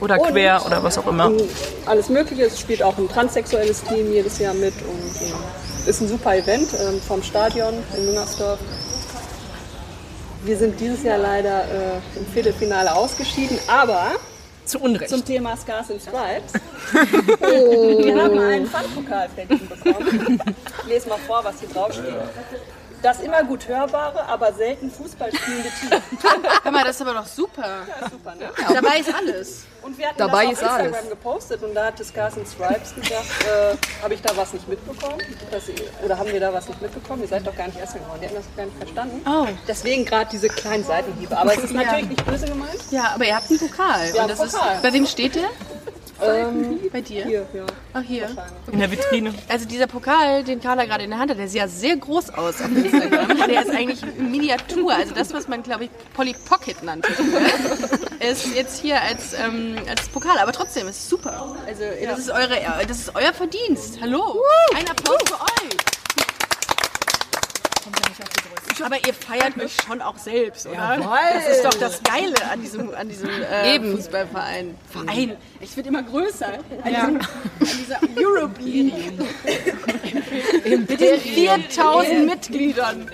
Oder 0.00 0.18
quer 0.18 0.64
oder 0.66 0.82
was 0.82 0.98
auch 0.98 1.06
immer. 1.06 1.26
Und 1.26 1.42
alles 1.86 2.08
Mögliche. 2.08 2.44
Es 2.44 2.60
spielt 2.60 2.82
auch 2.82 2.98
ein 2.98 3.08
transsexuelles 3.08 3.82
Team 3.84 4.12
jedes 4.12 4.38
Jahr 4.38 4.54
mit 4.54 4.74
und 4.74 5.22
äh, 5.22 5.88
ist 5.90 6.00
ein 6.00 6.08
super 6.08 6.36
Event 6.36 6.68
ähm, 6.74 7.00
vom 7.00 7.22
Stadion 7.22 7.74
in 7.96 8.06
Müngersdorf. 8.06 8.58
Wir 10.46 10.56
sind 10.56 10.78
dieses 10.78 11.02
Jahr 11.02 11.18
leider 11.18 11.64
äh, 11.64 12.18
im 12.18 12.24
Viertelfinale 12.32 12.94
ausgeschieden, 12.94 13.58
aber 13.66 14.12
Zu 14.64 14.78
Unrecht. 14.78 15.10
zum 15.10 15.24
Thema 15.24 15.56
Scars 15.56 15.90
and 15.90 16.00
Stripes. 16.00 16.52
Wir 17.40 18.22
haben 18.22 18.38
einen 18.38 18.66
Pfandpokal 18.68 19.28
verliehen 19.30 19.68
bekommen. 19.68 20.40
Ich 20.82 20.88
lese 20.88 21.08
mal 21.08 21.18
vor, 21.26 21.42
was 21.42 21.58
hier 21.58 21.68
draufsteht. 21.68 22.14
Das 23.06 23.20
immer 23.20 23.44
gut 23.44 23.68
hörbare, 23.68 24.26
aber 24.26 24.52
selten 24.52 24.90
Fußball 24.90 25.32
spielende 25.32 25.68
Team. 25.80 25.90
Hör 26.64 26.72
mal, 26.72 26.82
das 26.82 26.96
ist 26.96 27.02
aber 27.02 27.14
doch 27.14 27.26
super. 27.26 27.86
Super, 28.10 28.34
ne? 28.34 28.50
Dabei 28.74 28.98
ist 28.98 29.14
alles. 29.14 29.64
Und 29.82 29.96
wir 29.96 30.08
hatten 30.08 30.18
Dabei 30.18 30.46
das 30.46 30.54
ist 30.54 30.64
auf 30.64 30.70
alles. 30.72 30.86
Instagram 30.86 31.10
gepostet 31.10 31.62
und 31.62 31.74
da 31.74 31.86
hat 31.86 32.00
das 32.00 32.08
Scars 32.08 32.36
and 32.36 32.48
Stripes 32.48 32.96
gesagt, 32.96 33.26
äh, 33.44 34.02
habe 34.02 34.12
ich 34.12 34.22
da 34.22 34.36
was 34.36 34.52
nicht 34.54 34.68
mitbekommen? 34.68 35.22
Dass 35.52 35.62
oder 36.04 36.18
haben 36.18 36.32
wir 36.32 36.40
da 36.40 36.52
was 36.52 36.66
nicht 36.66 36.82
mitbekommen? 36.82 37.22
Ihr 37.22 37.28
seid 37.28 37.46
doch 37.46 37.56
gar 37.56 37.68
nicht 37.68 37.78
erst 37.78 37.94
geworden. 37.94 38.18
Die 38.20 38.26
hatten 38.26 38.34
das 38.34 38.56
gar 38.56 38.64
nicht 38.64 38.76
verstanden. 38.76 39.24
Oh. 39.24 39.46
Deswegen 39.68 40.04
gerade 40.04 40.28
diese 40.32 40.48
kleinen 40.48 40.82
Seitenhiebe. 40.82 41.38
Aber 41.38 41.54
es 41.56 41.62
ist 41.62 41.74
natürlich 41.74 42.08
nicht 42.08 42.26
böse 42.26 42.46
gemeint. 42.46 42.80
Ja, 42.90 43.12
aber 43.14 43.24
ihr 43.24 43.36
habt 43.36 43.48
einen 43.48 43.60
Pokal. 43.60 44.12
Ja, 44.16 44.22
und 44.22 44.30
das 44.32 44.38
Pokal. 44.52 44.74
Ist, 44.74 44.82
bei 44.82 44.92
wem 44.92 45.06
steht 45.06 45.36
der? 45.36 45.48
Ähm, 46.22 46.78
Bei 46.92 47.00
dir? 47.00 47.24
hier, 47.24 47.46
ja. 47.52 47.66
Ach, 47.92 48.02
hier. 48.02 48.28
In 48.72 48.78
der 48.78 48.90
Vitrine. 48.90 49.34
Also 49.48 49.66
dieser 49.66 49.86
Pokal, 49.86 50.44
den 50.44 50.60
Carla 50.60 50.84
gerade 50.84 51.04
in 51.04 51.10
der 51.10 51.18
Hand 51.18 51.30
hat, 51.30 51.38
der 51.38 51.48
sieht 51.48 51.60
ja 51.60 51.68
sehr 51.68 51.96
groß 51.96 52.30
aus 52.30 52.60
auf 52.60 52.70
Instagram. 52.70 53.36
Der 53.46 53.62
ist 53.62 53.70
eigentlich 53.70 54.00
Miniatur, 54.18 54.94
also 54.94 55.14
das, 55.14 55.32
was 55.32 55.46
man, 55.46 55.62
glaube 55.62 55.84
ich, 55.84 55.90
Polly 56.14 56.34
Pocket 56.48 56.82
nannte. 56.82 57.12
Ist 58.20 58.54
jetzt 58.54 58.80
hier 58.80 59.00
als, 59.00 59.34
ähm, 59.34 59.76
als 59.88 60.08
Pokal, 60.08 60.38
aber 60.38 60.50
trotzdem 60.52 60.88
ist 60.88 61.08
super. 61.08 61.54
Also 61.66 61.82
das, 62.02 62.18
ist 62.18 62.30
eure, 62.30 62.56
das 62.88 62.98
ist 62.98 63.14
euer 63.14 63.32
Verdienst. 63.32 64.00
Hallo. 64.00 64.42
Ein 64.74 64.88
Applaus 64.88 65.18
für 65.26 65.34
euch. 65.34 65.95
Aber 68.84 68.96
ihr 69.06 69.14
feiert 69.14 69.56
euch 69.58 69.74
schon 69.86 70.02
auch 70.02 70.18
selbst, 70.18 70.66
oder? 70.66 70.74
Jawohl. 70.98 71.16
Das 71.32 71.48
ist 71.56 71.64
doch 71.64 71.74
das 71.80 72.02
Geile 72.02 72.34
an 72.52 72.60
diesem, 72.60 72.94
an 72.94 73.08
diesem 73.08 73.30
äh, 73.30 73.80
Fußballverein. 73.80 74.74
Verein. 74.90 75.36
Ich 75.60 75.74
wird 75.76 75.86
immer 75.86 76.02
größer. 76.02 76.46
An, 76.84 76.92
diesem, 76.92 77.16
an 77.20 77.26
dieser 77.60 77.98
Europe 78.16 78.60
League. 78.60 78.92
Mit 80.64 81.00
diesen 81.00 81.20
4000 81.20 82.26
Mitgliedern. 82.26 83.06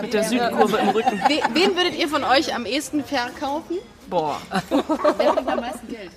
Mit 0.00 0.12
der 0.14 0.24
Südkurve 0.24 0.76
im 0.78 0.88
Rücken. 0.90 1.20
We 1.28 1.40
wen 1.54 1.76
würdet 1.76 1.96
ihr 1.98 2.08
von 2.08 2.22
euch 2.24 2.54
am 2.54 2.64
ehesten 2.64 3.02
verkaufen? 3.04 3.78
Boah. 4.08 4.40
Wer 4.70 5.32
bringt 5.32 5.48
am 5.48 5.60
meisten 5.60 5.88
Geld? 5.88 6.10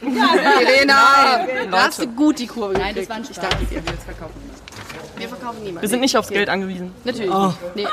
Verena! 0.00 1.46
Da 1.70 1.84
hast 1.86 2.00
du 2.00 2.06
gut 2.08 2.38
die 2.38 2.46
Kurve 2.46 2.74
Nein, 2.74 2.94
das 2.94 3.06
gekriegt. 3.06 3.08
war 3.08 3.16
ein 3.16 3.22
Ich 3.22 3.28
Spaß. 3.36 3.48
danke 3.50 3.64
dir. 3.66 3.84
Wir 3.86 3.92
verkaufen 3.98 4.40
nicht. 4.50 4.75
Wir 5.16 5.28
verkaufen 5.28 5.58
niemanden. 5.62 5.82
Wir 5.82 5.88
sind 5.88 6.00
nicht 6.00 6.16
aufs 6.16 6.28
Geld 6.28 6.48
angewiesen. 6.48 6.92
Natürlich 7.04 7.32
nicht. 7.32 7.56
Nee. 7.74 7.86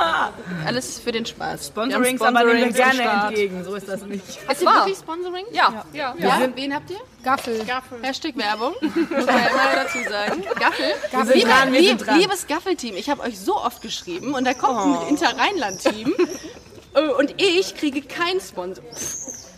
Alles 0.66 1.00
für 1.00 1.12
den 1.12 1.26
Spaß. 1.26 1.68
Sponsorings, 1.68 2.20
Wir 2.20 2.28
haben 2.28 2.38
aber 2.38 2.54
nehmen 2.54 2.66
wir 2.66 2.84
gerne 2.84 2.94
Start. 3.02 3.28
entgegen. 3.30 3.64
So 3.64 3.76
ist 3.76 3.88
das 3.88 4.02
nicht. 4.04 4.24
Ist 4.28 4.62
ihr 4.62 4.68
wirklich 4.68 4.98
Sponsoring? 4.98 5.46
Ja. 5.52 5.86
Ja. 5.94 6.16
ja. 6.18 6.50
Wen 6.56 6.74
habt 6.76 6.90
ihr? 6.92 6.98
Gaffel. 7.24 7.62
Hashtag 8.02 8.36
Werbung. 8.38 8.74
Muss 8.82 9.26
man 9.26 9.28
ja 9.28 9.50
dazu 9.76 9.98
sagen. 10.10 10.44
Gaffel. 10.60 10.86
Wir 11.12 11.26
sind 11.26 11.36
Liebe, 11.36 11.50
dran, 11.50 11.72
wir 11.72 11.80
lieb- 11.80 11.90
sind 11.90 12.08
dran. 12.08 12.20
Liebes 12.20 12.48
Gaffel-Team, 12.48 12.96
ich 12.98 13.10
habe 13.10 13.22
euch 13.22 13.40
so 13.40 13.56
oft 13.58 13.82
geschrieben 13.82 14.34
und 14.34 14.46
da 14.46 14.54
kommt 14.54 14.78
ein 15.04 15.08
Inter-Rheinland-Team 15.10 16.14
äh, 16.96 17.02
und 17.20 17.34
ich 17.42 17.76
kriege 17.76 18.02
keinen 18.02 18.42
Sponsor. 18.42 18.84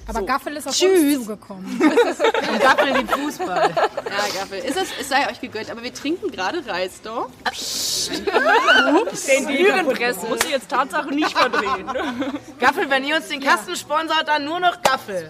Aber 0.07 0.21
Gaffel 0.23 0.55
ist 0.57 0.67
auf 0.67 0.75
Tschüss. 0.75 1.17
uns 1.17 1.25
zugekommen. 1.25 1.65
Und 1.81 2.59
Gaffel 2.61 2.93
den 2.93 3.07
Fußball. 3.07 3.73
Ja, 3.75 4.39
Gaffel. 4.39 4.59
Ist 4.59 4.77
es, 4.77 4.87
es 4.99 5.09
sei 5.09 5.29
euch 5.29 5.41
gegönnt, 5.41 5.69
aber 5.71 5.83
wir 5.83 5.93
trinken 5.93 6.31
gerade 6.31 6.65
Reisdorf. 6.65 7.31
Den 9.27 9.47
Lügenpresse. 9.47 10.27
Muss 10.27 10.43
ich 10.43 10.51
jetzt 10.51 10.69
Tatsache 10.69 11.09
nicht 11.13 11.37
verdrehen. 11.37 11.89
Gaffel, 12.59 12.89
wenn 12.89 13.03
ihr 13.03 13.15
uns 13.15 13.27
den 13.27 13.41
Kasten 13.41 13.75
sponsert, 13.75 14.27
dann 14.27 14.45
nur 14.45 14.59
noch 14.59 14.81
Gaffel. 14.81 15.29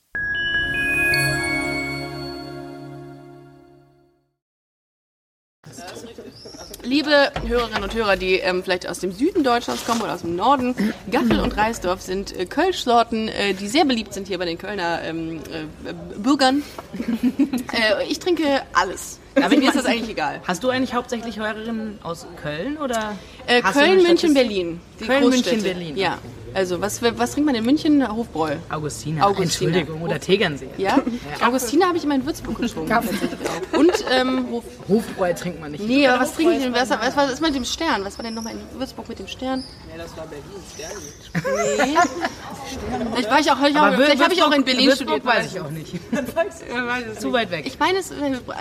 Liebe 6.83 7.31
Hörerinnen 7.45 7.83
und 7.83 7.93
Hörer, 7.93 8.15
die 8.15 8.35
ähm, 8.35 8.63
vielleicht 8.63 8.87
aus 8.87 8.99
dem 8.99 9.11
Süden 9.11 9.43
Deutschlands 9.43 9.85
kommen 9.85 10.01
oder 10.01 10.13
aus 10.13 10.21
dem 10.21 10.35
Norden, 10.35 10.75
Gaffel 11.11 11.39
und 11.39 11.55
Reisdorf 11.55 12.01
sind 12.01 12.37
äh, 12.37 12.45
Kölschsorten, 12.45 13.27
äh, 13.27 13.53
die 13.53 13.67
sehr 13.67 13.85
beliebt 13.85 14.13
sind 14.13 14.27
hier 14.27 14.37
bei 14.37 14.45
den 14.45 14.57
Kölner 14.57 15.01
ähm, 15.03 15.39
äh, 15.51 15.93
Bürgern. 16.17 16.63
äh, 17.73 18.07
ich 18.09 18.19
trinke 18.19 18.63
alles. 18.73 19.19
Also 19.35 19.57
mir 19.57 19.69
ist 19.69 19.77
das 19.77 19.85
eigentlich 19.85 20.09
egal. 20.09 20.41
Hast 20.47 20.63
du 20.63 20.69
eigentlich 20.69 20.93
hauptsächlich 20.93 21.37
Hörerinnen 21.39 21.99
aus 22.03 22.25
Köln 22.41 22.77
oder? 22.77 23.15
Äh, 23.47 23.61
Köln, 23.61 24.03
München? 24.03 24.33
Berlin. 24.33 24.81
Die 24.99 25.05
Köln. 25.05 25.29
München, 25.29 25.63
Berlin. 25.63 25.95
Ja. 25.95 26.17
Also, 26.53 26.81
was, 26.81 27.01
was 27.01 27.31
trinkt 27.31 27.45
man 27.45 27.55
in 27.55 27.65
München? 27.65 28.07
Hofbräu. 28.07 28.55
Augustiner. 28.69 29.25
Augustiner. 29.25 29.77
Entschuldigung, 29.77 30.01
oder 30.01 30.19
Tegernsee. 30.19 30.69
Ja? 30.77 31.01
Augustiner 31.45 31.87
habe 31.87 31.97
ich 31.97 32.03
immer 32.03 32.15
in 32.15 32.25
Würzburg 32.25 32.59
getrunken. 32.59 32.93
Und 33.77 33.91
ähm, 34.11 34.47
Hof 34.51 34.63
Hofbräu 34.87 35.33
trinkt 35.33 35.61
man 35.61 35.71
nicht. 35.71 35.85
Nee, 35.85 36.07
aber 36.07 36.23
was 36.23 36.33
trinke 36.35 36.53
ich 36.53 36.63
denn? 36.63 36.73
Was, 36.73 36.89
was 36.89 37.15
war 37.15 37.27
das 37.27 37.39
mit 37.39 37.55
dem 37.55 37.65
Stern? 37.65 38.03
Was 38.03 38.17
war 38.17 38.23
denn 38.23 38.33
nochmal 38.33 38.53
in 38.53 38.79
Würzburg 38.79 39.07
mit 39.07 39.19
dem 39.19 39.27
Stern? 39.27 39.63
Ja, 39.89 40.03
das 40.03 40.15
war 40.17 40.27
Berlin, 40.27 40.43
Stern. 40.73 40.91
Nee. 41.87 41.97
Vielleicht 43.11 43.29
war 43.29 43.39
ich 43.39 43.51
auch, 43.51 43.57
vielleicht, 43.57 43.77
auch, 43.77 43.81
Aber 43.81 43.95
vielleicht 43.97 44.23
habe 44.23 44.33
ich 44.33 44.43
auch 44.43 44.51
in 44.51 44.63
Berlin 44.63 44.87
Würzburg 44.87 45.21
studiert. 45.21 45.25
weiß 45.25 45.53
ich 45.53 45.59
auch 45.59 45.69
nicht. 45.69 45.93
Zu 47.19 47.33
weit 47.33 47.51
weg. 47.51 47.65
Ich 47.65 47.79
meine, 47.79 47.99
es, 47.99 48.11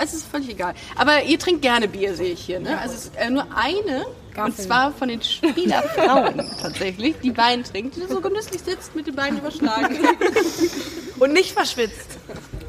es 0.03 0.15
ist 0.15 0.27
völlig 0.27 0.51
egal. 0.51 0.75
Aber 0.97 1.23
ihr 1.25 1.39
trinkt 1.39 1.63
gerne 1.63 1.89
Bier, 1.89 2.15
sehe 2.15 2.33
ich 2.33 2.41
hier. 2.41 2.61
Ne? 2.61 2.79
Also 2.79 2.95
es 2.95 3.05
ist 3.07 3.17
äh, 3.17 3.31
nur 3.31 3.47
eine, 3.55 4.07
und 4.37 4.57
zwar 4.57 4.93
von 4.93 5.09
den 5.09 5.23
Spielerfrauen 5.23 6.37
tatsächlich, 6.63 7.17
die 7.23 7.37
Wein 7.37 7.65
trinkt, 7.65 7.97
die 7.97 8.07
so 8.09 8.21
genüsslich 8.21 8.63
sitzt, 8.63 8.95
mit 8.95 9.07
den 9.07 9.15
Beinen 9.15 9.39
überschlagen. 9.39 9.99
Und 11.19 11.33
nicht 11.35 11.53
verschwitzt. 11.53 12.19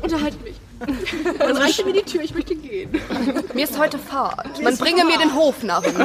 Unterhaltet 0.02 0.44
mich. 0.44 0.56
Dann 1.40 1.56
reicht 1.58 1.86
mir 1.86 1.94
die 1.94 2.02
Tür, 2.02 2.22
ich 2.22 2.34
möchte 2.34 2.56
gehen. 2.56 3.00
Mir 3.54 3.64
ist 3.64 3.78
heute 3.78 3.98
Fahrt. 3.98 4.62
Man 4.62 4.76
bringe 4.78 5.06
mir 5.06 5.18
den 5.18 5.34
Hofnarren. 5.36 5.96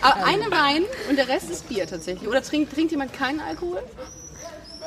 Aber 0.00 0.24
eine 0.24 0.50
Wein 0.50 0.84
und 1.10 1.16
der 1.16 1.28
Rest 1.28 1.50
ist 1.50 1.68
Bier 1.68 1.86
tatsächlich. 1.86 2.28
Oder 2.28 2.42
trinkt, 2.42 2.72
trinkt 2.72 2.92
jemand 2.92 3.12
keinen 3.12 3.40
Alkohol? 3.40 3.82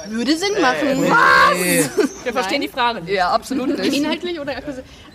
Würde 0.08 0.38
Sinn 0.38 0.62
machen. 0.62 1.10
Was? 1.10 2.26
Wir 2.26 2.34
verstehen 2.34 2.62
die 2.62 2.68
Frage 2.68 3.02
nicht. 3.02 3.14
Ja, 3.14 3.32
absolut 3.32 3.78
nicht. 3.78 3.96
Inhaltlich 3.96 4.40
oder? 4.40 4.56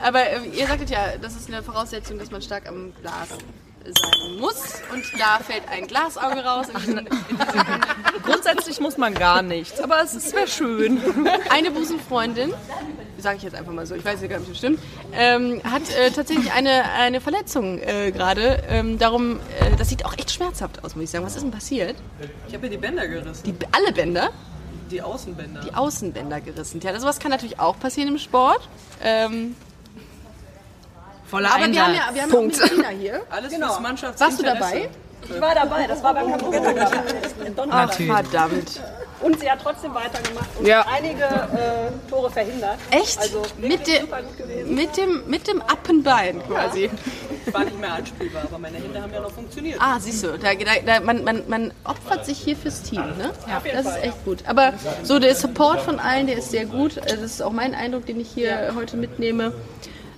Aber 0.03 0.20
äh, 0.20 0.40
ihr 0.53 0.66
sagtet 0.66 0.90
ja, 0.90 1.16
das 1.20 1.37
ist 1.37 1.49
eine 1.49 1.62
Voraussetzung, 1.62 2.18
dass 2.18 2.31
man 2.31 2.42
stark 2.42 2.68
am 2.68 2.92
Glas 3.01 3.29
sein 3.85 4.38
muss. 4.38 4.83
Und 4.92 5.05
da 5.18 5.38
fällt 5.38 5.68
ein 5.68 5.87
Glasauge 5.87 6.44
raus. 6.44 6.68
In 6.68 6.81
diesen, 6.81 6.99
in 6.99 7.07
diesen 7.07 7.64
Grundsätzlich 8.25 8.81
muss 8.81 8.97
man 8.97 9.14
gar 9.14 9.42
nichts, 9.42 9.81
aber 9.81 10.03
es 10.03 10.33
wäre 10.33 10.49
schön. 10.49 11.01
eine 11.51 11.70
Busenfreundin, 11.70 12.55
sage 13.18 13.37
ich 13.37 13.42
jetzt 13.42 13.55
einfach 13.55 13.73
mal 13.73 13.87
so, 13.87 13.94
ich 13.94 14.05
weiß 14.05 14.23
ja 14.23 14.29
gar 14.29 14.38
nicht, 14.38 14.47
ob 14.47 14.53
das 14.53 14.59
stimmt, 14.59 14.81
ähm, 15.12 15.61
hat 15.64 15.83
äh, 15.99 16.11
tatsächlich 16.11 16.53
eine, 16.53 16.85
eine 16.99 17.20
Verletzung 17.20 17.81
äh, 17.81 18.12
gerade. 18.12 18.62
Ähm, 18.68 18.99
darum, 18.99 19.40
äh, 19.61 19.77
das 19.77 19.88
sieht 19.88 20.05
auch 20.05 20.16
echt 20.16 20.31
schmerzhaft 20.31 20.83
aus, 20.85 20.94
muss 20.94 21.05
ich 21.05 21.11
sagen. 21.11 21.25
Was 21.25 21.37
ist 21.37 21.42
denn 21.42 21.51
passiert? 21.51 21.97
Ich 22.49 22.55
habe 22.55 22.64
mir 22.64 22.70
die 22.70 22.79
Bänder 22.79 23.07
gerissen. 23.07 23.42
Die, 23.44 23.55
alle 23.73 23.92
Bänder? 23.92 24.31
Die 24.90 25.03
Außenbänder. 25.03 25.61
Die 25.61 25.75
Außenbänder 25.75 26.40
gerissen. 26.40 26.81
Ja, 26.83 26.99
sowas 27.01 27.18
kann 27.18 27.31
natürlich 27.31 27.59
auch 27.61 27.79
passieren 27.79 28.09
im 28.09 28.18
Sport. 28.18 28.68
Ähm, 29.03 29.57
Voller 31.27 31.49
aber 31.55 31.66
wir 31.73 31.83
haben 31.83 31.90
Einsatz. 31.92 32.07
ja, 32.09 32.14
wir 32.14 32.23
haben 32.23 32.31
ja 32.31 32.37
auch 32.38 32.42
Mediziner 32.42 32.88
hier. 32.88 33.23
Alles 33.31 33.53
Genau. 33.53 33.66
fürs 33.68 33.81
Mannschafts 33.81 34.20
Warst 34.20 34.38
du 34.38 34.42
dabei? 34.42 34.88
Ich 35.27 35.40
war 35.40 35.55
dabei, 35.55 35.87
das 35.87 36.03
war 36.03 36.12
beim 36.14 36.31
Hamburger 36.31 36.59
in 37.47 37.57
Donnerstag. 37.57 37.99
Natürlich. 37.99 38.12
Verdammt. 38.12 38.83
Und 39.20 39.40
sie 39.40 39.51
hat 39.51 39.59
trotzdem 39.62 39.94
weitergemacht 39.94 40.49
und 40.59 40.66
Ja. 40.66 40.85
einige 40.87 41.23
äh, 41.25 42.11
Tore 42.11 42.31
verhindert. 42.31 42.77
Echt? 42.90 43.18
Also 43.18 43.40
mit, 43.59 43.85
gewesen. 43.85 44.75
mit, 44.75 44.97
dem, 44.99 45.23
mit 45.27 45.49
dem 45.49 45.62
Appenbein 45.62 46.42
quasi. 46.47 46.90
Ich 47.46 47.54
war 47.54 47.64
nicht 47.64 47.80
mehr 47.80 47.94
anspielbar, 47.94 48.42
aber 48.44 48.59
meine 48.59 48.78
Hände 48.78 49.00
haben 49.00 49.12
ja 49.12 49.20
noch 49.20 49.33
funktioniert. 49.33 49.80
Ah, 49.80 49.98
siehst 50.00 50.22
du, 50.22 50.38
da, 50.38 50.50
da, 50.54 51.00
man, 51.00 51.24
man, 51.24 51.42
man 51.48 51.72
opfert 51.85 52.24
sich 52.24 52.38
hier 52.38 52.57
fürs 52.57 52.83
Team, 52.83 53.02
ne? 53.19 53.33
Ja, 53.48 53.62
das 53.73 53.87
ist 53.87 54.02
echt 54.02 54.25
gut. 54.25 54.44
Aber 54.46 54.73
so 55.02 55.19
der 55.19 55.35
Support 55.35 55.81
von 55.81 55.98
allen, 55.98 56.27
der 56.27 56.38
ist 56.38 56.50
sehr 56.50 56.66
gut. 56.66 56.98
Also 56.98 57.16
Das 57.16 57.25
ist 57.25 57.42
auch 57.42 57.52
mein 57.52 57.75
Eindruck, 57.75 58.06
den 58.06 58.21
ich 58.21 58.29
hier 58.29 58.73
heute 58.77 58.96
mitnehme. 58.96 59.52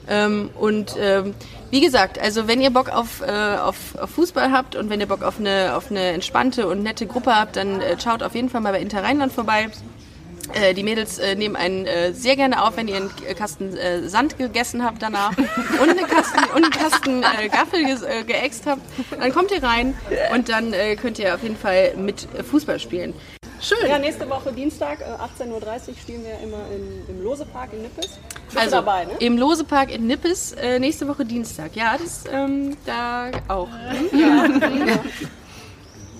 Ähm, 0.08 0.50
und 0.54 0.94
ähm, 1.00 1.34
wie 1.70 1.80
gesagt, 1.80 2.18
also 2.20 2.46
wenn 2.46 2.60
ihr 2.60 2.70
Bock 2.70 2.90
auf, 2.90 3.22
äh, 3.22 3.56
auf, 3.56 3.96
auf 3.98 4.10
Fußball 4.10 4.52
habt 4.52 4.76
und 4.76 4.88
wenn 4.88 5.00
ihr 5.00 5.08
Bock 5.08 5.22
auf 5.22 5.40
eine, 5.40 5.74
auf 5.74 5.90
eine 5.90 6.12
entspannte 6.12 6.68
und 6.68 6.82
nette 6.82 7.06
Gruppe 7.06 7.34
habt, 7.34 7.56
dann 7.56 7.80
äh, 7.80 8.00
schaut 8.00 8.22
auf 8.22 8.34
jeden 8.34 8.48
Fall 8.48 8.60
mal 8.60 8.72
bei 8.72 8.80
Inter 8.80 9.02
Rheinland 9.02 9.32
vorbei. 9.32 9.68
Äh, 10.54 10.74
die 10.74 10.82
Mädels 10.82 11.18
äh, 11.18 11.34
nehmen 11.34 11.56
einen 11.56 11.86
äh, 11.86 12.12
sehr 12.12 12.36
gerne 12.36 12.62
auf, 12.62 12.76
wenn 12.76 12.88
ihr 12.88 12.96
einen 12.96 13.10
Kasten 13.36 13.76
äh, 13.76 14.08
Sand 14.08 14.38
gegessen 14.38 14.84
habt 14.84 15.02
danach 15.02 15.36
und 15.82 15.90
einen 15.90 16.06
Kasten, 16.06 16.44
und 16.54 16.64
einen 16.64 16.70
Kasten 16.70 17.22
äh, 17.22 17.48
Gaffel 17.48 17.84
ge 17.84 17.96
äh, 18.06 18.24
geäxt 18.24 18.66
habt. 18.66 18.82
Dann 19.18 19.32
kommt 19.32 19.50
ihr 19.50 19.62
rein 19.62 19.94
und 20.32 20.48
dann 20.48 20.72
äh, 20.72 20.96
könnt 20.96 21.18
ihr 21.18 21.34
auf 21.34 21.42
jeden 21.42 21.56
Fall 21.56 21.94
mit 21.96 22.28
Fußball 22.50 22.78
spielen. 22.78 23.14
Schön. 23.60 23.88
Ja, 23.88 23.98
nächste 23.98 24.28
Woche 24.28 24.52
Dienstag, 24.52 25.00
äh, 25.00 25.42
18.30 25.42 25.88
Uhr 25.88 25.94
spielen 26.00 26.24
wir 26.24 26.38
immer 26.40 26.64
im, 26.74 27.02
im 27.08 27.24
Losepark 27.24 27.72
in 27.72 27.82
Nippes. 27.82 28.18
Bist 28.46 28.58
Also 28.58 28.76
dabei, 28.76 29.06
ne? 29.06 29.12
im 29.18 29.38
Losepark 29.38 29.92
in 29.92 30.06
Nippes 30.06 30.52
äh, 30.52 30.78
nächste 30.78 31.08
Woche 31.08 31.24
Dienstag. 31.24 31.74
Ja, 31.74 31.96
das 31.98 32.24
ähm, 32.30 32.76
da 32.84 33.30
auch. 33.48 33.68
Ja. 34.12 34.46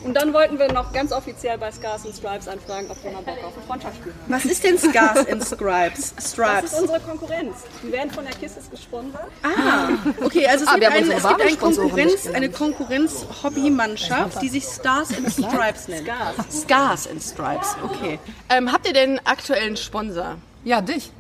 Und 0.07 0.15
dann 0.15 0.33
wollten 0.33 0.57
wir 0.61 0.73
noch 0.73 0.93
ganz 0.93 1.11
offiziell 1.11 1.59
bei 1.59 1.73
Scars 1.73 2.07
and 2.07 2.15
Stripes 2.15 2.47
anfragen, 2.47 2.87
ob 2.89 3.03
wir 3.03 3.11
mal 3.11 3.23
Bock 3.23 3.39
auf 3.45 3.57
ein 3.57 3.63
Freundschaftsspiel 3.67 4.13
haben. 4.13 4.33
Was 4.33 4.45
ist 4.45 4.63
denn 4.63 4.79
Scars 4.79 5.27
and 5.29 5.43
Stripes? 5.45 6.15
Das 6.15 6.31
Stripes. 6.33 6.73
ist 6.75 6.81
unsere 6.81 7.01
Konkurrenz. 7.01 7.57
Die 7.83 7.91
werden 7.91 8.13
von 8.13 8.25
der 8.25 8.35
Kisses 8.35 8.71
gesponsert. 8.71 9.27
Ah, 9.43 9.89
okay, 10.25 10.47
also 10.47 10.65
es 10.65 10.71
Ah, 10.71 10.75
gibt, 10.75 10.93
ein, 10.93 11.11
es 11.11 11.27
gibt 11.27 11.41
eine 11.43 11.57
Konkurrenz, 11.57 12.29
eine 12.33 12.49
Konkurrenz-Hobbymannschaft, 12.51 14.41
die 14.43 14.49
sich 14.49 14.63
Stars 14.65 15.09
and 15.17 15.29
Stripes 15.33 15.89
nennt. 15.89 16.07
Scars. 16.07 16.61
Scars 16.63 17.09
and 17.11 17.21
Stripes, 17.21 17.75
okay. 17.83 18.21
Ähm, 18.49 18.71
habt 18.73 18.87
ihr 18.87 18.93
denn 18.93 19.21
aktuellen 19.25 19.77
Sponsor? 19.77 20.37
Ja, 20.63 20.81
dich. 20.81 21.11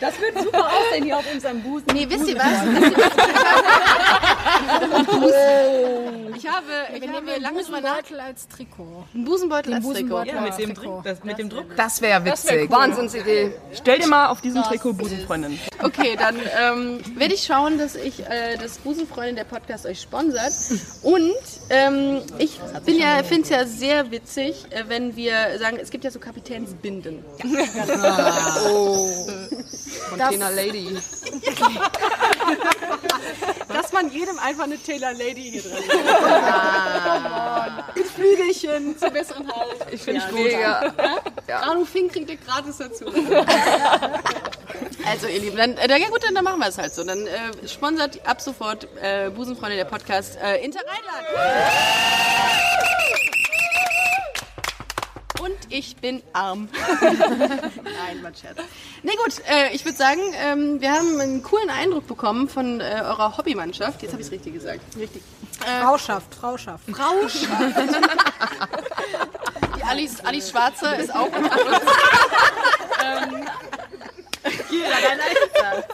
Das 0.00 0.20
wird 0.20 0.38
super 0.42 0.66
aussehen 0.66 1.04
hier 1.04 1.16
auf 1.18 1.24
unserem 1.32 1.62
Busen. 1.62 1.86
Nee, 1.92 2.06
wisst 2.08 2.26
ihr 2.28 2.36
was? 2.36 2.66
Wisst 2.66 2.90
ihr 2.90 2.96
was? 2.96 3.12
Ich 6.34 6.48
habe, 6.48 6.64
ich 6.94 7.08
habe 7.08 7.36
lange 7.40 7.62
drüber 7.62 7.80
Busenbeutel 7.80 8.20
als 8.20 8.48
Trikot. 8.48 9.04
Ein 9.14 9.24
Busenbeutel 9.24 9.74
Den 9.74 9.84
als 9.84 9.94
Trikot. 9.94 10.22
Ja, 10.24 10.40
mit 10.40 10.58
dem, 10.58 10.74
Trikot. 10.74 10.94
Druck, 10.96 11.04
das, 11.04 11.24
mit 11.24 11.38
dem 11.38 11.48
Druck. 11.50 11.76
Das 11.76 12.00
wäre 12.00 12.20
Das 12.22 12.44
wär 12.44 12.52
witzig. 12.54 12.70
cool. 12.70 12.76
Wahnsinnsidee. 12.76 13.54
Stell 13.74 13.98
dir 14.00 14.08
mal 14.08 14.26
auf 14.28 14.40
diesem 14.40 14.62
Trikot 14.62 14.94
Busenfreundin. 14.94 15.58
Okay, 15.82 16.16
dann 16.18 16.36
ähm, 16.60 17.00
werde 17.16 17.34
ich 17.34 17.44
schauen, 17.44 17.78
dass 17.78 17.94
ich 17.94 18.20
äh, 18.26 18.56
das 18.60 18.78
Busenfreundin 18.78 19.36
der 19.36 19.44
Podcast 19.44 19.86
euch 19.86 20.00
sponsert. 20.00 20.52
Und 21.02 21.32
ähm, 21.70 22.22
ich 22.38 22.58
bin 22.84 22.98
ja, 22.98 23.22
finde 23.22 23.42
es 23.44 23.48
ja 23.50 23.64
sehr 23.66 24.10
witzig, 24.10 24.64
äh, 24.70 24.84
wenn 24.88 25.14
wir 25.16 25.58
sagen, 25.58 25.78
es 25.80 25.90
gibt 25.90 26.04
ja 26.04 26.10
so 26.10 26.18
Kapitänsbinden. 26.18 27.24
Oh. 28.68 29.08
Das- 29.28 29.92
Container 30.10 30.50
Lady. 30.50 30.96
Dass 33.68 33.92
man 33.92 34.10
jedem 34.32 34.38
einfach 34.38 34.64
eine 34.64 34.82
Taylor 34.82 35.12
Lady 35.12 35.50
hier 35.50 35.62
drin 35.62 35.74
hat. 35.74 35.82
Mit 37.96 38.06
Flügelchen 38.06 38.98
zur 38.98 39.10
besseren 39.10 39.46
Halt. 39.52 39.76
Ich 39.90 40.00
finde 40.02 40.20
Ja, 40.20 40.26
es 40.28 40.32
mega. 40.32 40.94
Ja. 41.48 41.58
Arno 41.60 41.84
Fink 41.84 42.12
kriegt 42.12 42.30
ihr 42.30 42.36
gratis 42.36 42.78
dazu. 42.78 43.04
Also 45.04 45.26
ihr 45.26 45.40
Lieben, 45.40 45.56
dann, 45.56 45.76
äh, 45.76 45.88
ja 46.00 46.08
gut, 46.08 46.22
dann, 46.24 46.32
dann 46.34 46.44
machen 46.44 46.60
wir 46.60 46.68
es 46.68 46.78
halt 46.78 46.94
so. 46.94 47.04
Dann 47.04 47.26
äh, 47.26 47.68
sponsert 47.68 48.24
ab 48.26 48.40
sofort 48.40 48.86
äh, 49.02 49.28
Busenfreunde 49.30 49.76
der 49.76 49.84
Podcast 49.84 50.38
äh, 50.42 50.64
Inter 50.64 50.80
Rheinland. 50.80 51.26
Und 51.34 51.40
ich 55.72 55.96
bin 55.96 56.22
arm. 56.32 56.68
Nein, 57.00 58.22
mein 58.22 58.34
Scherz. 58.34 58.58
Nee, 59.02 59.16
gut, 59.24 59.40
äh, 59.48 59.74
ich 59.74 59.84
würde 59.84 59.96
sagen, 59.96 60.20
ähm, 60.34 60.80
wir 60.80 60.92
haben 60.92 61.18
einen 61.18 61.42
coolen 61.42 61.70
Eindruck 61.70 62.06
bekommen 62.06 62.48
von 62.48 62.80
äh, 62.80 63.00
eurer 63.02 63.36
Hobbymannschaft. 63.36 64.02
Jetzt 64.02 64.12
habe 64.12 64.20
ich 64.20 64.28
es 64.28 64.32
richtig 64.32 64.54
gesagt. 64.54 64.80
Richtig. 64.96 65.22
Äh, 65.60 65.82
Frauschaft, 65.82 66.32
Frauschaft. 66.34 66.84
Frauschaft. 66.90 67.48
Die 69.76 69.82
Alice, 69.82 70.20
Alice 70.24 70.50
Schwarzer 70.50 70.96
ist 70.98 71.14
auch 71.14 71.26
unter 71.26 71.66
uns. 71.66 71.80
ähm, 73.04 73.46
hier, 74.68 74.86
dein 74.88 75.20
Einsatz. 75.20 75.86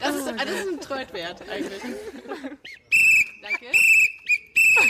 Das 0.00 0.16
ist, 0.16 0.26
das 0.26 0.50
ist 0.50 0.68
ein 0.68 0.80
Treut 0.80 1.12
wert 1.12 1.42
eigentlich. 1.50 1.82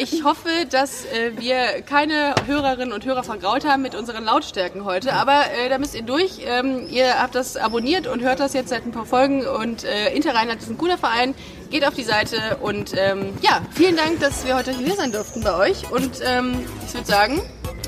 Ich 0.00 0.22
hoffe, 0.22 0.48
dass 0.70 1.04
äh, 1.06 1.32
wir 1.38 1.82
keine 1.82 2.34
Hörerinnen 2.46 2.92
und 2.92 3.04
Hörer 3.04 3.24
vergraut 3.24 3.66
haben 3.66 3.82
mit 3.82 3.94
unseren 3.94 4.24
Lautstärken 4.24 4.84
heute, 4.84 5.12
aber 5.12 5.44
äh, 5.50 5.68
da 5.68 5.78
müsst 5.78 5.94
ihr 5.94 6.02
durch. 6.02 6.40
Ähm, 6.44 6.86
ihr 6.88 7.20
habt 7.20 7.34
das 7.34 7.56
abonniert 7.56 8.06
und 8.06 8.22
hört 8.22 8.38
das 8.38 8.52
jetzt 8.52 8.68
seit 8.68 8.84
ein 8.84 8.92
paar 8.92 9.06
Folgen 9.06 9.46
und 9.46 9.84
äh, 9.84 10.14
Interrheinland 10.14 10.62
ist 10.62 10.70
ein 10.70 10.78
cooler 10.78 10.98
Verein. 10.98 11.34
Geht 11.70 11.86
auf 11.86 11.94
die 11.94 12.04
Seite 12.04 12.58
und 12.60 12.92
ähm, 12.96 13.36
ja, 13.42 13.60
vielen 13.74 13.96
Dank, 13.96 14.20
dass 14.20 14.46
wir 14.46 14.56
heute 14.56 14.70
hier 14.70 14.94
sein 14.94 15.10
durften 15.10 15.42
bei 15.42 15.54
euch 15.54 15.90
und 15.90 16.20
ähm, 16.24 16.64
ich 16.86 16.94
würde 16.94 17.06
sagen, 17.06 17.40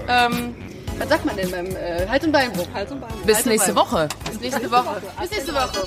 ähm, 0.09 0.55
was 0.99 1.09
sagt 1.09 1.25
man 1.25 1.37
denn 1.37 1.51
beim 1.51 1.67
äh, 1.67 2.07
Hals- 2.09 2.25
und 2.25 2.33
Beinbruch? 2.33 2.67
Hals 2.75 2.91
und 2.91 3.01
Beinbruch. 3.01 3.21
Bis 3.25 3.37
Hals 3.37 3.47
nächste 3.47 3.73
Beinbruch. 3.73 3.93
Woche. 3.93 4.09
Bis 4.31 4.41
nächste 4.41 4.71
Woche. 4.71 5.03
Bis 5.21 5.31
nächste 5.31 5.55
Woche. 5.55 5.83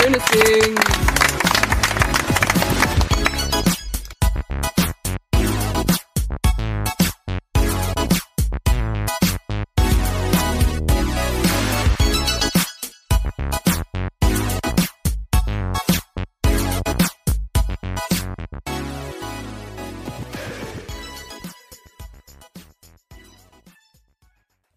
Schönes 0.00 0.24
Ding. 0.30 0.74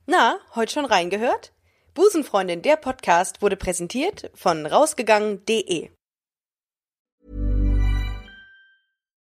Na, 0.06 0.40
heute 0.54 0.74
schon 0.74 0.86
reingehört? 0.86 1.54
Busenfreundin, 1.94 2.62
der 2.62 2.78
Podcast 2.78 3.42
wurde 3.42 3.56
präsentiert 3.56 4.32
von 4.36 4.66
rausgegangen.de. 4.66 5.90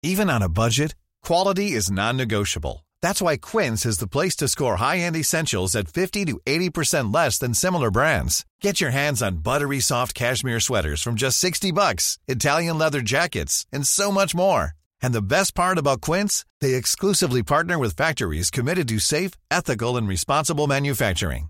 Even 0.05 0.29
on 0.29 0.41
a 0.41 0.49
budget, 0.49 0.95
quality 1.21 1.71
is 1.71 1.89
non-negotiable. 1.89 2.85
That's 3.01 3.21
why 3.21 3.37
Quince 3.37 3.85
is 3.85 3.99
the 3.99 4.07
place 4.07 4.35
to 4.37 4.47
score 4.47 4.77
high-end 4.77 5.15
essentials 5.15 5.75
at 5.75 5.87
50 5.87 6.25
to 6.25 6.39
80% 6.45 7.13
less 7.13 7.37
than 7.37 7.53
similar 7.53 7.89
brands. 7.89 8.45
Get 8.61 8.81
your 8.81 8.91
hands 8.91 9.21
on 9.21 9.43
buttery 9.43 9.79
soft 9.79 10.13
cashmere 10.13 10.59
sweaters 10.59 11.01
from 11.01 11.15
just 11.15 11.39
60 11.39 11.71
bucks, 11.71 12.17
Italian 12.27 12.77
leather 12.77 13.01
jackets, 13.01 13.65
and 13.71 13.87
so 13.87 14.11
much 14.11 14.35
more. 14.35 14.71
And 15.01 15.13
the 15.13 15.21
best 15.21 15.53
part 15.53 15.77
about 15.77 16.01
Quince, 16.01 16.45
they 16.61 16.75
exclusively 16.75 17.43
partner 17.43 17.77
with 17.77 17.95
factories 17.95 18.49
committed 18.49 18.87
to 18.89 18.99
safe, 18.99 19.31
ethical, 19.51 19.97
and 19.97 20.07
responsible 20.07 20.67
manufacturing. 20.67 21.49